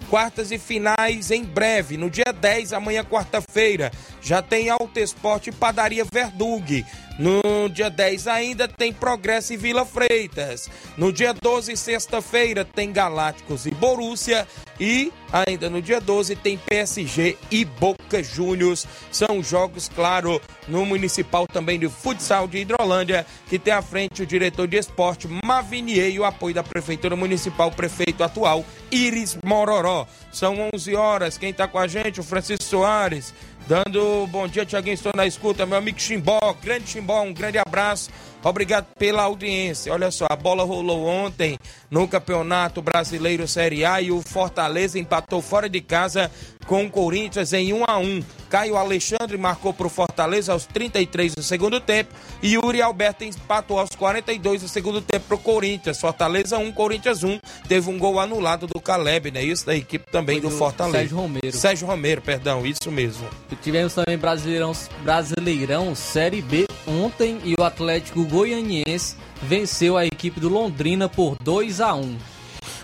Quartas 0.10 0.52
e 0.52 0.60
finais 0.60 1.32
em 1.32 1.46
breve, 1.46 1.96
no 1.96 2.10
dia 2.10 2.26
10, 2.26 2.74
amanhã 2.74 3.06
quarta-feira. 3.06 3.90
Já 4.22 4.42
tem 4.42 4.70
Alto 4.70 5.00
Esporte 5.00 5.50
Padaria 5.50 6.04
Verdug. 6.04 6.86
No 7.18 7.70
dia 7.70 7.90
10 7.90 8.28
ainda 8.28 8.68
tem 8.68 8.92
Progresso 8.92 9.54
e 9.54 9.58
Vila 9.58 9.86
Freitas. 9.86 10.70
No 10.98 11.14
dia 11.14 11.34
12, 11.34 11.78
sexta-feira, 11.78 12.66
tem 12.66 12.92
Galácticos 12.92 13.66
e 13.66 13.72
Borússia. 13.72 14.48
E 14.80 15.14
ainda 15.32 15.70
no 15.70 15.82
dia 15.82 16.02
12 16.02 16.36
tem 16.36 16.58
PSG 16.58 17.38
e 17.52 17.64
Boca 17.64 18.24
Juniors. 18.24 18.88
São 19.12 19.44
jogos, 19.44 19.88
claro, 19.88 20.42
no 20.68 20.86
Municipal 20.86 21.46
também 21.48 21.80
de 21.80 21.88
Futsal 21.88 22.48
de 22.48 22.60
Hidrolândia, 22.60 23.26
que 23.48 23.60
tem 23.60 23.74
à 23.74 23.82
frente 23.82 24.24
o 24.24 24.26
diretor 24.26 24.68
de 24.68 24.78
esporte 24.78 25.28
Mavinier 25.46 26.10
e 26.10 26.20
o 26.20 26.26
apoio 26.26 26.56
da 26.56 26.64
Prefeitura 26.64 27.16
Municipal, 27.16 27.72
prefeito 27.72 28.24
atual 28.24 28.66
Iris 28.92 29.38
Mororó. 29.44 30.08
São 30.32 30.70
11 30.74 30.96
horas. 30.96 31.38
Quem 31.38 31.52
está 31.52 31.68
com 31.68 31.78
a 31.78 31.88
gente? 31.88 32.20
O 32.20 32.24
Francisco 32.24 32.64
Soares. 32.64 33.34
Dando 33.66 34.28
bom 34.28 34.46
dia, 34.46 34.66
Tiaguinho, 34.66 34.94
estou 34.94 35.14
na 35.16 35.26
escuta. 35.26 35.66
Meu 35.66 35.78
amigo 35.78 36.00
Chimbó, 36.00 36.54
grande 36.62 36.90
Chimbó, 36.90 37.22
um 37.22 37.34
grande 37.34 37.58
abraço. 37.58 38.10
Obrigado 38.44 38.88
pela 39.00 39.24
audiência. 39.24 39.94
Olha 39.94 40.12
só, 40.12 40.28
a 40.30 40.36
bola 40.36 40.66
rolou 40.66 41.06
ontem 41.08 41.58
no 41.90 42.06
Campeonato 42.06 42.82
Brasileiro 42.82 43.48
Série 43.48 43.86
A 43.86 44.02
e 44.02 44.12
o 44.12 44.22
Fortaleza 44.22 45.00
empatou 45.00 45.42
fora 45.42 45.70
de 45.70 45.80
casa 45.80 46.30
com 46.66 46.86
o 46.86 46.90
Corinthians 46.90 47.54
em 47.54 47.74
1 47.74 47.84
a 47.88 47.98
1. 47.98 48.24
Caio 48.50 48.78
Alexandre 48.78 49.36
marcou 49.38 49.74
para 49.74 49.88
o 49.88 49.90
Fortaleza 49.90 50.54
aos 50.54 50.66
33 50.66 51.34
do 51.34 51.42
segundo 51.42 51.80
tempo 51.80 52.14
e 52.42 52.54
Yuri 52.54 52.82
Alberto 52.82 53.24
empatou 53.24 53.80
aos 53.80 53.90
42 53.96 54.62
do 54.62 54.68
segundo 54.68 55.02
tempo 55.02 55.26
para 55.28 55.36
o 55.36 55.40
Corinthians. 55.40 56.00
Fortaleza 56.00 56.60
1, 56.60 56.72
Corinthians 56.72 57.24
1. 57.24 57.40
Teve 57.68 57.90
um 57.90 57.98
gol 57.98 58.20
anulado 58.20 58.68
do 58.68 58.80
Caleb, 58.80 59.32
né? 59.32 59.44
Isso 59.44 59.66
da 59.66 59.76
equipe 59.76 60.06
também 60.12 60.40
do, 60.40 60.50
do, 60.50 60.56
Fortaleza. 60.56 61.00
Sérgio 61.00 61.18
Romero. 61.18 61.52
Sérgio 61.52 61.88
Romero, 61.88 62.22
perdão, 62.22 62.66
isso 62.66 62.92
mesmo. 62.92 63.28
E 63.52 63.56
tivemos 63.56 63.94
também 63.96 64.18
Brasileirão, 64.18 64.72
Brasileirão 65.02 65.96
Série 65.96 66.42
B 66.42 66.68
ontem 66.88 67.40
e 67.44 67.56
o 67.58 67.64
Atlético 67.64 68.24
Goianiense 68.26 69.16
venceu 69.42 69.98
a 69.98 70.06
equipe 70.06 70.40
do 70.40 70.50
Londrina 70.50 71.10
por 71.10 71.36
2 71.42 71.82
a 71.82 71.96
1. 71.96 72.33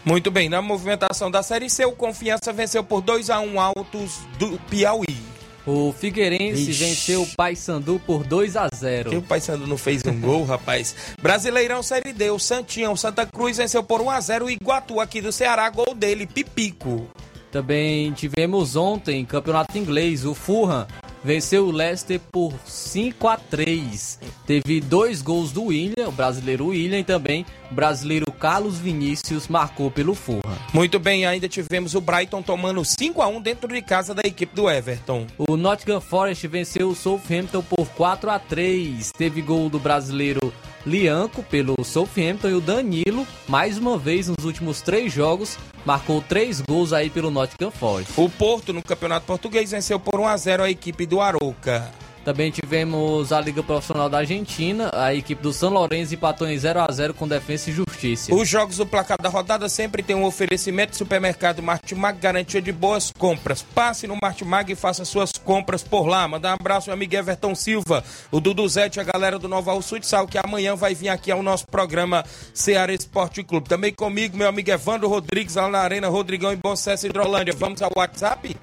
Muito 0.05 0.31
bem, 0.31 0.49
na 0.49 0.61
movimentação 0.61 1.29
da 1.29 1.43
Série 1.43 1.69
C, 1.69 1.85
o 1.85 1.91
Confiança 1.91 2.53
venceu 2.53 2.83
por 2.83 3.01
2 3.01 3.29
a 3.29 3.39
1 3.39 3.59
altos 3.59 4.19
do 4.37 4.57
Piauí. 4.69 5.29
O 5.67 5.93
Figueirense 5.93 6.71
Ixi. 6.71 6.83
venceu 6.83 7.21
o 7.21 7.27
Paysandu 7.35 8.01
por 8.05 8.23
2 8.23 8.55
a 8.55 8.69
0. 8.73 9.09
Que 9.11 9.17
o 9.17 9.21
Paysandu 9.21 9.67
não 9.67 9.77
fez 9.77 10.01
um 10.05 10.19
gol, 10.19 10.43
rapaz. 10.45 10.95
Brasileirão 11.21 11.83
Série 11.83 12.13
D, 12.13 12.31
o 12.31 12.39
Santinho, 12.39 12.91
o 12.91 12.97
Santa 12.97 13.25
Cruz 13.25 13.57
venceu 13.57 13.83
por 13.83 14.01
1 14.01 14.09
a 14.09 14.19
0 14.19 14.45
o 14.45 14.49
Iguatu 14.49 14.99
aqui 14.99 15.21
do 15.21 15.31
Ceará, 15.31 15.69
gol 15.69 15.93
dele, 15.93 16.25
Pipico. 16.25 17.07
Também 17.51 18.11
tivemos 18.13 18.75
ontem 18.75 19.25
campeonato 19.25 19.77
inglês, 19.77 20.25
o 20.25 20.33
Fulham 20.33 20.87
venceu 21.23 21.67
o 21.67 21.71
Leicester 21.71 22.19
por 22.31 22.53
5 22.65 23.27
a 23.27 23.37
3. 23.37 24.19
Teve 24.45 24.81
dois 24.81 25.21
gols 25.21 25.51
do 25.51 25.65
William, 25.65 26.07
o 26.07 26.11
brasileiro 26.11 26.67
William, 26.67 26.99
e 26.99 27.03
também 27.03 27.45
o 27.71 27.73
brasileiro 27.73 28.31
Carlos 28.31 28.77
Vinícius 28.77 29.47
marcou 29.47 29.91
pelo 29.91 30.15
Fulham. 30.15 30.41
Muito 30.73 30.99
bem, 30.99 31.25
ainda 31.25 31.47
tivemos 31.47 31.95
o 31.95 32.01
Brighton 32.01 32.41
tomando 32.41 32.83
5 32.83 33.21
a 33.21 33.27
1 33.27 33.41
dentro 33.41 33.67
de 33.67 33.81
casa 33.81 34.13
da 34.13 34.21
equipe 34.25 34.55
do 34.55 34.69
Everton. 34.69 35.27
O 35.37 35.55
Nottingham 35.55 36.01
Forest 36.01 36.47
venceu 36.47 36.89
o 36.89 36.95
Southampton 36.95 37.61
por 37.61 37.87
4 37.89 38.29
a 38.29 38.39
3. 38.39 39.11
Teve 39.11 39.41
gol 39.41 39.69
do 39.69 39.79
brasileiro 39.79 40.53
Lianco 40.89 41.43
pelo 41.43 41.75
Southampton 41.83 42.49
e 42.49 42.53
o 42.55 42.59
Danilo, 42.61 43.25
mais 43.47 43.77
uma 43.77 43.95
vez 43.95 44.27
nos 44.27 44.43
últimos 44.43 44.81
três 44.81 45.13
jogos, 45.13 45.55
marcou 45.85 46.19
três 46.19 46.61
gols 46.61 46.91
aí 46.91 47.11
pelo 47.11 47.29
Nottingham 47.29 47.69
Forest. 47.69 48.19
O 48.19 48.27
Porto, 48.27 48.73
no 48.73 48.81
Campeonato 48.81 49.27
Português, 49.27 49.69
venceu 49.69 49.99
por 49.99 50.19
1 50.19 50.27
a 50.27 50.35
0 50.35 50.63
a 50.63 50.69
equipe 50.71 51.05
do 51.05 51.21
Arouca. 51.21 51.91
Também 52.23 52.51
tivemos 52.51 53.31
a 53.31 53.39
Liga 53.39 53.63
Profissional 53.63 54.09
da 54.09 54.19
Argentina, 54.19 54.91
a 54.93 55.13
equipe 55.13 55.41
do 55.41 55.53
São 55.53 55.69
Lourenço 55.69 56.13
empatou 56.13 56.47
em 56.47 56.57
0 56.57 56.81
a 56.81 56.91
0 56.91 57.13
com 57.13 57.27
Defensa 57.27 57.69
e 57.69 57.73
Justiça. 57.73 58.33
Os 58.33 58.47
jogos 58.47 58.77
do 58.77 58.85
placar 58.85 59.17
da 59.21 59.29
rodada 59.29 59.67
sempre 59.69 60.03
tem 60.03 60.15
um 60.15 60.25
oferecimento 60.25 60.95
supermercado 60.95 61.61
Martimag, 61.63 62.19
garantia 62.19 62.61
de 62.61 62.71
boas 62.71 63.11
compras. 63.17 63.61
Passe 63.61 64.05
no 64.05 64.17
Martimag 64.21 64.71
e 64.71 64.75
faça 64.75 65.05
suas 65.05 65.31
compras 65.31 65.81
por 65.81 66.05
lá. 66.07 66.27
Manda 66.27 66.49
um 66.49 66.53
abraço, 66.53 66.87
meu 66.87 66.93
amigo 66.93 67.15
Everton 67.15 67.55
Silva, 67.55 68.03
o 68.31 68.39
Duduzete, 68.39 68.99
a 68.99 69.03
galera 69.03 69.39
do 69.39 69.47
Nova 69.47 69.79
Futsal, 69.81 70.27
que 70.27 70.37
amanhã 70.37 70.75
vai 70.75 70.93
vir 70.93 71.09
aqui 71.09 71.31
ao 71.31 71.41
nosso 71.41 71.67
programa 71.67 72.23
Ceará 72.53 72.93
Esporte 72.93 73.43
Clube. 73.43 73.67
Também 73.67 73.93
comigo, 73.93 74.37
meu 74.37 74.47
amigo 74.47 74.69
Evandro 74.69 75.07
Rodrigues, 75.07 75.55
lá 75.55 75.67
na 75.67 75.79
Arena 75.79 76.09
Rodrigão 76.09 76.53
em 76.53 76.57
Bom 76.57 76.75
Sucesso, 76.75 77.07
Hidrolândia. 77.07 77.53
Vamos 77.57 77.81
ao 77.81 77.91
WhatsApp? 77.95 78.55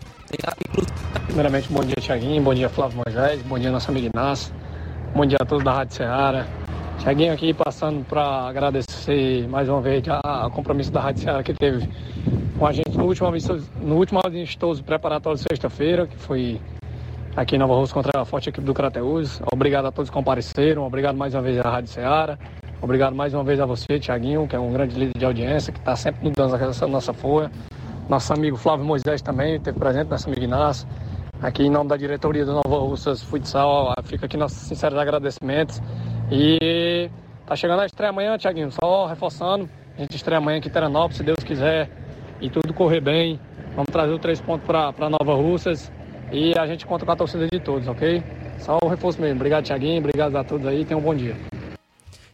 Primeiramente, 1.27 1.73
bom 1.73 1.81
dia, 1.81 1.95
Tiaguinho. 2.01 2.43
Bom 2.43 2.55
dia, 2.55 2.69
Flávio 2.69 3.01
Moisés. 3.05 3.43
Bom 3.43 3.59
dia, 3.59 3.71
nosso 3.71 3.91
amigo 3.91 4.11
Inácio. 4.13 4.53
Bom 5.15 5.25
dia 5.25 5.39
a 5.41 5.45
todos 5.45 5.63
da 5.65 5.73
Rádio 5.73 5.95
Ceará. 5.95 6.47
Tiaguinho 6.99 7.33
aqui 7.33 7.55
passando 7.55 8.05
para 8.05 8.49
agradecer 8.49 9.47
mais 9.49 9.69
uma 9.69 9.81
vez 9.81 10.03
a 10.09 10.51
compromisso 10.51 10.91
da 10.91 11.01
Rádio 11.01 11.23
Ceará 11.23 11.43
que 11.43 11.55
teve 11.55 11.89
com 12.59 12.67
a 12.67 12.73
gente 12.73 12.97
no 12.97 13.05
último 13.05 13.31
no 13.83 13.97
último 13.97 14.21
amistoso 14.25 14.83
preparatório 14.83 15.39
de 15.39 15.45
sexta-feira, 15.49 16.07
que 16.07 16.17
foi 16.17 16.61
aqui 17.37 17.55
em 17.55 17.59
Nova 17.59 17.75
Rússia 17.75 17.95
contra 17.95 18.21
a 18.21 18.25
forte 18.25 18.49
equipe 18.49 18.67
do 18.67 18.75
Crateus. 18.75 19.41
Obrigado 19.53 19.87
a 19.87 19.93
todos 19.93 20.11
que 20.11 20.15
compareceram. 20.15 20.87
Obrigado 20.87 21.17
mais 21.17 21.35
uma 21.35 21.43
vez 21.43 21.59
à 21.59 21.71
Rádio 21.71 21.91
Ceará. 21.91 22.39
Obrigado 22.81 23.15
mais 23.15 23.33
uma 23.33 23.45
vez 23.45 23.61
a 23.61 23.67
você, 23.67 23.99
Tiaguinho, 23.99 24.49
que 24.49 24.57
é 24.57 24.59
um 24.59 24.73
grande 24.73 24.99
líder 24.99 25.19
de 25.19 25.25
audiência, 25.25 25.73
que 25.73 25.79
está 25.79 25.95
sempre 25.95 26.25
nos 26.25 26.33
dando 26.33 26.57
essa 26.57 26.87
nossa 26.87 27.13
folha. 27.13 27.51
Nosso 28.09 28.33
amigo 28.33 28.57
Flávio 28.57 28.85
Moisés 28.85 29.21
também 29.21 29.57
esteve 29.57 29.79
presente, 29.79 30.09
nosso 30.09 30.29
amigo 30.29 30.45
Inácio. 30.45 30.87
Aqui 31.43 31.65
em 31.65 31.71
nome 31.71 31.91
da 31.91 31.97
diretoria 31.97 32.45
do 32.45 32.53
Nova 32.53 32.79
Russas 32.79 33.21
Futsal, 33.21 33.93
fica 34.05 34.27
aqui 34.27 34.37
nossos 34.37 34.59
sinceros 34.59 34.97
agradecimentos. 34.97 35.83
E 36.31 37.11
tá 37.45 37.57
chegando 37.57 37.81
a 37.81 37.87
estreia 37.87 38.11
amanhã, 38.11 38.39
Tiaguinho, 38.39 38.71
só 38.71 39.07
reforçando. 39.07 39.69
A 39.97 40.01
gente 40.03 40.15
estreia 40.15 40.39
amanhã 40.39 40.59
aqui 40.59 40.69
em 40.69 40.73
Teranópolis, 40.73 41.17
se 41.17 41.25
Deus 41.25 41.39
quiser, 41.45 41.91
e 42.41 42.49
tudo 42.49 42.73
correr 42.73 43.01
bem. 43.01 43.41
Vamos 43.75 43.91
trazer 43.91 44.13
os 44.13 44.21
três 44.21 44.41
pontos 44.41 44.65
para 44.67 45.11
Nova 45.11 45.35
Russas 45.35 45.91
e 46.31 46.57
a 46.57 46.67
gente 46.67 46.87
conta 46.87 47.05
com 47.05 47.13
a 47.13 47.17
torcida 47.17 47.49
de 47.49 47.59
todos, 47.59 47.89
ok? 47.89 48.23
Só 48.59 48.79
o 48.83 48.89
reforço 48.89 49.21
mesmo. 49.21 49.37
Obrigado, 49.37 49.65
Tiaguinho. 49.65 49.99
Obrigado 49.99 50.37
a 50.37 50.45
todos 50.45 50.67
aí. 50.67 50.85
Tenham 50.85 51.01
um 51.01 51.05
bom 51.05 51.15
dia. 51.15 51.37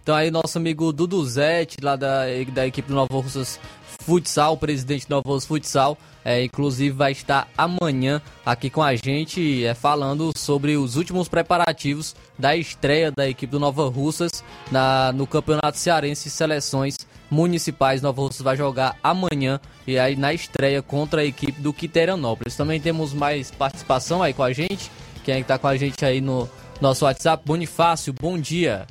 Então 0.03 0.15
aí 0.15 0.31
nosso 0.31 0.59
amigo 0.59 0.93
Duduzete, 0.93 1.77
lá 1.81 1.95
da, 1.95 2.25
da 2.53 2.67
equipe 2.67 2.89
do 2.89 2.95
Nova 2.95 3.15
Russas 3.15 3.61
Futsal, 4.03 4.57
presidente 4.57 5.09
do 5.09 5.21
Russas 5.21 5.47
Futsal, 5.47 5.97
é, 6.25 6.45
inclusive 6.45 6.91
vai 6.91 7.13
estar 7.13 7.49
amanhã 7.57 8.21
aqui 8.45 8.69
com 8.69 8.83
a 8.83 8.95
gente 8.95 9.65
é, 9.65 9.75
falando 9.75 10.33
sobre 10.37 10.77
os 10.77 10.97
últimos 10.97 11.29
preparativos 11.29 12.15
da 12.39 12.55
estreia 12.57 13.11
da 13.11 13.29
equipe 13.29 13.51
do 13.51 13.61
Nova 13.61 13.89
Russas 13.89 14.45
na, 14.71 15.13
no 15.13 15.27
Campeonato 15.27 15.79
Cearense 15.79 16.31
Seleções 16.31 16.97
Municipais. 17.31 18.03
Nova 18.03 18.21
Russas 18.21 18.43
vai 18.43 18.57
jogar 18.57 18.97
amanhã 19.03 19.61
e 19.87 19.99
aí 19.99 20.17
na 20.17 20.35
estreia 20.35 20.83
contra 20.83 21.23
a 21.23 21.25
equipe 21.25 21.61
do 21.61 21.73
Quiterianópolis. 21.73 22.57
Também 22.57 22.81
temos 22.81 23.13
mais 23.13 23.51
participação 23.51 24.23
aí 24.23 24.33
com 24.35 24.43
a 24.43 24.53
gente. 24.53 24.91
Quem 25.25 25.37
é 25.37 25.39
que 25.39 25.45
tá 25.45 25.59
com 25.59 25.69
a 25.69 25.77
gente 25.77 26.05
aí 26.05 26.21
no 26.21 26.49
nosso 26.81 27.05
WhatsApp? 27.05 27.43
Bonifácio, 27.47 28.13
bom 28.13 28.39
dia. 28.39 28.87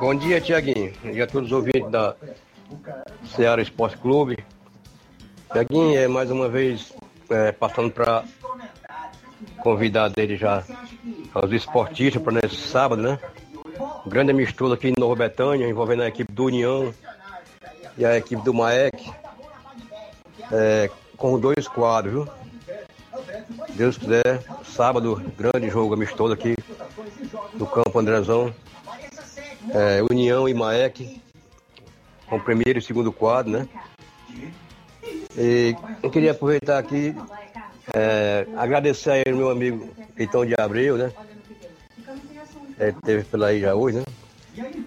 Bom 0.00 0.14
dia, 0.14 0.40
Tiaguinho. 0.40 0.92
Dia 1.12 1.24
a 1.24 1.26
todos 1.26 1.50
os 1.50 1.52
ouvintes 1.52 1.90
da 1.90 2.16
Ceará 3.24 3.62
Esporte 3.62 3.96
Clube. 3.98 4.38
Tiaguinho, 5.52 5.98
é 5.98 6.08
mais 6.08 6.30
uma 6.30 6.48
vez 6.48 6.92
é, 7.30 7.52
passando 7.52 7.90
para 7.90 8.24
convidar 9.62 10.08
dele 10.08 10.36
já 10.36 10.64
aos 11.32 11.50
esportistas 11.52 12.22
para 12.22 12.32
nesse 12.32 12.56
sábado, 12.56 13.02
né? 13.02 13.18
Grande 14.06 14.30
amistoso 14.30 14.74
aqui 14.74 14.88
em 14.88 14.94
Nova 14.98 15.16
Betânia, 15.16 15.68
envolvendo 15.68 16.02
a 16.02 16.08
equipe 16.08 16.32
do 16.32 16.44
União 16.44 16.92
e 17.96 18.04
a 18.04 18.16
equipe 18.16 18.42
do 18.42 18.52
Maek, 18.52 19.10
é, 20.52 20.90
com 21.16 21.38
dois 21.38 21.66
quadros, 21.66 22.12
viu? 22.12 22.28
Deus 23.74 23.96
quiser, 23.96 24.42
sábado, 24.64 25.22
grande 25.36 25.68
jogo 25.68 25.94
amistoso 25.94 26.32
aqui 26.32 26.56
no 27.54 27.66
campo 27.66 27.98
Andrezão. 27.98 28.54
É, 29.72 30.02
União 30.10 30.48
e 30.48 30.54
Maek, 30.54 31.20
com 32.28 32.36
o 32.36 32.40
primeiro 32.40 32.78
e 32.78 32.82
segundo 32.82 33.12
quadro, 33.12 33.52
né? 33.52 33.68
E 35.36 35.74
eu 36.02 36.10
queria 36.10 36.30
aproveitar 36.30 36.78
aqui, 36.78 37.14
é, 37.92 38.46
agradecer 38.56 39.10
aí 39.10 39.22
ao 39.26 39.36
meu 39.36 39.50
amigo 39.50 39.88
Pitão 40.14 40.46
de 40.46 40.54
Abreu, 40.58 40.96
né? 40.96 41.12
É, 42.78 42.92
teve 43.04 43.24
pela 43.24 43.48
aí 43.48 43.60
já 43.60 43.74
hoje, 43.74 43.98
né? 43.98 44.04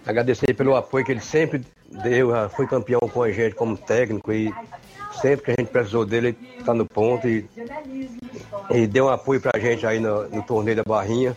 Agradecer 0.05 0.53
pelo 0.53 0.75
apoio 0.75 1.05
que 1.05 1.11
ele 1.11 1.21
sempre 1.21 1.65
deu, 2.03 2.31
já 2.31 2.49
foi 2.49 2.67
campeão 2.67 2.99
com 3.01 3.23
a 3.23 3.31
gente 3.31 3.55
como 3.55 3.77
técnico 3.77 4.31
e 4.31 4.53
sempre 5.21 5.45
que 5.45 5.51
a 5.51 5.55
gente 5.59 5.71
precisou 5.71 6.05
dele, 6.05 6.27
ele 6.27 6.63
tá 6.63 6.73
no 6.73 6.85
ponto 6.85 7.27
e, 7.27 7.49
e 8.71 8.87
deu 8.87 9.05
um 9.05 9.09
apoio 9.09 9.41
pra 9.41 9.59
gente 9.59 9.85
aí 9.85 9.99
no, 9.99 10.27
no 10.29 10.43
torneio 10.43 10.77
da 10.77 10.83
Barrinha. 10.83 11.35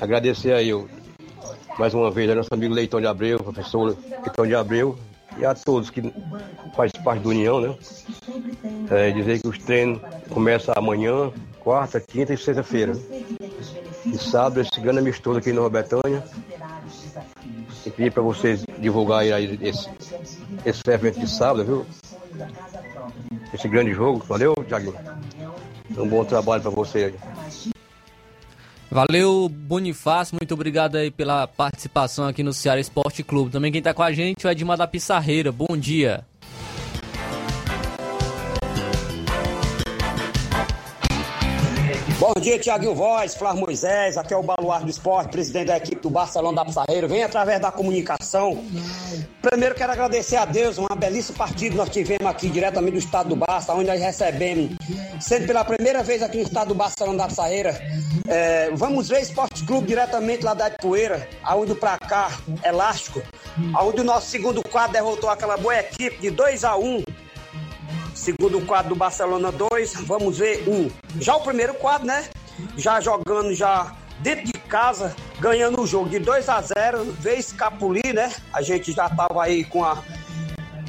Agradecer 0.00 0.52
aí 0.52 0.72
o, 0.72 0.88
mais 1.78 1.94
uma 1.94 2.10
vez 2.10 2.28
ao 2.30 2.36
nosso 2.36 2.52
amigo 2.52 2.74
Leitão 2.74 3.00
de 3.00 3.06
Abreu, 3.06 3.38
professor 3.38 3.96
Leitão 4.24 4.46
de 4.46 4.54
Abreu, 4.54 4.98
e 5.38 5.44
a 5.44 5.54
todos 5.54 5.90
que 5.90 6.00
fazem 6.74 7.02
parte 7.02 7.22
da 7.22 7.28
União, 7.28 7.60
né? 7.60 7.76
É, 8.90 9.10
dizer 9.10 9.40
que 9.40 9.48
os 9.48 9.58
treinos 9.58 10.00
começam 10.30 10.74
amanhã, 10.76 11.30
quarta, 11.60 12.00
quinta 12.00 12.32
e 12.32 12.38
sexta-feira. 12.38 12.92
E 14.06 14.16
sábado, 14.18 14.60
esse 14.60 14.80
grande 14.80 15.00
amistoso 15.00 15.38
aqui 15.38 15.50
em 15.50 15.52
Nova 15.52 15.68
Betânia. 15.68 16.24
E 17.84 17.90
pedir 17.90 18.12
para 18.12 18.22
vocês 18.22 18.64
divulgarem 18.78 19.32
aí 19.32 19.58
esse, 19.60 19.88
esse 20.64 20.82
evento 20.88 21.20
de 21.20 21.28
sábado, 21.28 21.64
viu? 21.64 21.86
Esse 23.52 23.68
grande 23.68 23.92
jogo. 23.92 24.24
Valeu, 24.26 24.54
Thiago? 24.66 24.94
Um 25.96 26.08
bom 26.08 26.24
trabalho 26.24 26.62
para 26.62 26.70
você 26.70 27.04
aí. 27.04 27.35
Valeu, 28.90 29.48
Bonifácio, 29.48 30.36
muito 30.40 30.54
obrigado 30.54 30.96
aí 30.96 31.10
pela 31.10 31.46
participação 31.46 32.26
aqui 32.26 32.42
no 32.42 32.52
Ceará 32.52 32.80
Esporte 32.80 33.22
Clube. 33.22 33.50
Também 33.50 33.72
quem 33.72 33.82
tá 33.82 33.92
com 33.92 34.02
a 34.02 34.12
gente 34.12 34.46
é 34.46 34.48
o 34.48 34.52
Edmar 34.52 34.78
da 34.78 34.86
Pissarreira. 34.86 35.50
Bom 35.50 35.76
dia. 35.76 36.24
Bom 42.26 42.40
dia, 42.40 42.58
Tiaguinho 42.58 42.92
Voz, 42.92 43.36
Flávio 43.36 43.60
Moisés, 43.60 44.18
aqui 44.18 44.34
é 44.34 44.36
o 44.36 44.42
Baluarte 44.42 44.86
do 44.86 44.90
Esporte, 44.90 45.30
presidente 45.30 45.66
da 45.66 45.76
equipe 45.76 46.02
do 46.02 46.10
Barcelona 46.10 46.56
da 46.56 46.64
Pissarreira. 46.64 47.06
Vem 47.06 47.22
através 47.22 47.60
da 47.60 47.70
comunicação. 47.70 48.64
Primeiro 49.40 49.76
quero 49.76 49.92
agradecer 49.92 50.34
a 50.34 50.44
Deus, 50.44 50.76
uma 50.76 50.96
belíssima 50.96 51.38
partida 51.38 51.76
nós 51.76 51.88
tivemos 51.88 52.26
aqui 52.26 52.50
diretamente 52.50 52.94
do 52.94 52.98
estado 52.98 53.28
do 53.28 53.36
Barça, 53.36 53.72
onde 53.74 53.86
nós 53.86 54.00
recebemos, 54.00 54.72
sendo 55.20 55.46
pela 55.46 55.64
primeira 55.64 56.02
vez 56.02 56.20
aqui 56.20 56.38
no 56.38 56.42
estado 56.42 56.66
do 56.66 56.74
Barcelona 56.74 57.18
da 57.18 57.28
Pissarreira, 57.28 57.80
é, 58.26 58.70
vamos 58.72 59.08
ver 59.08 59.20
Esporte 59.20 59.64
Clube 59.64 59.86
diretamente 59.86 60.44
lá 60.44 60.52
da 60.52 60.66
Ipueira, 60.66 61.28
aonde 61.44 61.72
o 61.72 61.76
placar 61.76 62.40
elástico, 62.64 63.22
aonde 63.72 64.00
o 64.00 64.04
nosso 64.04 64.26
segundo 64.26 64.64
quadro 64.68 64.94
derrotou 64.94 65.30
aquela 65.30 65.56
boa 65.56 65.78
equipe 65.78 66.16
de 66.18 66.30
2 66.30 66.64
a 66.64 66.76
1 66.76 67.04
Segundo 68.26 68.60
quadro 68.66 68.88
do 68.88 68.96
Barcelona 68.96 69.52
2, 69.52 70.00
vamos 70.00 70.38
ver 70.38 70.68
um. 70.68 70.90
Já 71.20 71.36
o 71.36 71.42
primeiro 71.42 71.74
quadro, 71.74 72.08
né? 72.08 72.28
Já 72.76 73.00
jogando 73.00 73.54
já 73.54 73.94
dentro 74.18 74.46
de 74.46 74.52
casa, 74.54 75.14
ganhando 75.38 75.80
o 75.80 75.86
jogo 75.86 76.08
de 76.08 76.18
2 76.18 76.48
a 76.48 76.60
0 76.60 77.04
veio 77.20 77.38
escapulir, 77.38 78.12
né? 78.12 78.34
A 78.52 78.62
gente 78.62 78.90
já 78.90 79.08
tava 79.08 79.44
aí 79.44 79.62
com 79.62 79.84
a 79.84 80.02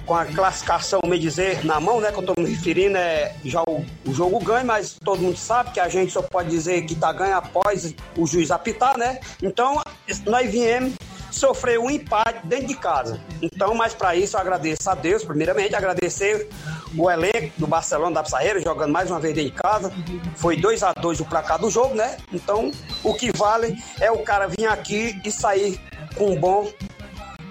com 0.04 0.16
a 0.16 0.26
classificação, 0.26 1.00
me 1.06 1.20
dizer, 1.20 1.64
na 1.64 1.80
mão, 1.80 2.02
né? 2.02 2.12
Que 2.12 2.18
eu 2.18 2.24
tô 2.24 2.34
me 2.42 2.50
referindo, 2.50 2.98
é 2.98 3.36
já 3.46 3.62
o, 3.62 3.86
o 4.04 4.14
jogo 4.16 4.40
ganho, 4.40 4.66
mas 4.66 4.94
todo 4.94 5.22
mundo 5.22 5.38
sabe 5.38 5.74
que 5.74 5.80
a 5.80 5.90
gente 5.90 6.12
só 6.12 6.24
pode 6.24 6.50
dizer 6.50 6.88
que 6.88 6.96
tá 6.96 7.14
ganho 7.14 7.36
após 7.36 7.94
o 8.18 8.26
juiz 8.26 8.50
apitar, 8.50 8.98
né? 8.98 9.20
Então, 9.44 9.80
nós 10.26 10.50
viemos 10.50 10.96
sofrer 11.30 11.80
um 11.80 11.90
empate 11.90 12.40
dentro 12.48 12.68
de 12.68 12.76
casa. 12.76 13.20
Então, 13.42 13.76
mas 13.76 13.94
para 13.94 14.16
isso 14.16 14.36
eu 14.36 14.42
agradeço 14.42 14.90
a 14.90 14.96
Deus, 14.96 15.24
primeiramente, 15.24 15.76
agradecer 15.76 16.50
o 16.96 17.10
elenco 17.10 17.52
do 17.58 17.68
Barcelona 17.68 18.16
da 18.16 18.24
Pissarreira, 18.24 18.60
jogando 18.60 18.92
mais 18.92 19.10
uma 19.10 19.20
vez 19.20 19.34
dentro 19.34 19.52
de 19.52 19.58
casa. 19.58 19.92
Foi 20.36 20.56
2 20.56 20.84
a 20.84 20.94
2 20.94 21.20
o 21.20 21.26
placar 21.26 21.60
do 21.60 21.70
jogo, 21.70 21.96
né? 21.96 22.18
Então, 22.32 22.72
o 23.04 23.14
que 23.14 23.32
vale 23.36 23.76
é 24.00 24.12
o 24.12 24.20
cara 24.20 24.48
vir 24.48 24.68
aqui 24.68 25.20
e 25.26 25.32
sair 25.32 25.80
com 26.16 26.32
um 26.32 26.40
bom 26.40 26.72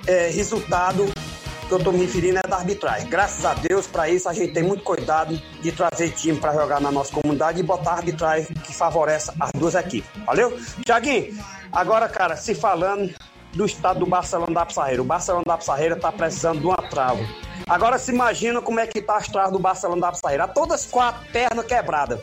é, 0.07 0.29
resultado 0.29 1.07
que 1.69 1.73
eu 1.73 1.83
tô 1.83 1.91
me 1.91 1.99
referindo 1.99 2.39
é 2.39 2.49
da 2.49 2.57
arbitragem. 2.57 3.09
Graças 3.09 3.45
a 3.45 3.55
Deus, 3.55 3.87
para 3.87 4.09
isso 4.09 4.29
a 4.29 4.33
gente 4.33 4.53
tem 4.53 4.63
muito 4.63 4.85
cuidado 4.85 5.37
de 5.61 5.73
trazer 5.73 6.11
time 6.11 6.39
para 6.39 6.53
jogar 6.53 6.81
na 6.81 6.93
nossa 6.93 7.13
comunidade 7.13 7.59
e 7.59 7.63
botar 7.63 7.95
arbitragem 7.95 8.55
que 8.55 8.73
favorece 8.73 9.33
as 9.39 9.51
duas 9.53 9.75
equipes. 9.75 10.09
Valeu? 10.25 10.57
Tiaguinho, 10.85 11.37
agora, 11.73 12.09
cara, 12.09 12.37
se 12.37 12.55
falando 12.55 13.13
do 13.57 13.65
estado 13.65 14.01
do 14.01 14.07
Barcelona 14.07 14.53
da 14.53 14.67
Pissarreira. 14.67 15.03
O 15.03 15.05
Barcelona 15.05 15.45
da 15.47 15.57
Pissarreira 15.57 15.97
tá 15.97 16.13
precisando 16.13 16.61
de 16.61 16.67
uma 16.67 16.77
trava. 16.77 17.27
Agora 17.67 17.99
se 17.99 18.13
imagina 18.13 18.61
como 18.61 18.79
é 18.79 18.87
que 18.87 19.01
tá 19.01 19.17
as 19.17 19.27
travas 19.27 19.53
do 19.53 19.59
Barcelona 19.59 20.03
da 20.03 20.13
Pissarreira. 20.13 20.47
Todas 20.47 20.87
quatro 20.87 21.27
pernas 21.33 21.65
quebradas. 21.65 22.21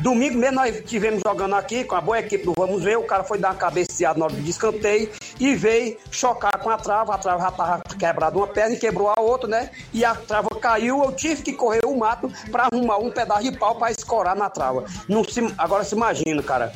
Domingo 0.00 0.36
mesmo 0.36 0.56
nós 0.56 0.82
tivemos 0.84 1.22
jogando 1.26 1.54
aqui 1.54 1.82
com 1.82 1.94
a 1.94 2.00
boa 2.02 2.18
equipe 2.18 2.44
do 2.44 2.52
Vamos 2.52 2.82
Ver. 2.82 2.98
O 2.98 3.04
cara 3.04 3.24
foi 3.24 3.38
dar 3.38 3.52
uma 3.52 3.54
cabeceada 3.54 4.18
na 4.18 4.26
hora 4.26 4.34
do 4.34 4.42
descanteio 4.42 5.10
e 5.40 5.54
veio 5.54 5.96
chocar 6.10 6.58
com 6.58 6.68
a 6.68 6.76
trava. 6.76 7.14
A 7.14 7.18
trava 7.18 7.42
já 7.42 7.48
estava 7.48 7.82
quebrada 7.98 8.36
uma 8.36 8.46
perna 8.46 8.74
e 8.74 8.78
quebrou 8.78 9.08
a 9.08 9.18
outra, 9.18 9.48
né? 9.48 9.70
E 9.94 10.04
a 10.04 10.14
trava 10.14 10.50
caiu. 10.60 11.02
Eu 11.02 11.12
tive 11.12 11.42
que 11.42 11.54
correr 11.54 11.86
o 11.86 11.96
mato 11.96 12.30
para 12.52 12.68
arrumar 12.70 12.98
um 12.98 13.10
pedaço 13.10 13.44
de 13.44 13.56
pau 13.56 13.76
para 13.76 13.90
escorar 13.90 14.36
na 14.36 14.50
trava. 14.50 14.84
Não 15.08 15.24
se, 15.24 15.40
agora 15.56 15.82
se 15.82 15.94
imagina, 15.94 16.42
cara. 16.42 16.72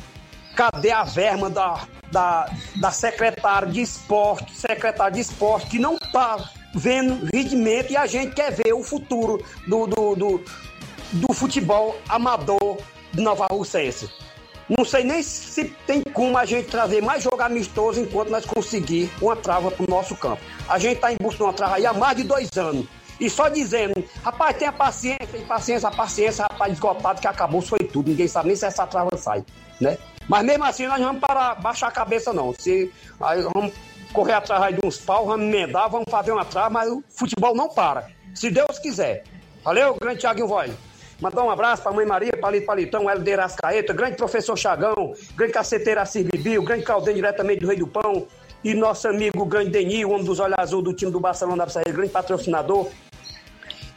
Cadê 0.55 0.91
a 0.91 1.03
verma 1.03 1.49
da, 1.49 1.87
da, 2.11 2.49
da 2.75 2.91
secretária 2.91 3.67
de 3.67 3.81
esporte, 3.81 4.55
secretária 4.55 5.13
de 5.13 5.21
esporte, 5.21 5.67
que 5.67 5.79
não 5.79 5.97
tá 5.97 6.49
vendo 6.73 7.27
rendimento 7.33 7.91
e 7.91 7.97
a 7.97 8.05
gente 8.05 8.33
quer 8.33 8.51
ver 8.51 8.73
o 8.73 8.83
futuro 8.83 9.43
do, 9.67 9.87
do, 9.87 10.15
do, 10.15 10.43
do 11.13 11.33
futebol 11.33 11.97
amador 12.07 12.77
de 13.11 13.21
Nova 13.21 13.47
Russense. 13.47 14.09
Não 14.69 14.85
sei 14.85 15.03
nem 15.03 15.21
se 15.21 15.65
tem 15.85 16.01
como 16.01 16.37
a 16.37 16.45
gente 16.45 16.69
trazer 16.69 17.01
mais 17.01 17.23
jogo 17.23 17.41
amistoso 17.41 17.99
enquanto 17.99 18.29
nós 18.29 18.45
conseguir 18.45 19.11
uma 19.21 19.35
trava 19.35 19.69
para 19.69 19.83
o 19.83 19.89
nosso 19.89 20.15
campo. 20.15 20.41
A 20.69 20.79
gente 20.79 20.95
está 20.95 21.11
em 21.11 21.17
busca 21.21 21.37
de 21.37 21.43
uma 21.43 21.53
trava 21.53 21.75
aí 21.75 21.85
há 21.85 21.91
mais 21.91 22.15
de 22.15 22.23
dois 22.23 22.49
anos. 22.55 22.85
E 23.19 23.29
só 23.29 23.49
dizendo, 23.49 23.93
rapaz, 24.23 24.55
tenha 24.57 24.71
paciência, 24.71 25.27
paciência, 25.45 25.89
a 25.89 25.91
paciência, 25.91 26.45
rapaz, 26.49 26.73
esgotado 26.73 27.19
que 27.19 27.27
acabou, 27.27 27.61
foi 27.61 27.79
tudo. 27.79 28.09
Ninguém 28.09 28.27
sabe 28.27 28.47
nem 28.47 28.55
se 28.55 28.65
essa 28.65 28.87
trava 28.87 29.15
sai, 29.17 29.43
né? 29.79 29.97
Mas 30.31 30.45
mesmo 30.45 30.63
assim, 30.63 30.87
nós 30.87 30.97
vamos 30.97 31.19
parar, 31.19 31.55
baixar 31.55 31.89
a 31.89 31.91
cabeça, 31.91 32.31
não. 32.31 32.53
Se, 32.57 32.89
aí 33.19 33.45
vamos 33.53 33.73
correr 34.13 34.31
atrás 34.31 34.73
de 34.73 34.79
uns 34.87 34.97
pau, 34.97 35.25
vamos 35.25 35.45
emendar, 35.45 35.89
vamos 35.89 36.09
fazer 36.09 36.31
uma 36.31 36.45
trava, 36.45 36.69
mas 36.69 36.89
o 36.89 37.03
futebol 37.09 37.53
não 37.53 37.67
para. 37.67 38.07
Se 38.33 38.49
Deus 38.49 38.79
quiser. 38.79 39.25
Valeu, 39.61 39.93
grande 39.99 40.21
Thiaguinho 40.21 40.47
Voz. 40.47 40.71
Mandar 41.19 41.43
um 41.43 41.49
abraço 41.49 41.83
para 41.83 41.91
a 41.91 41.95
mãe 41.95 42.05
Maria, 42.05 42.31
Palito 42.39 42.65
Palitão, 42.65 43.09
Helder 43.09 43.41
Ascaeta, 43.41 43.91
grande 43.91 44.15
professor 44.15 44.57
Chagão, 44.57 45.13
grande 45.35 45.51
caceteira 45.51 46.05
Bibi, 46.31 46.57
o 46.57 46.63
grande 46.63 46.85
Caldeiro 46.85 47.17
diretamente 47.17 47.59
do 47.59 47.67
Rei 47.67 47.77
do 47.77 47.85
Pão, 47.85 48.25
e 48.63 48.73
nosso 48.73 49.09
amigo 49.09 49.43
grande 49.43 49.71
Denil, 49.71 50.07
o 50.07 50.13
homem 50.13 50.23
dos 50.23 50.39
olhos 50.39 50.57
azul 50.57 50.81
do 50.81 50.93
time 50.93 51.11
do 51.11 51.19
Barcelona 51.19 51.65
da 51.65 51.91
grande 51.91 52.09
patrocinador. 52.09 52.89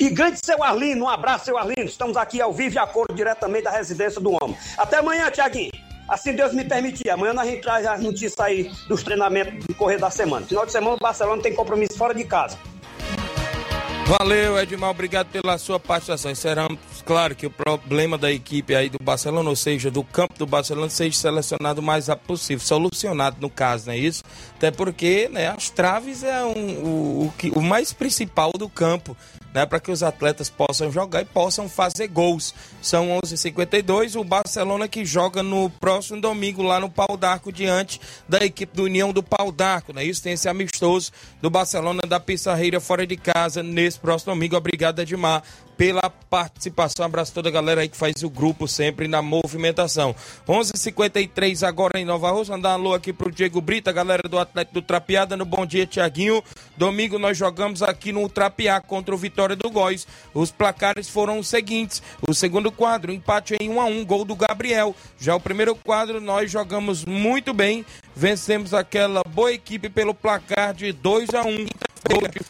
E 0.00 0.10
grande 0.10 0.44
seu 0.44 0.64
Arlindo, 0.64 1.04
um 1.04 1.08
abraço, 1.08 1.44
seu 1.44 1.56
Arlindo. 1.56 1.84
Estamos 1.84 2.16
aqui 2.16 2.42
ao 2.42 2.52
vivo 2.52 2.74
e 2.74 2.78
a 2.80 2.88
cor 2.88 3.06
diretamente 3.14 3.62
da 3.62 3.70
residência 3.70 4.20
do 4.20 4.32
homem. 4.32 4.58
Até 4.76 4.96
amanhã, 4.96 5.30
Tiaguinho. 5.30 5.83
Assim 6.14 6.32
Deus 6.32 6.54
me 6.54 6.64
permitir. 6.64 7.10
Amanhã 7.10 7.34
a 7.36 7.44
gente 7.44 7.60
traz 7.60 7.84
as 7.84 8.00
notícias 8.00 8.38
aí 8.38 8.70
dos 8.86 9.02
treinamentos 9.02 9.66
do 9.66 9.74
correr 9.74 9.98
da 9.98 10.10
semana. 10.10 10.46
Final 10.46 10.64
de 10.64 10.70
semana 10.70 10.94
o 10.94 10.98
Barcelona 10.98 11.42
tem 11.42 11.52
compromisso 11.52 11.98
fora 11.98 12.14
de 12.14 12.22
casa. 12.22 12.56
Valeu, 14.06 14.56
Edmar, 14.56 14.90
obrigado 14.90 15.26
pela 15.26 15.58
sua 15.58 15.80
participação. 15.80 16.30
Esperamos, 16.30 16.78
claro, 17.04 17.34
que 17.34 17.46
o 17.46 17.50
problema 17.50 18.16
da 18.16 18.30
equipe 18.30 18.76
aí 18.76 18.88
do 18.88 18.98
Barcelona, 19.02 19.50
ou 19.50 19.56
seja, 19.56 19.90
do 19.90 20.04
campo 20.04 20.38
do 20.38 20.46
Barcelona, 20.46 20.88
seja 20.88 21.18
selecionado 21.18 21.80
o 21.80 21.84
mais 21.84 22.06
rápido 22.06 22.26
possível, 22.28 22.64
solucionado 22.64 23.38
no 23.40 23.50
caso, 23.50 23.86
não 23.86 23.94
é 23.94 23.98
isso? 23.98 24.22
Até 24.56 24.70
porque 24.70 25.28
né, 25.32 25.48
as 25.48 25.68
traves 25.68 26.22
é 26.22 26.44
um, 26.44 26.52
o, 26.52 27.34
o, 27.42 27.58
o 27.58 27.62
mais 27.62 27.92
principal 27.92 28.52
do 28.52 28.68
campo 28.68 29.16
né, 29.54 29.64
para 29.64 29.78
que 29.78 29.92
os 29.92 30.02
atletas 30.02 30.50
possam 30.50 30.90
jogar 30.90 31.22
e 31.22 31.24
possam 31.24 31.68
fazer 31.68 32.08
gols. 32.08 32.52
São 32.82 33.08
11h52, 33.24 34.20
o 34.20 34.24
Barcelona 34.24 34.88
que 34.88 35.04
joga 35.04 35.42
no 35.42 35.70
próximo 35.70 36.20
domingo 36.20 36.60
lá 36.60 36.80
no 36.80 36.90
Pau 36.90 37.16
d'Arco 37.16 37.52
diante 37.52 38.00
da 38.28 38.44
equipe 38.44 38.74
do 38.76 38.82
União 38.82 39.12
do 39.12 39.22
Pau 39.22 39.52
d'Arco, 39.52 39.92
né? 39.92 40.04
Isso 40.04 40.22
tem 40.22 40.32
esse 40.32 40.48
amistoso 40.48 41.12
do 41.40 41.48
Barcelona 41.48 42.02
da 42.06 42.18
Pissarreira 42.18 42.80
fora 42.80 43.06
de 43.06 43.16
casa 43.16 43.62
nesse 43.62 44.00
próximo 44.00 44.34
domingo. 44.34 44.56
Obrigado, 44.56 45.00
Edmar, 45.00 45.42
pela 45.76 46.10
participação. 46.10 47.04
Um 47.04 47.06
abraço 47.06 47.32
a 47.32 47.34
toda 47.34 47.48
a 47.48 47.52
galera 47.52 47.82
aí 47.82 47.88
que 47.88 47.96
faz 47.96 48.22
o 48.22 48.30
grupo 48.30 48.66
sempre 48.66 49.06
na 49.06 49.22
movimentação. 49.22 50.14
11:53 50.48 50.64
h 50.72 50.78
53 50.78 51.62
agora 51.62 51.98
em 51.98 52.04
Nova 52.04 52.30
Rússia. 52.30 52.54
Mandar 52.54 52.70
um 52.70 52.72
alô 52.72 52.94
aqui 52.94 53.12
pro 53.12 53.30
Diego 53.30 53.60
Brita, 53.60 53.92
galera 53.92 54.28
do 54.28 54.38
Atlético 54.38 54.74
do 54.74 54.82
Trapiada. 54.82 55.36
No 55.36 55.44
Bom 55.44 55.64
Dia, 55.64 55.86
Tiaguinho. 55.86 56.42
Domingo 56.76 57.18
nós 57.18 57.36
jogamos 57.36 57.82
aqui 57.82 58.12
no 58.12 58.28
Trapiá 58.28 58.80
contra 58.80 59.14
o 59.14 59.18
Vitória 59.18 59.43
do 59.48 59.70
Góis. 59.70 60.06
Os 60.32 60.50
placares 60.50 61.08
foram 61.08 61.38
os 61.38 61.48
seguintes: 61.48 62.02
o 62.26 62.32
segundo 62.32 62.72
quadro, 62.72 63.12
empate 63.12 63.54
em 63.60 63.68
1 63.68 63.80
a 63.80 63.84
1 63.84 64.04
gol 64.04 64.24
do 64.24 64.34
Gabriel. 64.34 64.96
Já 65.20 65.34
o 65.34 65.40
primeiro 65.40 65.74
quadro, 65.74 66.20
nós 66.20 66.50
jogamos 66.50 67.04
muito 67.04 67.52
bem. 67.52 67.84
Vencemos 68.16 68.72
aquela 68.72 69.22
boa 69.28 69.52
equipe 69.52 69.88
pelo 69.88 70.14
placar 70.14 70.72
de 70.72 70.92
2 70.92 71.34
a 71.34 71.42
1 71.42 71.66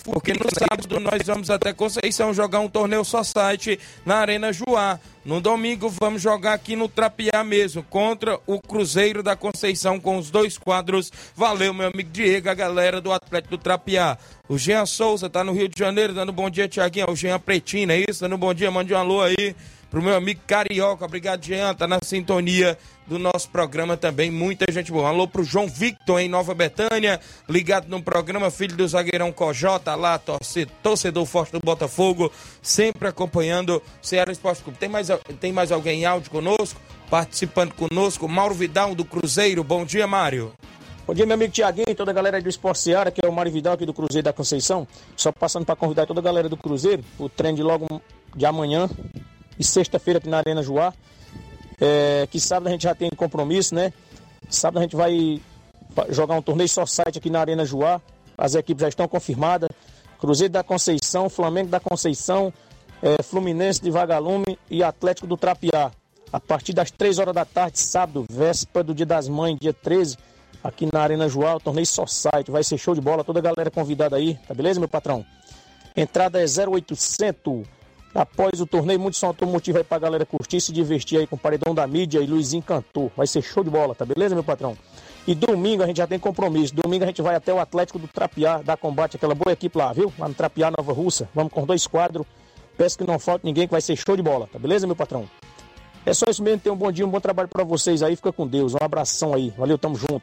porque 0.03 0.32
no 0.32 0.47
sábado 0.53 0.99
nós 0.99 1.26
vamos 1.26 1.49
até 1.49 1.72
Conceição 1.72 2.34
jogar 2.34 2.59
um 2.59 2.68
torneio 2.68 3.05
Society 3.05 3.78
na 4.05 4.16
Arena 4.16 4.53
Juá. 4.53 4.99
No 5.24 5.40
domingo 5.40 5.88
vamos 5.88 6.20
jogar 6.20 6.52
aqui 6.52 6.76
no 6.76 6.86
Trapiá 6.86 7.42
mesmo, 7.42 7.82
contra 7.82 8.38
o 8.46 8.60
Cruzeiro 8.60 9.22
da 9.22 9.34
Conceição 9.34 9.98
com 9.98 10.18
os 10.18 10.30
dois 10.30 10.58
quadros. 10.58 11.10
Valeu, 11.34 11.72
meu 11.72 11.88
amigo 11.88 12.10
Diego, 12.10 12.50
a 12.50 12.54
galera 12.54 13.00
do 13.00 13.10
Atlético 13.10 13.56
do 13.56 13.62
Trapiá. 13.62 14.18
O 14.46 14.58
Jean 14.58 14.84
Souza 14.84 15.30
tá 15.30 15.42
no 15.42 15.54
Rio 15.54 15.66
de 15.66 15.78
Janeiro, 15.78 16.12
dando 16.12 16.30
bom 16.30 16.50
dia, 16.50 16.68
Tiaguinho. 16.68 17.10
O 17.10 17.16
Jean 17.16 17.40
Pretina, 17.40 17.94
é 17.94 18.04
isso? 18.06 18.20
Dando 18.20 18.36
bom 18.36 18.52
dia, 18.52 18.70
mande 18.70 18.92
um 18.92 18.98
alô 18.98 19.22
aí 19.22 19.56
pro 19.95 20.03
meu 20.03 20.16
amigo 20.16 20.40
Carioca. 20.45 21.05
Obrigado, 21.05 21.45
Jean, 21.45 21.72
tá 21.72 21.86
na 21.86 22.01
sintonia 22.03 22.76
do 23.07 23.16
nosso 23.16 23.49
programa 23.49 23.97
também. 23.97 24.28
Muita 24.28 24.64
gente 24.72 24.90
boa. 24.90 25.09
Alô 25.09 25.28
pro 25.28 25.45
João 25.45 25.68
Victor 25.68 26.18
em 26.18 26.28
Nova 26.28 26.53
Betânia, 26.53 27.20
ligado 27.49 27.86
no 27.86 28.03
programa 28.03 28.51
Filho 28.51 28.76
do 28.76 28.88
Zagueirão 28.88 29.30
Cojota, 29.30 29.95
lá, 29.95 30.18
torcedor, 30.18 30.74
torcedor 30.82 31.24
forte 31.26 31.53
do 31.53 31.61
Botafogo, 31.61 32.32
sempre 32.61 33.07
acompanhando 33.07 33.76
o 33.76 33.82
Ceará 34.05 34.32
Esporte 34.32 34.64
Clube. 34.64 34.80
Tem 34.80 34.88
mais, 34.88 35.07
tem 35.38 35.53
mais 35.53 35.70
alguém 35.70 36.01
em 36.01 36.07
áudio 36.07 36.28
conosco? 36.28 36.80
Participando 37.09 37.72
conosco, 37.74 38.26
Mauro 38.26 38.55
Vidal 38.55 38.97
do 38.97 39.05
Cruzeiro. 39.05 39.62
Bom 39.62 39.84
dia, 39.84 40.09
Mário. 40.09 40.53
Bom 41.07 41.14
dia, 41.14 41.24
meu 41.24 41.34
amigo 41.34 41.53
Tiaguinho 41.53 41.86
e 41.90 41.95
toda 41.95 42.11
a 42.11 42.14
galera 42.14 42.42
do 42.42 42.49
Esporte 42.49 42.80
Seara, 42.80 43.12
que 43.12 43.24
é 43.24 43.28
o 43.28 43.32
Mário 43.32 43.53
Vidal 43.53 43.74
aqui 43.74 43.86
do 43.86 43.95
Cruzeiro 43.95 44.24
da 44.24 44.32
Conceição. 44.32 44.88
Só 45.14 45.30
passando 45.30 45.64
para 45.64 45.76
convidar 45.76 46.05
toda 46.05 46.18
a 46.18 46.22
galera 46.22 46.49
do 46.49 46.57
Cruzeiro, 46.57 47.05
o 47.16 47.28
treino 47.28 47.59
de 47.59 47.62
logo 47.62 48.03
de 48.34 48.45
amanhã 48.45 48.90
e 49.59 49.64
sexta-feira 49.64 50.18
aqui 50.18 50.28
na 50.28 50.38
Arena 50.38 50.62
Joá. 50.62 50.92
É, 51.80 52.26
que 52.30 52.38
sábado 52.38 52.68
a 52.68 52.70
gente 52.70 52.82
já 52.82 52.94
tem 52.94 53.11
compromisso, 53.11 53.74
né? 53.74 53.92
Sábado 54.48 54.78
a 54.78 54.82
gente 54.82 54.96
vai 54.96 55.40
jogar 56.11 56.34
um 56.34 56.42
torneio 56.42 56.68
só 56.68 56.86
site 56.86 57.18
aqui 57.18 57.30
na 57.30 57.40
Arena 57.40 57.64
Joá. 57.64 58.00
As 58.36 58.55
equipes 58.55 58.82
já 58.82 58.88
estão 58.88 59.07
confirmadas. 59.09 59.68
Cruzeiro 60.18 60.52
da 60.52 60.62
Conceição, 60.62 61.28
Flamengo 61.28 61.68
da 61.68 61.80
Conceição, 61.80 62.52
é, 63.02 63.22
Fluminense 63.22 63.82
de 63.82 63.90
Vagalume 63.90 64.59
e 64.70 64.82
Atlético 64.82 65.26
do 65.26 65.36
Trapiá. 65.36 65.90
A 66.32 66.40
partir 66.40 66.72
das 66.72 66.90
3 66.90 67.18
horas 67.18 67.34
da 67.34 67.44
tarde, 67.44 67.78
sábado, 67.78 68.24
véspera 68.28 68.82
do 68.82 68.94
Dia 68.94 69.07
das 69.07 69.28
Mães, 69.28 69.57
dia 69.61 69.72
13, 69.72 70.16
aqui 70.64 70.88
na 70.92 71.00
Arena 71.00 71.28
Joá, 71.28 71.55
o 71.55 71.61
torneio 71.61 71.86
só 71.86 72.07
site. 72.07 72.50
Vai 72.50 72.64
ser 72.64 72.78
show 72.78 72.94
de 72.94 73.00
bola, 73.00 73.22
toda 73.22 73.38
a 73.38 73.42
galera 73.42 73.70
convidada 73.70 74.16
aí, 74.16 74.34
tá 74.48 74.55
beleza, 74.55 74.80
meu 74.80 74.88
patrão? 74.88 75.24
Entrada 75.96 76.42
é 76.42 76.44
0800 76.44 77.64
Após 78.14 78.60
o 78.60 78.66
torneio, 78.66 79.00
muito 79.00 79.16
som 79.16 79.26
automotivo 79.26 79.78
aí 79.78 79.84
pra 79.84 79.98
galera 79.98 80.24
curtir, 80.24 80.60
se 80.60 80.72
divertir 80.72 81.18
aí 81.18 81.26
com 81.26 81.34
o 81.34 81.38
Paredão 81.38 81.74
da 81.74 81.84
Mídia 81.84 82.20
e 82.20 82.26
Luizinho 82.26 82.62
Cantor. 82.62 83.10
Vai 83.16 83.26
ser 83.26 83.42
show 83.42 83.64
de 83.64 83.70
bola, 83.70 83.92
tá 83.92 84.04
beleza, 84.04 84.36
meu 84.36 84.44
patrão? 84.44 84.76
E 85.26 85.34
domingo 85.34 85.82
a 85.82 85.86
gente 85.86 85.96
já 85.96 86.06
tem 86.06 86.18
compromisso. 86.18 86.72
Domingo 86.74 87.02
a 87.02 87.08
gente 87.08 87.20
vai 87.20 87.34
até 87.34 87.52
o 87.52 87.58
Atlético 87.58 87.98
do 87.98 88.06
Trapiá, 88.06 88.62
dar 88.62 88.76
combate 88.76 89.16
aquela 89.16 89.34
boa 89.34 89.52
equipe 89.52 89.76
lá, 89.76 89.92
viu? 89.92 90.12
Lá 90.16 90.28
no 90.28 90.34
Trapiá, 90.34 90.70
Nova 90.70 90.92
Russa. 90.92 91.28
Vamos 91.34 91.52
com 91.52 91.66
dois 91.66 91.86
quadros. 91.88 92.24
Peço 92.76 92.96
que 92.96 93.04
não 93.04 93.18
falte 93.18 93.44
ninguém, 93.44 93.66
que 93.66 93.72
vai 93.72 93.80
ser 93.80 93.96
show 93.96 94.16
de 94.16 94.22
bola, 94.22 94.48
tá 94.52 94.58
beleza, 94.58 94.86
meu 94.86 94.94
patrão? 94.94 95.28
É 96.06 96.12
só 96.12 96.26
isso 96.28 96.42
mesmo. 96.42 96.60
Tenham 96.60 96.76
um 96.76 96.78
bom 96.78 96.92
dia, 96.92 97.06
um 97.06 97.10
bom 97.10 97.20
trabalho 97.20 97.48
para 97.48 97.64
vocês 97.64 98.02
aí. 98.02 98.14
Fica 98.14 98.32
com 98.32 98.46
Deus. 98.46 98.74
Um 98.74 98.78
abração 98.80 99.34
aí. 99.34 99.52
Valeu, 99.56 99.78
tamo 99.78 99.96
junto. 99.96 100.22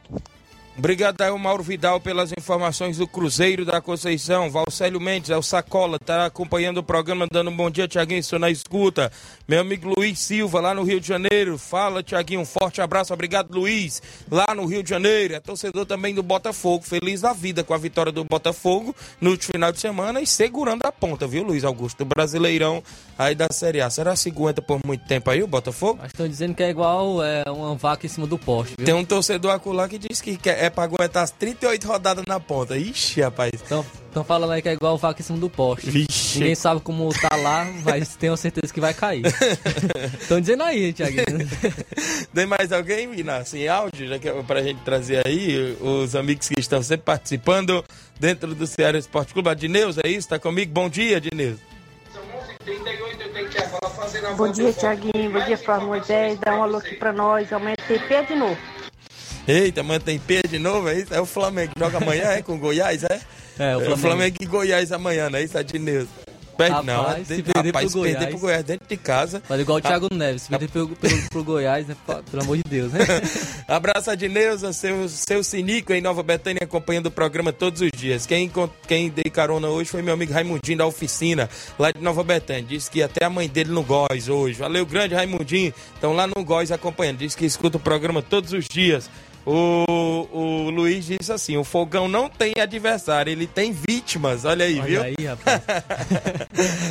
Obrigado 0.76 1.20
aí, 1.20 1.30
o 1.30 1.38
Mauro 1.38 1.62
Vidal, 1.62 2.00
pelas 2.00 2.32
informações 2.36 2.96
do 2.96 3.06
Cruzeiro 3.06 3.62
da 3.64 3.78
Conceição. 3.80 4.50
Valcélio 4.50 4.98
Mendes, 4.98 5.28
é 5.28 5.36
o 5.36 5.42
Sacola, 5.42 5.98
tá 5.98 6.24
acompanhando 6.24 6.78
o 6.78 6.82
programa, 6.82 7.26
dando 7.30 7.50
um 7.50 7.56
bom 7.56 7.70
dia, 7.70 7.86
Tiaguinho, 7.86 8.20
estou 8.20 8.38
na 8.38 8.48
escuta. 8.50 9.12
Meu 9.46 9.60
amigo 9.60 9.92
Luiz 9.94 10.18
Silva, 10.18 10.60
lá 10.60 10.72
no 10.74 10.82
Rio 10.82 10.98
de 10.98 11.06
Janeiro. 11.06 11.58
Fala, 11.58 12.02
Tiaguinho, 12.02 12.40
um 12.40 12.46
forte 12.46 12.80
abraço, 12.80 13.12
obrigado, 13.12 13.52
Luiz, 13.52 14.00
lá 14.30 14.46
no 14.56 14.64
Rio 14.64 14.82
de 14.82 14.88
Janeiro. 14.88 15.34
É 15.34 15.40
torcedor 15.40 15.84
também 15.84 16.14
do 16.14 16.22
Botafogo, 16.22 16.82
feliz 16.84 17.20
da 17.20 17.34
vida 17.34 17.62
com 17.62 17.74
a 17.74 17.78
vitória 17.78 18.10
do 18.10 18.24
Botafogo 18.24 18.96
no 19.20 19.30
último 19.30 19.52
final 19.52 19.72
de 19.72 19.78
semana 19.78 20.22
e 20.22 20.26
segurando 20.26 20.86
a 20.86 20.90
ponta, 20.90 21.26
viu, 21.26 21.44
Luiz 21.44 21.64
Augusto? 21.64 22.04
Brasileirão 22.06 22.82
aí 23.18 23.34
da 23.34 23.48
Série 23.52 23.82
A. 23.82 23.90
Será 23.90 24.12
que 24.12 24.20
se 24.20 24.30
aguenta 24.30 24.62
por 24.62 24.80
muito 24.86 25.04
tempo 25.06 25.30
aí 25.30 25.42
o 25.42 25.46
Botafogo? 25.46 25.98
Mas 26.00 26.12
estão 26.12 26.26
dizendo 26.26 26.54
que 26.54 26.62
é 26.62 26.70
igual 26.70 27.22
é, 27.22 27.44
uma 27.50 27.74
vaca 27.74 28.06
em 28.06 28.08
cima 28.08 28.26
do 28.26 28.38
poste, 28.38 28.74
viu? 28.78 28.86
Tem 28.86 28.94
um 28.94 29.04
torcedor 29.04 29.50
acolá 29.52 29.86
que 29.86 29.98
diz 29.98 30.20
que 30.22 30.38
quer- 30.38 30.62
é 30.62 30.70
pra 30.72 30.84
aguentar 30.84 31.22
as 31.22 31.30
38 31.30 31.86
rodadas 31.86 32.24
na 32.26 32.40
ponta. 32.40 32.76
Ixi, 32.76 33.20
rapaz. 33.20 33.52
Estão 33.54 34.24
falando 34.24 34.52
aí 34.52 34.60
que 34.60 34.68
é 34.68 34.72
igual 34.72 34.98
vaca 34.98 35.20
em 35.20 35.24
cima 35.24 35.38
do 35.38 35.48
poste. 35.48 35.90
Vixe. 35.90 36.38
Ninguém 36.38 36.54
sabe 36.54 36.80
como 36.80 37.08
tá 37.14 37.34
lá, 37.36 37.66
mas 37.84 38.14
tenho 38.16 38.36
certeza 38.36 38.72
que 38.72 38.80
vai 38.80 38.92
cair. 38.92 39.24
Estão 40.20 40.40
dizendo 40.40 40.62
aí, 40.62 40.92
Tiaguinho. 40.92 41.48
Tem 42.34 42.44
mais 42.46 42.72
alguém, 42.72 43.12
Inácio, 43.14 43.58
em 43.58 43.68
áudio, 43.68 44.08
já 44.08 44.18
que 44.18 44.28
é 44.28 44.42
pra 44.42 44.62
gente 44.62 44.80
trazer 44.82 45.26
aí 45.26 45.76
os 45.80 46.14
amigos 46.14 46.48
que 46.48 46.60
estão 46.60 46.82
sempre 46.82 47.04
participando 47.04 47.84
dentro 48.18 48.54
do 48.54 48.66
Ceará 48.66 48.98
Esporte 48.98 49.32
Clube. 49.32 49.48
A 49.48 49.54
Dineus, 49.54 49.96
é 49.98 50.08
isso? 50.08 50.28
Tá 50.28 50.38
comigo? 50.38 50.72
Bom 50.72 50.88
dia, 50.88 51.20
Dineus. 51.20 51.58
Bom 54.36 54.52
dia, 54.52 54.72
Tiaguinho. 54.72 55.30
Bom 55.30 55.44
dia, 55.44 55.58
Flávio 55.58 55.88
Moisés. 55.88 56.38
Dá 56.38 56.54
um 56.56 56.62
alô 56.62 56.78
aqui 56.78 56.96
pra 56.96 57.12
nós. 57.12 57.52
Aumenta 57.52 57.82
o 57.82 57.86
TP 57.86 58.26
de 58.26 58.34
novo. 58.34 58.58
Eita, 59.46 59.82
mantém 59.82 60.18
P 60.18 60.42
de 60.48 60.58
novo, 60.58 60.88
é 60.88 61.00
isso? 61.00 61.12
É 61.12 61.20
o 61.20 61.26
Flamengo 61.26 61.72
que 61.74 61.80
joga 61.80 61.98
amanhã, 61.98 62.24
é? 62.30 62.42
Com 62.42 62.58
Goiás, 62.58 63.02
é? 63.04 63.20
É, 63.58 63.76
o 63.76 63.80
Flamengo. 63.80 63.96
Flamengo 63.98 64.36
e 64.40 64.46
Goiás 64.46 64.92
amanhã, 64.92 65.28
não 65.28 65.38
é 65.38 65.42
isso? 65.42 65.58
A 65.58 65.62
Dineus. 65.62 66.08
Perde 66.56 66.84
não, 66.86 66.98
Rapaz, 67.02 67.22
é 67.30 67.34
se 67.34 67.42
de- 67.42 67.50
perder 67.50 67.68
rapaz, 67.70 67.90
pro 67.90 68.02
se 68.02 68.02
perder 68.02 68.14
Goiás. 68.18 68.30
pro 68.30 68.38
Goiás 68.40 68.64
dentro 68.64 68.86
de 68.86 68.96
casa. 68.98 69.42
Olha, 69.48 69.60
igual 69.62 69.78
o 69.78 69.80
Thiago 69.80 70.08
Ah, 70.10 70.14
Neves, 70.14 70.42
se 70.42 70.48
perder 70.50 70.68
pro, 70.68 70.86
pro, 70.88 71.10
pro 71.30 71.44
Goiás, 71.44 71.86
né? 71.88 71.96
Pelo 72.30 72.42
amor 72.42 72.56
de 72.58 72.62
Deus, 72.68 72.92
né? 72.92 73.00
Abraço 73.66 74.10
a 74.10 74.14
Dineuza, 74.14 74.70
seu, 74.74 75.08
seu 75.08 75.42
Sinico 75.42 75.94
em 75.94 76.02
Nova 76.02 76.22
Betânia, 76.22 76.60
acompanhando 76.62 77.06
o 77.06 77.10
programa 77.10 77.54
todos 77.54 77.80
os 77.80 77.90
dias. 77.90 78.26
Quem, 78.26 78.52
quem 78.86 79.08
dei 79.08 79.30
carona 79.32 79.68
hoje 79.68 79.88
foi 79.90 80.02
meu 80.02 80.12
amigo 80.12 80.32
Raimundinho 80.32 80.76
da 80.78 80.86
oficina, 80.86 81.48
lá 81.78 81.90
de 81.90 82.00
Nova 82.02 82.22
Betânia. 82.22 82.62
Disse 82.62 82.90
que 82.90 83.02
até 83.02 83.24
a 83.24 83.30
mãe 83.30 83.48
dele 83.48 83.70
no 83.70 83.82
Góis 83.82 84.28
hoje. 84.28 84.58
Valeu, 84.58 84.84
grande 84.84 85.14
Raimundinho. 85.14 85.72
Estão 85.94 86.12
lá 86.12 86.26
no 86.26 86.44
Góis 86.44 86.70
acompanhando. 86.70 87.16
Diz 87.18 87.34
que 87.34 87.46
escuta 87.46 87.78
o 87.78 87.80
programa 87.80 88.20
todos 88.22 88.52
os 88.52 88.66
dias. 88.68 89.10
O, 89.44 90.28
o 90.32 90.70
Luiz 90.70 91.04
disse 91.04 91.32
assim: 91.32 91.56
o 91.56 91.64
fogão 91.64 92.06
não 92.06 92.28
tem 92.28 92.52
adversário, 92.60 93.30
ele 93.30 93.46
tem 93.46 93.72
vítimas. 93.72 94.44
Olha 94.44 94.64
aí, 94.64 94.78
Olha 94.78 94.86
viu? 94.86 95.02
aí, 95.02 95.26
rapaz. 95.26 95.62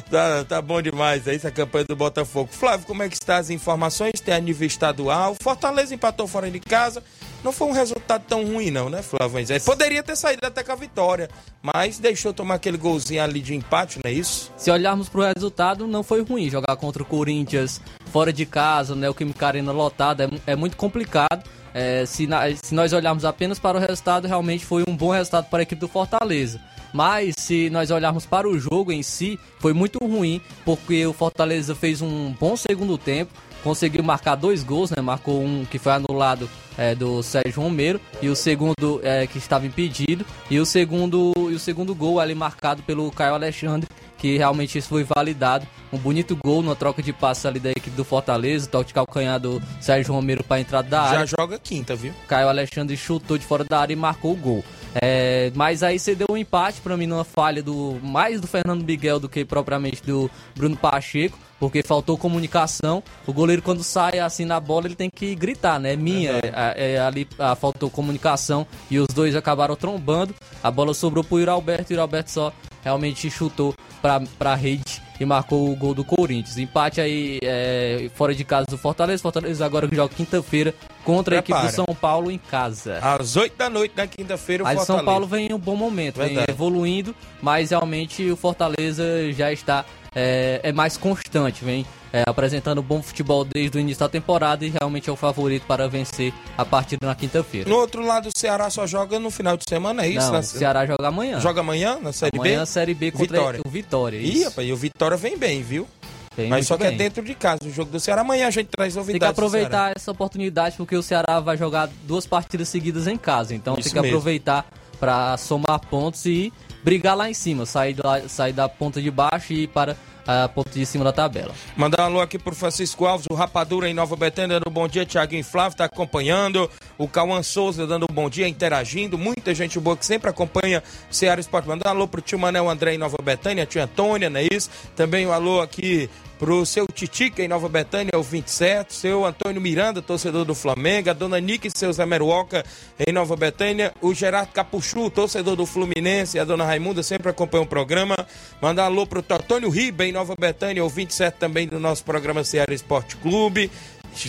tá, 0.11 0.43
tá 0.43 0.61
bom 0.61 0.81
demais 0.81 1.27
aí 1.27 1.35
essa 1.35 1.51
campanha 1.51 1.85
do 1.85 1.95
Botafogo. 1.95 2.49
Flávio, 2.51 2.85
como 2.85 3.03
é 3.03 3.09
que 3.09 3.15
está 3.15 3.37
as 3.37 3.49
informações? 3.49 4.19
Tem 4.19 4.33
a 4.33 4.39
nível 4.39 4.67
estadual. 4.67 5.35
Fortaleza 5.41 5.95
empatou 5.95 6.27
fora 6.27 6.51
de 6.51 6.59
casa. 6.59 7.01
Não 7.43 7.51
foi 7.51 7.67
um 7.69 7.71
resultado 7.71 8.23
tão 8.27 8.45
ruim, 8.45 8.69
não, 8.69 8.87
né, 8.89 9.01
Flávio? 9.01 9.39
É, 9.49 9.59
Poderia 9.59 10.03
ter 10.03 10.15
saído 10.15 10.45
até 10.45 10.63
com 10.63 10.73
a 10.73 10.75
vitória, 10.75 11.27
mas 11.61 11.97
deixou 11.97 12.31
tomar 12.31 12.55
aquele 12.55 12.77
golzinho 12.77 13.23
ali 13.23 13.39
de 13.39 13.55
empate, 13.55 13.99
não 14.03 14.11
é 14.11 14.13
isso? 14.13 14.51
Se 14.55 14.69
olharmos 14.69 15.09
pro 15.09 15.23
resultado, 15.23 15.87
não 15.87 16.03
foi 16.03 16.21
ruim. 16.21 16.49
Jogar 16.51 16.75
contra 16.75 17.01
o 17.01 17.05
Corinthians 17.05 17.81
fora 18.11 18.31
de 18.31 18.45
casa, 18.45 18.93
né? 18.93 19.09
O 19.09 19.13
Química 19.13 19.47
Arena 19.47 19.71
lotada 19.71 20.25
é, 20.25 20.51
é 20.51 20.55
muito 20.55 20.77
complicado. 20.77 21.43
É, 21.73 22.05
se, 22.05 22.27
na- 22.27 22.43
se 22.55 22.73
nós 22.75 22.91
olharmos 22.93 23.23
apenas 23.25 23.59
para 23.59 23.77
o 23.77 23.81
resultado, 23.81 24.27
realmente 24.27 24.65
foi 24.65 24.83
um 24.87 24.95
bom 24.95 25.11
resultado 25.11 25.45
para 25.49 25.59
a 25.59 25.63
equipe 25.63 25.79
do 25.79 25.87
Fortaleza. 25.87 26.59
Mas 26.93 27.35
se 27.37 27.69
nós 27.69 27.89
olharmos 27.89 28.25
para 28.25 28.49
o 28.49 28.59
jogo 28.59 28.91
em 28.91 29.01
si, 29.01 29.39
foi 29.59 29.71
muito 29.73 29.97
ruim, 30.05 30.41
porque 30.65 31.05
o 31.05 31.13
Fortaleza 31.13 31.73
fez 31.73 32.01
um 32.01 32.33
bom 32.37 32.57
segundo 32.57 32.97
tempo, 32.97 33.31
conseguiu 33.63 34.03
marcar 34.03 34.35
dois 34.35 34.61
gols, 34.63 34.89
né? 34.91 35.01
Marcou 35.01 35.41
um 35.41 35.63
que 35.63 35.79
foi 35.79 35.93
anulado 35.93 36.49
é, 36.77 36.93
do 36.93 37.23
Sérgio 37.23 37.61
Romero 37.61 38.01
e 38.21 38.27
o 38.27 38.35
segundo 38.35 38.99
é, 39.03 39.25
que 39.25 39.37
estava 39.37 39.65
impedido 39.65 40.25
e 40.49 40.59
o 40.59 40.65
segundo 40.65 41.31
e 41.49 41.53
o 41.53 41.59
segundo 41.59 41.93
gol 41.95 42.19
ali 42.19 42.35
marcado 42.35 42.81
pelo 42.83 43.09
Caio 43.11 43.35
Alexandre 43.35 43.87
que 44.21 44.37
realmente 44.37 44.77
isso 44.77 44.87
foi 44.89 45.03
validado. 45.03 45.67
Um 45.91 45.97
bonito 45.97 46.35
gol 46.35 46.61
na 46.61 46.75
troca 46.75 47.01
de 47.01 47.11
passes 47.11 47.43
ali 47.43 47.59
da 47.59 47.71
equipe 47.71 47.89
do 47.89 48.05
Fortaleza, 48.05 48.69
toque 48.69 48.89
de 48.89 48.93
calcanhar 48.93 49.39
do 49.39 49.59
Sérgio 49.81 50.13
Romero 50.13 50.43
para 50.43 50.61
entrada 50.61 50.87
da 50.87 51.07
Já 51.07 51.13
área. 51.15 51.25
joga 51.25 51.57
quinta, 51.57 51.95
viu? 51.95 52.13
Caio 52.27 52.47
Alexandre 52.47 52.95
chutou 52.95 53.35
de 53.35 53.45
fora 53.45 53.63
da 53.63 53.79
área 53.79 53.93
e 53.93 53.95
marcou 53.95 54.33
o 54.33 54.35
gol. 54.35 54.63
É, 55.01 55.51
mas 55.55 55.81
aí 55.81 55.97
você 55.97 56.13
deu 56.13 56.27
um 56.29 56.37
empate 56.37 56.81
para 56.81 56.95
mim 56.95 57.07
numa 57.07 57.23
falha 57.23 57.63
do 57.63 57.97
mais 58.03 58.39
do 58.39 58.45
Fernando 58.45 58.83
Miguel 58.83 59.19
do 59.19 59.27
que 59.27 59.43
propriamente 59.43 60.03
do 60.03 60.29
Bruno 60.55 60.77
Pacheco, 60.77 61.37
porque 61.61 61.83
faltou 61.83 62.17
comunicação. 62.17 63.03
O 63.27 63.31
goleiro 63.31 63.61
quando 63.61 63.83
sai 63.83 64.17
assim 64.17 64.45
na 64.45 64.59
bola 64.59 64.87
ele 64.87 64.95
tem 64.95 65.11
que 65.11 65.35
gritar, 65.35 65.79
né? 65.79 65.95
Minha, 65.95 66.39
é, 66.41 66.95
é, 66.95 66.99
ali 66.99 67.27
ah, 67.37 67.55
faltou 67.55 67.87
comunicação 67.87 68.65
e 68.89 68.97
os 68.97 69.07
dois 69.13 69.35
acabaram 69.35 69.75
trombando. 69.75 70.33
A 70.63 70.71
bola 70.71 70.91
sobrou 70.95 71.23
pro 71.23 71.37
Yuri 71.37 71.51
Alberto 71.51 71.83
e 71.83 71.93
o 71.93 71.95
Yuri 71.97 72.01
Alberto 72.01 72.31
só 72.31 72.51
realmente 72.83 73.29
chutou 73.29 73.75
pra, 74.01 74.19
pra 74.39 74.55
rede 74.55 75.03
e 75.19 75.25
marcou 75.25 75.71
o 75.71 75.75
gol 75.75 75.93
do 75.93 76.03
Corinthians. 76.03 76.57
Empate 76.57 76.99
aí 76.99 77.37
é, 77.43 78.09
fora 78.15 78.33
de 78.33 78.43
casa 78.43 78.65
do 78.67 78.77
Fortaleza. 78.77 79.21
Fortaleza 79.21 79.63
agora 79.63 79.87
que 79.87 79.95
joga 79.95 80.11
quinta-feira 80.15 80.73
contra 81.03 81.35
a 81.35 81.39
equipe 81.39 81.53
do 81.53 81.61
Prepara. 81.61 81.85
São 81.85 81.95
Paulo 81.95 82.31
em 82.31 82.39
casa. 82.39 82.97
Às 82.97 83.35
8 83.35 83.55
da 83.55 83.69
noite 83.69 83.93
na 83.95 84.07
quinta-feira, 84.07 84.63
o 84.63 84.65
Mas 84.65 84.81
o 84.81 84.85
São 84.85 84.95
Fortaleza. 84.95 85.05
Paulo 85.05 85.27
vem 85.27 85.49
em 85.49 85.53
um 85.53 85.59
bom 85.59 85.75
momento, 85.75 86.17
vem 86.17 86.29
Verdade. 86.29 86.51
evoluindo, 86.51 87.15
mas 87.39 87.69
realmente 87.69 88.31
o 88.31 88.35
Fortaleza 88.35 89.31
já 89.31 89.53
está 89.53 89.85
é, 90.21 90.59
é 90.63 90.71
mais 90.73 90.97
constante, 90.97 91.63
vem 91.63 91.85
é, 92.11 92.23
apresentando 92.27 92.81
bom 92.83 93.01
futebol 93.01 93.45
desde 93.45 93.77
o 93.77 93.79
início 93.79 94.01
da 94.01 94.09
temporada 94.09 94.65
e 94.65 94.69
realmente 94.69 95.09
é 95.09 95.13
o 95.13 95.15
favorito 95.15 95.65
para 95.65 95.87
vencer 95.87 96.33
a 96.57 96.65
partida 96.65 97.07
na 97.07 97.15
quinta-feira. 97.15 97.69
No 97.69 97.77
outro 97.77 98.05
lado, 98.05 98.27
o 98.27 98.31
Ceará 98.37 98.69
só 98.69 98.85
joga 98.85 99.17
no 99.19 99.31
final 99.31 99.55
de 99.55 99.63
semana, 99.67 100.03
é 100.03 100.09
isso? 100.09 100.25
Não, 100.25 100.33
Na- 100.33 100.39
o 100.39 100.43
Ceará 100.43 100.85
joga 100.85 101.07
amanhã. 101.07 101.39
Joga 101.39 101.61
amanhã 101.61 101.97
na 102.01 102.11
Série 102.11 102.37
Amanhã 102.37 102.57
B? 102.57 102.61
a 102.61 102.65
Série 102.65 102.93
B 102.93 103.11
contra 103.11 103.25
Vitória. 103.37 103.61
o 103.65 103.69
Vitória. 103.69 104.17
Ih, 104.17 104.33
isso. 104.39 104.49
rapaz, 104.49 104.67
e 104.67 104.73
o 104.73 104.75
Vitória 104.75 105.15
vem 105.17 105.37
bem, 105.37 105.61
viu? 105.63 105.87
Vem 106.35 106.49
Mas 106.49 106.67
só 106.67 106.77
que 106.77 106.83
é 106.83 106.89
bem. 106.89 106.97
dentro 106.97 107.23
de 107.23 107.33
casa 107.35 107.59
o 107.65 107.71
jogo 107.71 107.91
do 107.91 107.99
Ceará. 107.99 108.21
Amanhã 108.21 108.47
a 108.47 108.51
gente 108.51 108.67
traz 108.67 108.93
Tem 108.93 109.01
novidades. 109.01 109.25
que 109.25 109.31
aproveitar 109.31 109.93
essa 109.95 110.11
oportunidade 110.11 110.75
porque 110.75 110.95
o 110.95 111.03
Ceará 111.03 111.39
vai 111.39 111.55
jogar 111.57 111.89
duas 112.05 112.25
partidas 112.25 112.67
seguidas 112.67 113.07
em 113.07 113.17
casa. 113.17 113.53
Então 113.55 113.75
Isso 113.77 113.83
tem 113.83 113.93
que 113.93 114.01
mesmo. 114.01 114.17
aproveitar 114.17 114.65
para 114.99 115.35
somar 115.37 115.79
pontos 115.89 116.25
e 116.25 116.51
brigar 116.83 117.15
lá 117.15 117.29
em 117.29 117.33
cima, 117.33 117.65
sair, 117.65 117.95
lá, 118.03 118.27
sair 118.27 118.53
da 118.53 118.67
ponta 118.67 119.01
de 119.01 119.11
baixo 119.11 119.53
e 119.53 119.63
ir 119.63 119.67
para 119.67 119.95
a 120.25 120.47
ponta 120.47 120.69
de 120.69 120.85
cima 120.85 121.03
da 121.03 121.11
tabela. 121.11 121.53
Mandar 121.75 122.03
um 122.03 122.05
alô 122.05 122.21
aqui 122.21 122.37
pro 122.37 122.55
Francisco 122.55 123.05
Alves, 123.05 123.25
o 123.29 123.33
Rapadura 123.33 123.89
em 123.89 123.93
Nova 123.93 124.15
Betânia, 124.15 124.59
dando 124.59 124.71
bom 124.71 124.87
dia. 124.87 125.05
Tiaguinho 125.05 125.43
Flávio 125.43 125.77
tá 125.77 125.85
acompanhando. 125.85 126.69
O 126.97 127.07
Cauã 127.07 127.41
Souza 127.41 127.87
dando 127.87 128.05
bom 128.11 128.29
dia, 128.29 128.47
interagindo. 128.47 129.17
Muita 129.17 129.53
gente 129.55 129.79
boa 129.79 129.97
que 129.97 130.05
sempre 130.05 130.29
acompanha 130.29 130.83
o 131.09 131.13
Ceará 131.13 131.41
Esporte. 131.41 131.67
Mandar 131.67 131.89
um 131.89 131.91
alô 131.91 132.07
pro 132.07 132.21
tio 132.21 132.37
Manel 132.37 132.69
André 132.69 132.93
em 132.93 132.97
Nova 132.97 133.17
Betânia, 133.21 133.65
tia 133.65 133.83
Antônia, 133.83 134.29
não 134.29 134.39
é 134.39 134.47
isso? 134.51 134.69
Também 134.95 135.25
um 135.25 135.31
alô 135.31 135.61
aqui 135.61 136.09
pro 136.41 136.65
seu 136.65 136.87
Titica 136.87 137.43
em 137.43 137.47
Nova 137.47 137.69
Betânia, 137.69 138.17
o 138.17 138.23
27. 138.23 138.95
Seu 138.95 139.23
Antônio 139.23 139.61
Miranda, 139.61 140.01
torcedor 140.01 140.43
do 140.43 140.55
Flamengo. 140.55 141.11
A 141.11 141.13
dona 141.13 141.39
Nick 141.39 141.67
e 141.67 141.71
seu 141.71 141.93
Zé 141.93 142.03
Meruoca 142.03 142.65
em 142.97 143.13
Nova 143.13 143.35
Betânia. 143.35 143.93
O 144.01 144.11
Gerardo 144.11 144.51
Capuchu, 144.51 145.11
torcedor 145.11 145.55
do 145.55 145.67
Fluminense. 145.67 146.39
A 146.39 146.43
dona 146.43 146.65
Raimunda 146.65 147.03
sempre 147.03 147.29
acompanha 147.29 147.63
o 147.63 147.67
programa. 147.67 148.15
Mandar 148.59 148.85
alô 148.85 149.05
pro 149.05 149.21
Totônio 149.21 149.69
Riba 149.69 150.03
em 150.03 150.11
Nova 150.11 150.33
Betânia, 150.35 150.83
o 150.83 150.89
27 150.89 151.37
também 151.37 151.67
do 151.67 151.79
nosso 151.79 152.03
programa 152.03 152.43
Ceará 152.43 152.73
Esporte 152.73 153.17
Clube. 153.17 153.69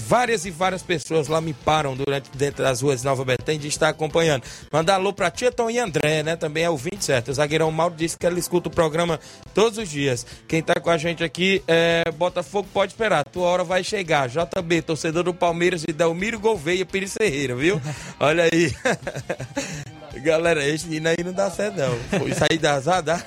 Várias 0.06 0.44
e 0.44 0.50
várias 0.50 0.82
pessoas 0.82 1.28
lá 1.28 1.40
me 1.40 1.52
param 1.52 1.96
durante 1.96 2.30
dentro 2.36 2.62
das 2.62 2.80
ruas 2.80 3.00
de 3.00 3.06
Nova 3.06 3.24
Betânia 3.24 3.60
de 3.60 3.68
estar 3.68 3.88
acompanhando. 3.88 4.44
Mandar 4.70 4.94
alô 4.94 5.12
pra 5.12 5.30
Tia 5.30 5.50
Tom 5.50 5.70
e 5.70 5.78
André, 5.78 6.22
né? 6.22 6.36
Também 6.36 6.64
é 6.64 6.70
o 6.70 6.76
27. 6.76 7.30
O 7.30 7.34
zagueirão 7.34 7.70
Mauro 7.70 7.94
disse 7.96 8.16
que 8.16 8.26
ele 8.26 8.40
escuta 8.40 8.68
o 8.68 8.72
programa 8.72 9.18
todos 9.54 9.78
os 9.78 9.88
dias. 9.88 10.26
Quem 10.48 10.62
tá 10.62 10.74
com 10.80 10.90
a 10.90 10.96
gente 10.96 11.22
aqui 11.22 11.62
é 11.66 12.10
Botafogo, 12.12 12.68
pode 12.72 12.92
esperar. 12.92 13.24
Tua 13.24 13.46
hora 13.46 13.64
vai 13.64 13.84
chegar. 13.84 14.28
JB, 14.28 14.82
torcedor 14.82 15.24
do 15.24 15.34
Palmeiras 15.34 15.84
e 15.86 15.92
Delmiro 15.92 16.38
Gouveia 16.38 16.86
Pires 16.86 17.14
Ferreira, 17.14 17.54
viu? 17.54 17.80
Olha 18.18 18.44
aí. 18.44 18.74
Galera, 20.22 20.64
esse 20.64 20.88
hino 20.94 21.08
aí 21.08 21.16
não 21.24 21.32
dá 21.32 21.50
certo, 21.50 21.76
não. 21.76 22.20
Foi 22.20 22.32
sair 22.32 22.58
da 22.58 22.74
azar, 22.74 23.02
dá? 23.02 23.20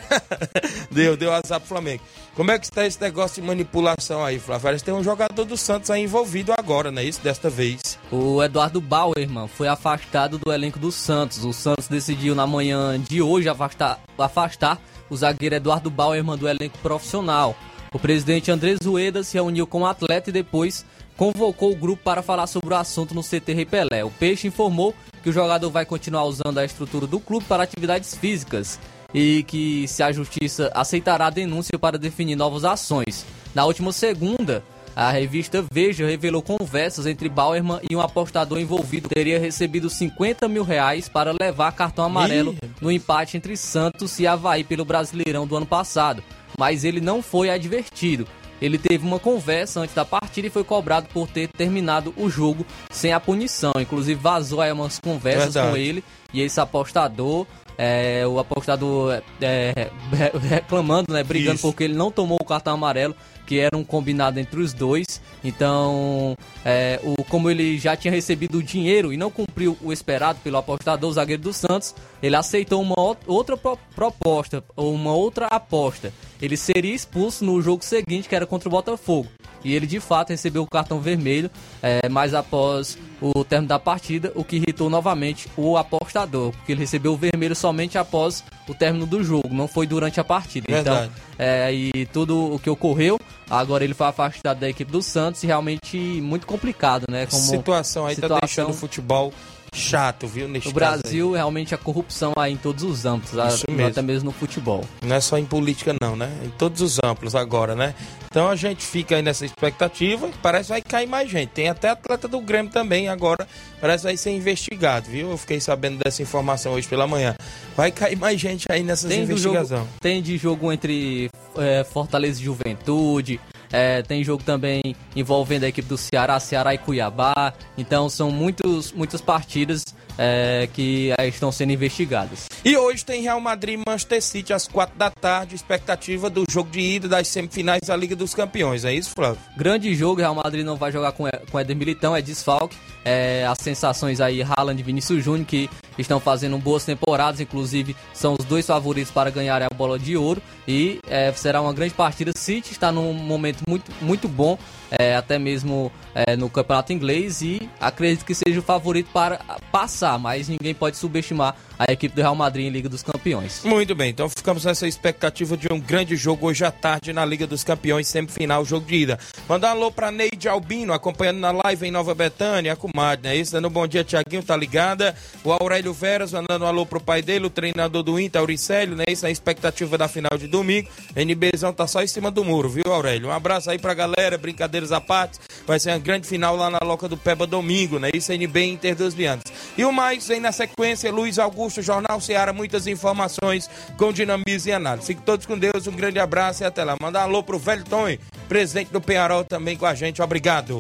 deu, 0.90 1.18
deu 1.18 1.34
azar 1.34 1.60
pro 1.60 1.68
Flamengo. 1.68 2.02
Como 2.36 2.52
é 2.52 2.60
que 2.60 2.66
está 2.66 2.86
esse 2.86 3.00
negócio 3.02 3.42
de 3.42 3.48
manipulação 3.48 4.24
aí, 4.24 4.40
Flávio? 4.40 4.82
Tem 4.82 4.94
um 4.94 5.04
jogador 5.04 5.46
do 5.46 5.58
Santos 5.58 5.92
aí 5.92 6.04
envolvido 6.04 6.54
agora, 6.58 6.92
não 6.92 7.02
é 7.02 7.06
isso? 7.06 7.22
Desta 7.22 7.50
vez. 7.50 8.00
O 8.12 8.42
Eduardo 8.42 8.80
Bauerman 8.80 9.48
foi 9.48 9.68
afastado 9.68 10.38
do 10.38 10.52
elenco 10.52 10.80
do 10.80 10.92
Santos. 10.92 11.44
O 11.44 11.54
Santos 11.54 11.88
decidiu 11.88 12.34
na 12.34 12.48
manhã 12.48 13.00
de 13.00 13.22
hoje 13.22 13.50
afastar, 13.50 14.00
afastar 14.18 14.82
o 15.10 15.16
zagueiro 15.16 15.56
Eduardo 15.56 15.90
Bauerman 15.90 16.38
do 16.38 16.48
elenco 16.48 16.78
profissional. 16.80 17.56
O 17.94 18.00
presidente 18.00 18.52
Andrés 18.52 18.80
Rueda 18.84 19.24
se 19.24 19.36
reuniu 19.36 19.66
com 19.66 19.82
o 19.82 19.86
atleta 19.86 20.30
e 20.30 20.34
depois 20.34 20.86
convocou 21.18 21.72
o 21.72 21.76
grupo 21.76 22.04
para 22.04 22.22
falar 22.22 22.48
sobre 22.48 22.74
o 22.74 22.78
assunto 22.78 23.14
no 23.14 23.24
CT 23.24 23.54
Rei 23.54 23.66
Pelé. 23.66 24.04
O 24.04 24.12
Peixe 24.12 24.48
informou 24.48 24.94
que 25.24 25.30
o 25.30 25.34
jogador 25.34 25.70
vai 25.70 25.86
continuar 25.86 26.26
usando 26.26 26.58
a 26.58 26.66
estrutura 26.66 27.08
do 27.08 27.20
clube 27.20 27.46
para 27.46 27.64
atividades 27.64 28.16
físicas 28.16 28.80
e 29.14 29.44
que 29.44 29.88
se 29.88 30.04
a 30.04 30.12
justiça 30.12 30.72
aceitará 30.74 31.28
a 31.28 31.30
denúncia 31.32 31.80
para 31.80 31.98
definir 31.98 32.36
novas 32.36 32.66
ações. 32.66 33.26
Na 33.54 33.66
última 33.66 33.92
segunda, 33.92 34.64
a 34.96 35.10
revista 35.12 35.64
Veja 35.72 36.06
revelou 36.06 36.42
conversas 36.42 37.06
entre 37.06 37.28
Bauerman 37.28 37.80
e 37.90 37.96
um 37.96 38.02
apostador 38.02 38.60
envolvido 38.60 39.10
teria 39.10 39.40
recebido 39.40 39.90
50 39.90 40.48
mil 40.48 40.64
reais 40.64 41.10
para 41.10 41.36
levar 41.38 41.72
cartão 41.74 42.06
amarelo 42.06 42.56
no 42.82 42.92
empate 42.92 43.36
entre 43.36 43.58
Santos 43.58 44.20
e 44.20 44.28
Havaí 44.28 44.64
pelo 44.64 44.86
Brasileirão 44.86 45.46
do 45.46 45.56
ano 45.58 45.66
passado, 45.66 46.24
mas 46.58 46.84
ele 46.84 47.02
não 47.02 47.22
foi 47.22 47.50
advertido. 47.50 48.28
Ele 48.66 48.78
teve 48.80 49.06
uma 49.06 49.20
conversa 49.20 49.80
antes 49.82 49.94
da 49.94 50.04
partida 50.04 50.48
e 50.48 50.50
foi 50.50 50.64
cobrado 50.64 51.08
por 51.14 51.28
ter 51.28 51.48
terminado 51.50 52.14
o 52.18 52.28
jogo 52.30 52.66
sem 52.90 53.14
a 53.14 53.20
punição. 53.20 53.72
Inclusive 53.80 54.20
vazou 54.20 54.60
aí 54.60 54.72
umas 54.72 55.00
conversas 55.00 55.54
Verdade. 55.54 55.70
com 55.72 55.78
ele 55.78 56.04
e 56.34 56.42
esse 56.42 56.60
apostador, 56.60 57.46
é, 57.78 58.26
o 58.26 58.40
apostador 58.40 59.22
é, 59.40 59.90
re- 60.12 60.32
reclamando, 60.50 61.14
né, 61.14 61.24
brigando 61.24 61.56
Isso. 61.56 61.68
porque 61.68 61.84
ele 61.84 61.94
não 61.94 62.10
tomou 62.10 62.38
o 62.42 62.46
cartão 62.46 62.74
amarelo, 62.74 63.16
que 63.46 63.60
era 63.60 63.78
um 63.78 63.84
combinado 63.84 64.40
entre 64.40 64.60
os 64.60 64.74
dois. 64.74 65.22
Então, 65.48 66.36
é, 66.66 67.00
o, 67.04 67.24
como 67.26 67.52
ele 67.52 67.78
já 67.78 67.96
tinha 67.96 68.12
recebido 68.12 68.58
o 68.58 68.64
dinheiro 68.64 69.14
e 69.14 69.18
não 69.18 69.30
cumpriu 69.30 69.78
o 69.80 69.94
esperado 69.94 70.40
pelo 70.44 70.58
apostador, 70.58 71.08
o 71.10 71.14
zagueiro 71.14 71.44
do 71.44 71.54
Santos, 71.54 71.94
ele 72.22 72.36
aceitou 72.36 72.82
uma 72.82 72.96
outra 73.28 73.56
pro- 73.56 73.78
proposta, 73.96 74.64
ou 74.76 74.92
uma 74.92 75.14
outra 75.14 75.46
aposta. 75.46 76.12
Ele 76.42 76.58
seria 76.58 76.94
expulso 76.96 77.46
no 77.46 77.62
jogo 77.62 77.86
seguinte, 77.86 78.28
que 78.28 78.36
era 78.36 78.48
contra 78.48 78.68
o 78.68 78.72
Botafogo. 78.72 79.30
E 79.66 79.74
ele 79.74 79.88
de 79.88 80.00
fato 80.00 80.30
recebeu 80.30 80.62
o 80.62 80.68
cartão 80.68 81.00
vermelho, 81.00 81.50
é, 81.82 82.08
mas 82.08 82.34
após 82.36 82.98
o 83.20 83.44
término 83.44 83.68
da 83.70 83.80
partida, 83.80 84.32
o 84.36 84.44
que 84.44 84.58
irritou 84.58 84.90
novamente 84.90 85.48
o 85.58 85.76
apostador, 85.76 86.52
porque 86.52 86.72
ele 86.72 86.82
recebeu 86.82 87.14
o 87.14 87.18
vermelho 87.18 87.56
somente 87.56 87.98
após 87.98 88.44
o 88.68 88.76
término 88.76 89.08
do 89.08 89.24
jogo, 89.24 89.50
não 89.52 89.68
foi 89.68 89.88
durante 89.88 90.20
a 90.20 90.24
partida. 90.24 90.68
Verdade. 90.70 91.10
Então, 91.12 91.24
é, 91.40 91.74
e 91.74 92.06
tudo 92.14 92.54
o 92.54 92.60
que 92.60 92.70
ocorreu, 92.70 93.20
agora 93.50 93.84
ele 93.84 93.96
foi 93.96 94.06
afastado 94.08 94.60
da 94.60 94.70
equipe 94.70 94.92
do 94.92 95.02
Santos 95.02 95.42
e 95.44 95.48
realmente 95.48 95.98
muito 95.98 96.46
complicado, 96.46 97.06
né? 97.10 97.26
Como 97.26 97.42
situação 97.42 98.06
aí 98.06 98.16
tá 98.16 98.22
situação- 98.22 98.40
deixando 98.42 98.70
o 98.70 98.74
futebol 98.74 99.34
chato, 99.76 100.28
viu? 100.28 100.48
Neste 100.48 100.70
No 100.70 100.72
aí. 100.72 100.74
Brasil, 101.00 101.32
realmente 101.34 101.74
a 101.76 101.78
corrupção 101.78 102.34
aí 102.38 102.54
em 102.54 102.58
todos 102.58 102.84
os 102.84 103.06
âmbitos, 103.06 103.34
Isso 103.54 103.66
mesmo. 103.70 103.88
até 103.88 104.02
mesmo 104.02 104.26
no 104.26 104.32
futebol. 104.32 104.84
Não 105.02 105.16
é 105.16 105.20
só 105.22 105.38
em 105.38 105.46
política, 105.46 105.94
não, 106.02 106.16
né? 106.16 106.32
Em 106.44 106.50
todos 106.50 106.82
os 106.82 106.98
amplos 107.04 107.36
agora, 107.36 107.76
né? 107.76 107.94
Então 108.30 108.50
a 108.50 108.56
gente 108.56 108.86
fica 108.86 109.16
aí 109.16 109.22
nessa 109.22 109.46
expectativa. 109.46 110.30
Parece 110.42 110.66
que 110.66 110.70
vai 110.74 110.82
cair 110.82 111.08
mais 111.08 111.30
gente. 111.30 111.50
Tem 111.52 111.70
até 111.70 111.90
atleta 111.90 112.28
do 112.28 112.40
Grêmio 112.42 112.72
também 112.72 113.08
agora. 113.08 113.48
Parece 113.80 114.02
que 114.02 114.08
vai 114.08 114.18
ser 114.18 114.32
investigado, 114.32 115.10
viu? 115.10 115.32
Eu 115.32 115.38
fiquei 115.38 115.60
sabendo 115.62 116.00
dessa 116.04 116.22
informação 116.22 116.74
hoje 116.74 116.88
pela 116.88 117.08
manhã. 117.08 117.36
Vai 117.78 117.92
cair 117.92 118.18
mais 118.18 118.40
gente 118.40 118.66
aí 118.70 118.84
nessas 118.84 119.10
Tem, 119.10 119.26
do 119.26 119.38
jogo, 119.38 119.56
investigações. 119.56 119.90
tem 120.02 120.22
de 120.22 120.38
jogo 120.38 120.72
entre 120.72 121.30
é, 121.58 121.84
Fortaleza 121.86 122.42
e 122.42 122.44
Juventude, 122.44 123.40
é, 123.76 124.02
tem 124.02 124.24
jogo 124.24 124.42
também 124.42 124.96
envolvendo 125.14 125.66
a 125.66 125.68
equipe 125.68 125.88
do 125.88 125.98
Ceará, 125.98 126.40
Ceará 126.40 126.74
e 126.74 126.78
Cuiabá. 126.78 127.54
Então 127.78 128.08
são 128.08 128.32
muitos, 128.32 128.94
muitas 128.94 129.20
partidas 129.20 129.84
é, 130.18 130.68
que 130.74 131.14
estão 131.28 131.52
sendo 131.52 131.72
investigadas. 131.72 132.48
E 132.64 132.76
hoje 132.76 133.06
tem 133.06 133.22
Real 133.22 133.40
Madrid 133.40 133.80
e 133.80 133.84
Manchester 133.88 134.22
City 134.22 134.54
às 134.54 134.68
quatro 134.68 134.98
da 134.98 135.10
tarde. 135.10 135.56
Expectativa 135.56 136.30
do 136.30 136.44
jogo 136.50 136.70
de 136.70 136.80
ida 136.80 137.08
das 137.08 137.28
semifinais 137.28 137.82
da 137.82 137.96
Liga 137.96 138.16
dos 138.16 138.34
Campeões. 138.34 138.86
É 138.86 138.94
isso, 138.94 139.12
Flávio? 139.16 139.40
Grande 139.56 139.94
jogo, 139.94 140.22
Real 140.22 140.36
Madrid 140.36 140.66
não 140.66 140.76
vai 140.76 140.92
jogar 140.92 141.12
com, 141.12 141.26
com 141.52 141.60
Éder 141.60 141.76
Militão, 141.76 142.16
é 142.16 142.22
desfalque. 142.22 142.76
É, 143.04 143.46
as 143.46 143.60
sensações 143.60 144.20
aí, 144.20 144.42
Haaland 144.42 144.80
e 144.80 144.84
Vinícius 144.84 145.24
Júnior, 145.24 145.46
que 145.46 145.70
estão 145.98 146.20
fazendo 146.20 146.58
boas 146.58 146.84
temporadas, 146.84 147.40
inclusive 147.40 147.96
são 148.14 148.36
os 148.38 148.46
dois 148.46 148.66
favoritos 148.66 149.12
para 149.12 149.30
ganhar 149.30 149.62
a 149.62 149.70
bola 149.70 150.00
de 150.00 150.18
ouro. 150.18 150.42
E 150.68 151.00
é, 151.08 151.32
será 151.34 151.62
uma 151.62 151.74
grande 151.74 151.94
partida. 151.94 152.32
City 152.36 152.72
está 152.72 152.92
num 152.92 153.14
momento 153.14 153.64
muito, 153.68 153.92
muito 154.02 154.28
bom, 154.28 154.58
é, 155.00 155.16
até 155.16 155.38
mesmo 155.38 155.92
é, 156.14 156.36
no 156.36 156.50
campeonato 156.50 156.94
inglês, 156.94 157.42
e 157.42 157.70
acredito 157.80 158.26
que 158.26 158.34
seja 158.34 158.60
o 158.60 158.64
favorito 158.64 159.10
para 159.12 159.40
passar, 159.72 160.18
mas 160.18 160.48
ninguém 160.48 160.74
pode 160.74 160.98
subestimar 160.98 161.56
a 161.78 161.92
equipe 161.92 162.16
do 162.16 162.22
Real 162.22 162.36
Madrid 162.36 162.66
em 162.66 162.70
Liga 162.70 162.90
dos 162.90 163.04
Campeões. 163.04 163.62
Muito 163.64 163.96
bem, 163.96 164.10
então 164.10 164.30
ficamos 164.30 164.66
nessa 164.66 164.88
expectativa 164.88 165.58
de 165.58 165.72
um 165.72 165.80
grande 165.80 166.16
jogo 166.16 166.48
hoje 166.48 166.64
à 166.64 166.72
tarde 166.72 167.14
na 167.14 167.26
Liga 167.26 167.46
dos 167.46 167.64
Campeões, 167.64 168.08
semifinal, 168.08 168.64
jogo 168.66 168.86
de 168.86 168.96
ida. 168.96 169.20
Mandar 169.48 169.70
um 169.70 169.72
alô 169.78 169.92
pra 169.92 170.12
Neide 170.12 170.48
Albino, 170.48 170.94
acompanhando 170.94 171.40
na 171.40 171.52
live 171.52 171.88
em 171.88 171.92
Nova 171.92 172.16
Betânia, 172.16 172.74
a 172.74 172.76
comadre, 172.76 173.28
né? 173.28 173.36
Isso, 173.36 173.52
dando 173.52 173.68
um 173.68 173.72
bom 173.72 173.88
dia, 173.88 174.04
Tiaguinho, 174.04 174.44
tá 174.44 174.56
ligada? 174.56 175.16
O 175.44 175.52
Aurélio 175.52 175.94
Veras, 175.94 176.32
mandando 176.32 176.66
um 176.66 176.68
alô 176.68 176.86
pro 176.86 177.00
pai 177.00 177.22
dele, 177.22 177.46
o 177.46 177.50
treinador 177.50 178.04
do 178.04 178.20
Inter, 178.20 178.40
Auricélio, 178.40 178.96
né? 178.96 179.04
Isso 179.08 179.24
na 179.24 179.32
expectativa 179.32 179.98
da 179.98 180.08
final 180.08 180.38
de 180.38 180.48
domingo. 180.48 180.90
NBzão 181.16 181.74
tá 181.74 181.88
só 181.88 182.02
em 182.02 182.08
cima 182.08 182.32
do 182.32 182.44
muro, 182.44 182.70
viu, 182.70 182.84
Aurélio? 182.92 183.30
Um 183.30 183.32
abraço 183.32 183.70
aí 183.70 183.80
pra 183.80 183.94
galera, 183.94 184.38
brincadeiras 184.38 184.92
à 184.92 185.02
parte. 185.02 185.40
Vai 185.66 185.80
ser 185.80 185.92
uma 185.92 186.00
grande 186.00 186.28
final 186.28 186.56
lá 186.56 186.70
na 186.70 186.80
Loca 186.84 187.08
do 187.08 187.18
Peba 187.18 187.48
domingo, 187.48 188.00
né? 188.00 188.10
Isso, 188.14 188.32
NB 188.32 188.64
Inter 188.64 188.96
dos 188.96 189.14
Lianos. 189.14 189.44
E 189.78 189.84
o 189.84 189.92
mais, 189.92 190.28
vem 190.28 190.40
na 190.40 190.52
sequência, 190.52 191.12
Luiz 191.12 191.40
Augusto, 191.40 191.65
Jornal 191.70 192.20
Ceará, 192.22 192.54
muitas 192.54 192.88
informações 192.88 193.70
com 193.98 194.12
dinamismo 194.12 194.70
e 194.70 194.74
análise. 194.74 195.08
Fiquem 195.08 195.24
todos 195.24 195.46
com 195.46 195.58
Deus, 195.58 195.88
um 195.88 195.92
grande 195.92 196.20
abraço 196.20 196.64
e 196.64 196.66
até 196.66 196.84
lá. 196.84 196.96
Mandar 197.02 197.24
alô 197.24 197.44
pro 197.44 197.60
velho 197.60 197.84
Tony, 197.84 198.20
presidente 198.48 198.92
do 198.92 199.02
Penharol 199.02 199.44
também 199.44 199.78
com 199.78 199.86
a 199.86 199.94
gente. 199.94 200.22
Obrigado. 200.22 200.80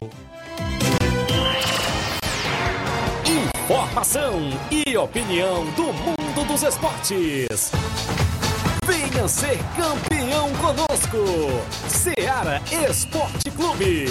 Informação 3.25 4.49
e 4.69 4.95
opinião 4.97 5.65
do 5.71 5.91
mundo 5.93 6.47
dos 6.47 6.61
esportes. 6.61 7.71
Venha 8.85 9.27
ser 9.27 9.57
campeão 9.75 10.51
conosco. 10.53 11.17
Seara 11.87 12.61
Esporte 12.87 13.49
Clube. 13.49 14.05